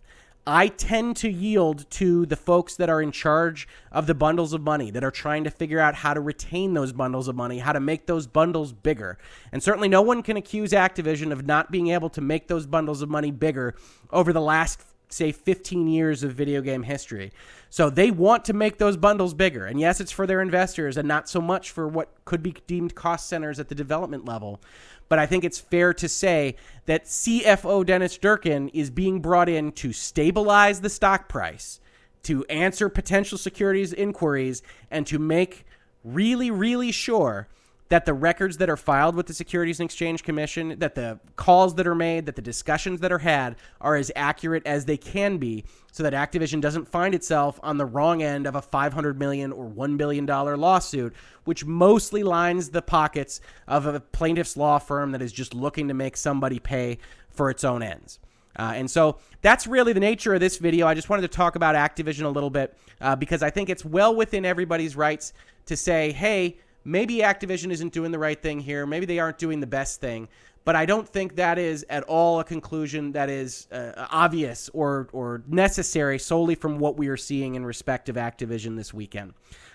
I 0.45 0.69
tend 0.69 1.17
to 1.17 1.29
yield 1.29 1.89
to 1.91 2.25
the 2.25 2.37
folks 2.37 2.75
that 2.75 2.89
are 2.89 3.01
in 3.01 3.11
charge 3.11 3.67
of 3.91 4.07
the 4.07 4.13
bundles 4.13 4.53
of 4.53 4.61
money, 4.61 4.91
that 4.91 5.03
are 5.03 5.11
trying 5.11 5.43
to 5.43 5.49
figure 5.49 5.79
out 5.79 5.93
how 5.93 6.13
to 6.13 6.21
retain 6.21 6.73
those 6.73 6.93
bundles 6.93 7.27
of 7.27 7.35
money, 7.35 7.59
how 7.59 7.73
to 7.73 7.81
make 7.81 8.05
those 8.05 8.27
bundles 8.27 8.71
bigger. 8.71 9.17
And 9.51 9.61
certainly 9.61 9.89
no 9.89 10.01
one 10.01 10.23
can 10.23 10.37
accuse 10.37 10.71
Activision 10.71 11.33
of 11.33 11.45
not 11.45 11.69
being 11.69 11.89
able 11.89 12.09
to 12.11 12.21
make 12.21 12.47
those 12.47 12.65
bundles 12.65 13.01
of 13.01 13.09
money 13.09 13.29
bigger 13.29 13.75
over 14.09 14.31
the 14.31 14.39
last 14.39 14.81
say 15.09 15.31
15 15.31 15.87
years 15.87 16.23
of 16.23 16.33
video 16.33 16.61
game 16.61 16.83
history. 16.83 17.31
So 17.69 17.89
they 17.89 18.11
want 18.11 18.45
to 18.45 18.53
make 18.53 18.77
those 18.77 18.97
bundles 18.97 19.33
bigger. 19.33 19.65
And 19.65 19.79
yes, 19.79 20.01
it's 20.01 20.11
for 20.11 20.27
their 20.27 20.41
investors 20.41 20.97
and 20.97 21.07
not 21.07 21.29
so 21.29 21.41
much 21.41 21.71
for 21.71 21.87
what 21.87 22.09
could 22.25 22.43
be 22.43 22.55
deemed 22.67 22.95
cost 22.95 23.27
centers 23.27 23.59
at 23.59 23.69
the 23.69 23.75
development 23.75 24.25
level. 24.25 24.61
But 25.09 25.19
I 25.19 25.25
think 25.25 25.43
it's 25.43 25.59
fair 25.59 25.93
to 25.93 26.09
say 26.09 26.55
that 26.85 27.05
CFO 27.05 27.85
Dennis 27.85 28.17
Durkin 28.17 28.69
is 28.69 28.89
being 28.89 29.21
brought 29.21 29.49
in 29.49 29.71
to 29.73 29.93
stabilize 29.93 30.81
the 30.81 30.89
stock 30.89 31.29
price, 31.29 31.79
to 32.23 32.43
answer 32.45 32.89
potential 32.89 33.37
securities 33.37 33.93
inquiries, 33.93 34.61
and 34.91 35.07
to 35.07 35.19
make 35.19 35.65
really, 36.03 36.51
really 36.51 36.91
sure 36.91 37.47
that 37.89 38.05
the 38.05 38.13
records 38.13 38.57
that 38.57 38.69
are 38.69 38.77
filed 38.77 39.15
with 39.15 39.27
the 39.27 39.33
Securities 39.33 39.79
and 39.79 39.87
Exchange 39.87 40.23
Commission, 40.23 40.77
that 40.79 40.95
the 40.95 41.19
calls 41.35 41.75
that 41.75 41.87
are 41.87 41.95
made, 41.95 42.25
that 42.25 42.35
the 42.35 42.41
discussions 42.41 42.99
that 42.99 43.11
are 43.11 43.19
had 43.19 43.55
are 43.79 43.95
as 43.95 44.11
accurate 44.15 44.65
as 44.65 44.85
they 44.85 44.97
can 44.97 45.37
be 45.37 45.63
so 45.91 46.03
that 46.03 46.13
Activision 46.13 46.61
doesn't 46.61 46.87
find 46.87 47.15
itself 47.15 47.59
on 47.63 47.77
the 47.77 47.85
wrong 47.85 48.21
end 48.21 48.45
of 48.45 48.55
a 48.55 48.61
500 48.61 49.17
million 49.17 49.51
or 49.51 49.65
1 49.65 49.97
billion 49.97 50.25
dollar 50.25 50.57
lawsuit, 50.57 51.13
which 51.45 51.65
mostly 51.65 52.23
lines 52.23 52.69
the 52.69 52.81
pockets 52.81 53.39
of 53.67 53.85
a 53.85 53.99
plaintiff's 53.99 54.57
law 54.57 54.79
firm 54.79 55.11
that 55.11 55.21
is 55.21 55.31
just 55.31 55.53
looking 55.53 55.87
to 55.87 55.93
make 55.93 56.17
somebody 56.17 56.59
pay 56.59 56.97
for 57.29 57.49
its 57.49 57.63
own 57.63 57.81
ends. 57.81 58.19
Uh, 58.57 58.73
and 58.75 58.89
so 58.89 59.17
that's 59.41 59.67
really 59.67 59.93
the 59.93 59.99
nature 59.99 60.33
of 60.33 60.39
this 60.39 60.57
video. 60.57 60.87
I 60.87 60.95
just 60.95 61.09
wanted 61.09 61.21
to 61.21 61.27
talk 61.27 61.55
about 61.55 61.75
Activision 61.75 62.23
a 62.23 62.29
little 62.29 62.49
bit 62.49 62.75
uh, 62.99 63.15
because 63.15 63.43
I 63.43 63.49
think 63.49 63.69
it's 63.69 63.85
well 63.85 64.15
within 64.15 64.45
everybody's 64.45 64.95
rights 64.95 65.31
to 65.67 65.77
say, 65.77 66.11
hey, 66.11 66.57
maybe 66.87 67.17
Activision 67.17 67.69
isn't 67.69 67.91
doing 67.91 68.11
the 68.11 68.17
right 68.17 68.41
thing 68.41 68.61
here. 68.61 68.85
Maybe 68.85 69.05
they 69.05 69.19
aren't 69.19 69.37
doing 69.37 69.59
the 69.59 69.67
best 69.67 69.99
thing. 69.99 70.29
But 70.63 70.75
I 70.75 70.85
don't 70.85 71.07
think 71.07 71.35
that 71.35 71.57
is 71.57 71.85
at 71.89 72.03
all 72.03 72.39
a 72.39 72.43
conclusion 72.43 73.11
that 73.13 73.29
is 73.29 73.67
uh, 73.71 74.07
obvious 74.09 74.69
or, 74.73 75.07
or 75.13 75.43
necessary 75.47 76.19
solely 76.19 76.55
from 76.55 76.79
what 76.79 76.97
we 76.97 77.07
are 77.07 77.17
seeing 77.17 77.55
in 77.55 77.65
respect 77.65 78.09
of 78.09 78.15
Activision 78.15 78.75
this 78.75 78.93
weekend. 78.93 79.33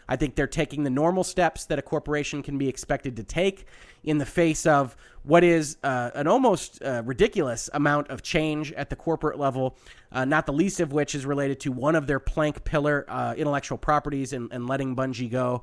I 0.08 0.16
think 0.16 0.34
they're 0.34 0.46
taking 0.46 0.84
the 0.84 0.90
normal 0.90 1.24
steps 1.24 1.64
that 1.66 1.78
a 1.78 1.82
corporation 1.82 2.42
can 2.42 2.58
be 2.58 2.68
expected 2.68 3.16
to 3.16 3.22
take 3.22 3.66
in 4.04 4.18
the 4.18 4.26
face 4.26 4.66
of 4.66 4.96
what 5.22 5.44
is 5.44 5.78
uh, 5.82 6.10
an 6.14 6.26
almost 6.26 6.82
uh, 6.82 7.02
ridiculous 7.06 7.70
amount 7.72 8.08
of 8.08 8.22
change 8.22 8.72
at 8.72 8.90
the 8.90 8.96
corporate 8.96 9.38
level, 9.38 9.76
uh, 10.10 10.24
not 10.24 10.44
the 10.44 10.52
least 10.52 10.80
of 10.80 10.92
which 10.92 11.14
is 11.14 11.24
related 11.24 11.60
to 11.60 11.72
one 11.72 11.94
of 11.94 12.06
their 12.06 12.20
plank 12.20 12.64
pillar 12.64 13.06
uh, 13.08 13.34
intellectual 13.36 13.78
properties 13.78 14.32
and, 14.32 14.52
and 14.52 14.66
letting 14.66 14.96
Bungie 14.96 15.30
go. 15.30 15.62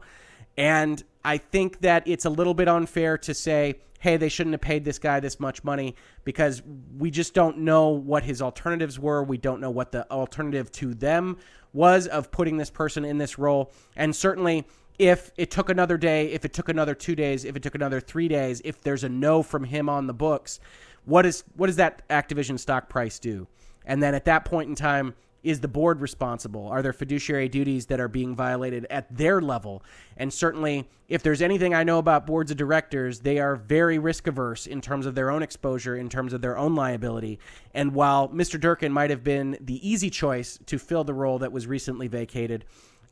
And 0.59 1.01
I 1.23 1.37
think 1.37 1.79
that 1.79 2.03
it's 2.05 2.25
a 2.25 2.29
little 2.29 2.53
bit 2.53 2.67
unfair 2.67 3.17
to 3.19 3.33
say, 3.33 3.79
hey, 3.99 4.17
they 4.17 4.27
shouldn't 4.27 4.53
have 4.53 4.61
paid 4.61 4.83
this 4.83 4.99
guy 4.99 5.21
this 5.21 5.39
much 5.39 5.63
money 5.63 5.95
because 6.25 6.61
we 6.97 7.09
just 7.09 7.33
don't 7.33 7.59
know 7.59 7.87
what 7.87 8.23
his 8.23 8.41
alternatives 8.41 8.99
were. 8.99 9.23
We 9.23 9.37
don't 9.37 9.61
know 9.61 9.69
what 9.69 9.93
the 9.93 10.09
alternative 10.11 10.69
to 10.73 10.93
them 10.93 11.37
was 11.71 12.07
of 12.07 12.29
putting 12.29 12.57
this 12.57 12.69
person 12.69 13.05
in 13.05 13.17
this 13.17 13.39
role. 13.39 13.71
And 13.95 14.13
certainly, 14.13 14.67
if 14.97 15.31
it 15.37 15.49
took 15.49 15.69
another 15.69 15.97
day, 15.97 16.31
if 16.33 16.43
it 16.43 16.51
took 16.51 16.67
another 16.67 16.93
two 16.93 17.15
days, 17.15 17.45
if 17.45 17.55
it 17.55 17.63
took 17.63 17.75
another 17.75 18.01
three 18.01 18.27
days, 18.27 18.61
if 18.65 18.81
there's 18.81 19.05
a 19.05 19.09
no 19.09 19.41
from 19.41 19.63
him 19.63 19.87
on 19.87 20.07
the 20.07 20.13
books, 20.13 20.59
what 21.05 21.25
is 21.25 21.45
what 21.55 21.67
does 21.67 21.77
that 21.77 22.05
Activision 22.09 22.59
stock 22.59 22.89
price 22.89 23.17
do? 23.17 23.47
And 23.85 24.03
then 24.03 24.13
at 24.13 24.25
that 24.25 24.43
point 24.43 24.67
in 24.67 24.75
time, 24.75 25.15
is 25.43 25.61
the 25.61 25.67
board 25.67 26.01
responsible? 26.01 26.67
Are 26.67 26.81
there 26.81 26.93
fiduciary 26.93 27.49
duties 27.49 27.85
that 27.87 27.99
are 27.99 28.07
being 28.07 28.35
violated 28.35 28.85
at 28.89 29.15
their 29.15 29.41
level? 29.41 29.83
And 30.17 30.33
certainly, 30.33 30.89
if 31.07 31.23
there's 31.23 31.41
anything 31.41 31.73
I 31.73 31.83
know 31.83 31.97
about 31.97 32.27
boards 32.27 32.51
of 32.51 32.57
directors, 32.57 33.21
they 33.21 33.39
are 33.39 33.55
very 33.55 33.97
risk 33.99 34.27
averse 34.27 34.67
in 34.67 34.81
terms 34.81 35.05
of 35.05 35.15
their 35.15 35.31
own 35.31 35.41
exposure, 35.41 35.95
in 35.95 36.09
terms 36.09 36.33
of 36.33 36.41
their 36.41 36.57
own 36.57 36.75
liability. 36.75 37.39
And 37.73 37.93
while 37.93 38.29
Mr. 38.29 38.59
Durkin 38.59 38.91
might 38.91 39.09
have 39.09 39.23
been 39.23 39.57
the 39.61 39.87
easy 39.87 40.09
choice 40.09 40.59
to 40.65 40.77
fill 40.77 41.03
the 41.03 41.13
role 41.13 41.39
that 41.39 41.51
was 41.51 41.67
recently 41.67 42.07
vacated, 42.07 42.65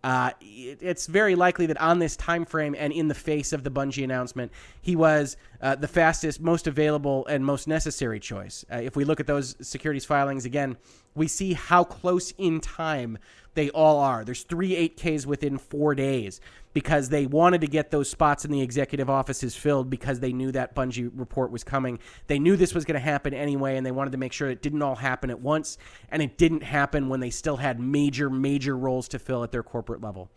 uh, 0.04 0.32
it, 0.42 0.80
it's 0.82 1.08
very 1.08 1.36
likely 1.36 1.66
that 1.66 1.80
on 1.82 2.00
this 2.00 2.16
time 2.16 2.46
frame 2.46 2.76
and 2.78 2.94
in 2.94 3.08
the 3.08 3.16
face 3.16 3.54
of 3.54 3.64
the 3.64 3.72
Bungie 3.72 4.04
announcement, 4.04 4.52
he 4.82 4.96
was 4.96 5.38
uh, 5.62 5.76
the 5.76 5.88
fastest, 5.88 6.40
most 6.40 6.68
available, 6.68 7.26
and 7.28 7.46
most 7.46 7.68
necessary 7.68 8.20
choice. 8.20 8.64
Uh, 8.72 8.78
if 8.78 8.96
we 8.96 9.04
look 9.04 9.20
at 9.20 9.28
those 9.28 9.56
securities 9.62 10.06
filings 10.06 10.46
again, 10.46 10.78
we 11.16 11.28
see 11.28 11.54
how 11.54 11.84
close 11.84 12.32
in 12.38 12.60
time 12.60 13.18
they 13.58 13.72
all 13.72 13.98
are. 13.98 14.24
There's 14.24 14.44
three 14.44 14.70
8Ks 14.96 15.26
within 15.26 15.58
four 15.58 15.96
days 15.96 16.40
because 16.74 17.10
they 17.10 17.26
wanted 17.26 17.62
to 17.62 17.68
get 17.68 17.90
those 17.90 18.08
spots 18.08 18.46
in 18.46 18.52
the 18.52 18.62
executive 18.62 19.10
offices 19.10 19.56
filled 19.56 19.90
because 19.90 20.20
they 20.20 20.32
knew 20.32 20.52
that 20.52 20.76
Bungie 20.76 21.10
report 21.16 21.50
was 21.50 21.64
coming. 21.64 21.98
They 22.28 22.38
knew 22.38 22.56
this 22.56 22.76
was 22.76 22.86
going 22.86 22.94
to 22.94 23.00
happen 23.00 23.34
anyway, 23.34 23.76
and 23.76 23.84
they 23.84 23.90
wanted 23.90 24.12
to 24.12 24.20
make 24.20 24.32
sure 24.32 24.48
it 24.52 24.62
didn't 24.62 24.84
all 24.84 24.96
happen 24.96 25.32
at 25.32 25.40
once, 25.40 25.80
and 26.12 26.22
it 26.22 26.38
didn't 26.38 26.62
happen 26.62 27.10
when 27.10 27.20
they 27.20 27.32
still 27.32 27.58
had 27.58 27.80
major, 27.80 28.30
major 28.30 28.78
roles 28.78 29.08
to 29.08 29.18
fill 29.18 29.44
at 29.44 29.52
their 29.52 29.64
corporate 29.64 30.02
level. 30.02 30.30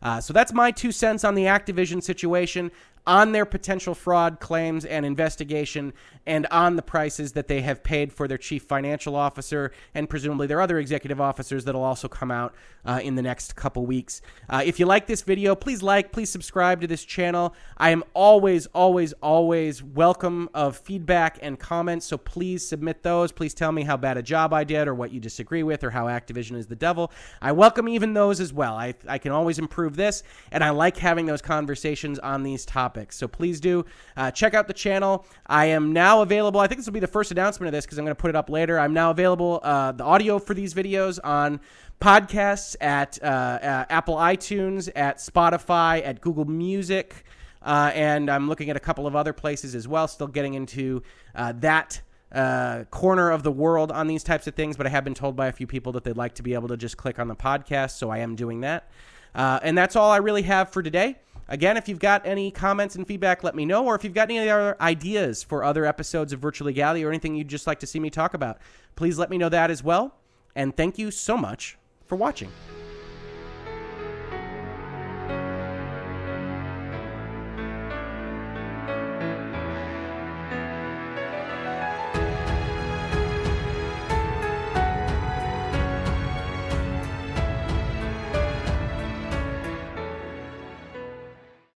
Uh, 0.00 0.20
so 0.20 0.32
that's 0.32 0.52
my 0.52 0.70
two 0.70 0.92
cents 0.92 1.24
on 1.24 1.34
the 1.34 1.46
Activision 1.46 2.00
situation 2.00 2.70
on 3.08 3.32
their 3.32 3.46
potential 3.46 3.94
fraud 3.94 4.38
claims 4.38 4.84
and 4.84 5.06
investigation 5.06 5.94
and 6.26 6.46
on 6.50 6.76
the 6.76 6.82
prices 6.82 7.32
that 7.32 7.48
they 7.48 7.62
have 7.62 7.82
paid 7.82 8.12
for 8.12 8.28
their 8.28 8.36
chief 8.36 8.62
financial 8.64 9.16
officer 9.16 9.72
and 9.94 10.10
presumably 10.10 10.46
their 10.46 10.60
other 10.60 10.78
executive 10.78 11.18
officers 11.18 11.64
that'll 11.64 11.82
also 11.82 12.06
come 12.06 12.30
out 12.30 12.54
uh, 12.84 13.00
in 13.02 13.14
the 13.14 13.22
next 13.22 13.56
couple 13.56 13.86
weeks. 13.86 14.20
Uh, 14.50 14.62
if 14.62 14.78
you 14.78 14.84
like 14.84 15.06
this 15.06 15.22
video, 15.22 15.54
please 15.54 15.82
like, 15.82 16.12
please 16.12 16.28
subscribe 16.28 16.82
to 16.82 16.86
this 16.86 17.02
channel. 17.02 17.54
I 17.78 17.90
am 17.90 18.04
always, 18.12 18.66
always, 18.66 19.14
always 19.22 19.82
welcome 19.82 20.50
of 20.52 20.76
feedback 20.76 21.38
and 21.40 21.58
comments, 21.58 22.04
so 22.04 22.18
please 22.18 22.66
submit 22.68 23.02
those. 23.02 23.32
Please 23.32 23.54
tell 23.54 23.72
me 23.72 23.84
how 23.84 23.96
bad 23.96 24.18
a 24.18 24.22
job 24.22 24.52
I 24.52 24.64
did 24.64 24.86
or 24.86 24.94
what 24.94 25.12
you 25.12 25.18
disagree 25.18 25.62
with 25.62 25.82
or 25.82 25.90
how 25.90 26.08
Activision 26.08 26.56
is 26.56 26.66
the 26.66 26.76
devil. 26.76 27.10
I 27.40 27.52
welcome 27.52 27.88
even 27.88 28.12
those 28.12 28.38
as 28.38 28.52
well. 28.52 28.74
I, 28.74 28.94
I 29.08 29.16
can 29.16 29.32
always 29.32 29.58
improve 29.58 29.96
this, 29.96 30.22
and 30.52 30.62
I 30.62 30.70
like 30.70 30.98
having 30.98 31.24
those 31.24 31.40
conversations 31.40 32.18
on 32.18 32.42
these 32.42 32.66
topics 32.66 32.97
topics. 32.98 33.16
So 33.16 33.28
please 33.28 33.60
do 33.60 33.84
uh, 34.16 34.30
check 34.30 34.54
out 34.54 34.66
the 34.66 34.74
channel. 34.74 35.24
I 35.46 35.66
am 35.66 35.92
now 35.92 36.22
available. 36.22 36.60
I 36.60 36.66
think 36.66 36.78
this 36.78 36.86
will 36.86 36.92
be 36.92 37.00
the 37.00 37.06
first 37.06 37.30
announcement 37.30 37.68
of 37.68 37.72
this 37.72 37.84
because 37.84 37.98
I'm 37.98 38.04
going 38.04 38.16
to 38.16 38.20
put 38.20 38.30
it 38.30 38.36
up 38.36 38.50
later. 38.50 38.78
I'm 38.78 38.92
now 38.92 39.10
available, 39.10 39.60
uh, 39.62 39.92
the 39.92 40.04
audio 40.04 40.38
for 40.38 40.54
these 40.54 40.74
videos 40.74 41.18
on 41.22 41.60
podcasts 42.00 42.76
at, 42.80 43.18
uh, 43.22 43.26
uh 43.26 43.84
Apple 43.90 44.16
iTunes, 44.16 44.88
at 44.94 45.18
Spotify, 45.18 46.04
at 46.04 46.20
Google 46.20 46.44
Music. 46.44 47.24
Uh, 47.62 47.90
and 47.94 48.30
I'm 48.30 48.48
looking 48.48 48.70
at 48.70 48.76
a 48.76 48.80
couple 48.80 49.06
of 49.06 49.16
other 49.16 49.32
places 49.32 49.74
as 49.74 49.88
well, 49.88 50.06
still 50.06 50.28
getting 50.28 50.54
into 50.54 51.02
uh, 51.34 51.52
that 51.56 52.00
uh, 52.30 52.84
corner 52.90 53.30
of 53.30 53.42
the 53.42 53.50
world 53.50 53.90
on 53.90 54.06
these 54.06 54.22
types 54.22 54.46
of 54.46 54.54
things, 54.54 54.76
but 54.76 54.86
I 54.86 54.90
have 54.90 55.02
been 55.02 55.14
told 55.14 55.34
by 55.34 55.48
a 55.48 55.52
few 55.52 55.66
people 55.66 55.92
that 55.92 56.04
they'd 56.04 56.16
like 56.16 56.34
to 56.34 56.42
be 56.42 56.54
able 56.54 56.68
to 56.68 56.76
just 56.76 56.96
click 56.96 57.18
on 57.18 57.26
the 57.26 57.34
podcast, 57.34 57.92
so 57.92 58.10
I 58.10 58.18
am 58.18 58.36
doing 58.36 58.60
that. 58.60 58.88
Uh, 59.34 59.58
and 59.62 59.76
that's 59.76 59.96
all 59.96 60.10
I 60.10 60.18
really 60.18 60.42
have 60.42 60.70
for 60.70 60.82
today. 60.82 61.16
Again, 61.48 61.76
if 61.78 61.88
you've 61.88 61.98
got 61.98 62.26
any 62.26 62.50
comments 62.50 62.94
and 62.94 63.06
feedback, 63.06 63.42
let 63.42 63.54
me 63.54 63.64
know. 63.64 63.86
Or 63.86 63.94
if 63.94 64.04
you've 64.04 64.14
got 64.14 64.30
any 64.30 64.48
other 64.48 64.76
ideas 64.80 65.42
for 65.42 65.64
other 65.64 65.86
episodes 65.86 66.32
of 66.32 66.40
Virtual 66.40 66.66
Legality 66.66 67.04
or 67.04 67.08
anything 67.08 67.34
you'd 67.34 67.48
just 67.48 67.66
like 67.66 67.80
to 67.80 67.86
see 67.86 67.98
me 67.98 68.10
talk 68.10 68.34
about, 68.34 68.58
please 68.96 69.18
let 69.18 69.30
me 69.30 69.38
know 69.38 69.48
that 69.48 69.70
as 69.70 69.82
well. 69.82 70.14
And 70.54 70.76
thank 70.76 70.98
you 70.98 71.10
so 71.10 71.36
much 71.36 71.78
for 72.06 72.16
watching. 72.16 72.50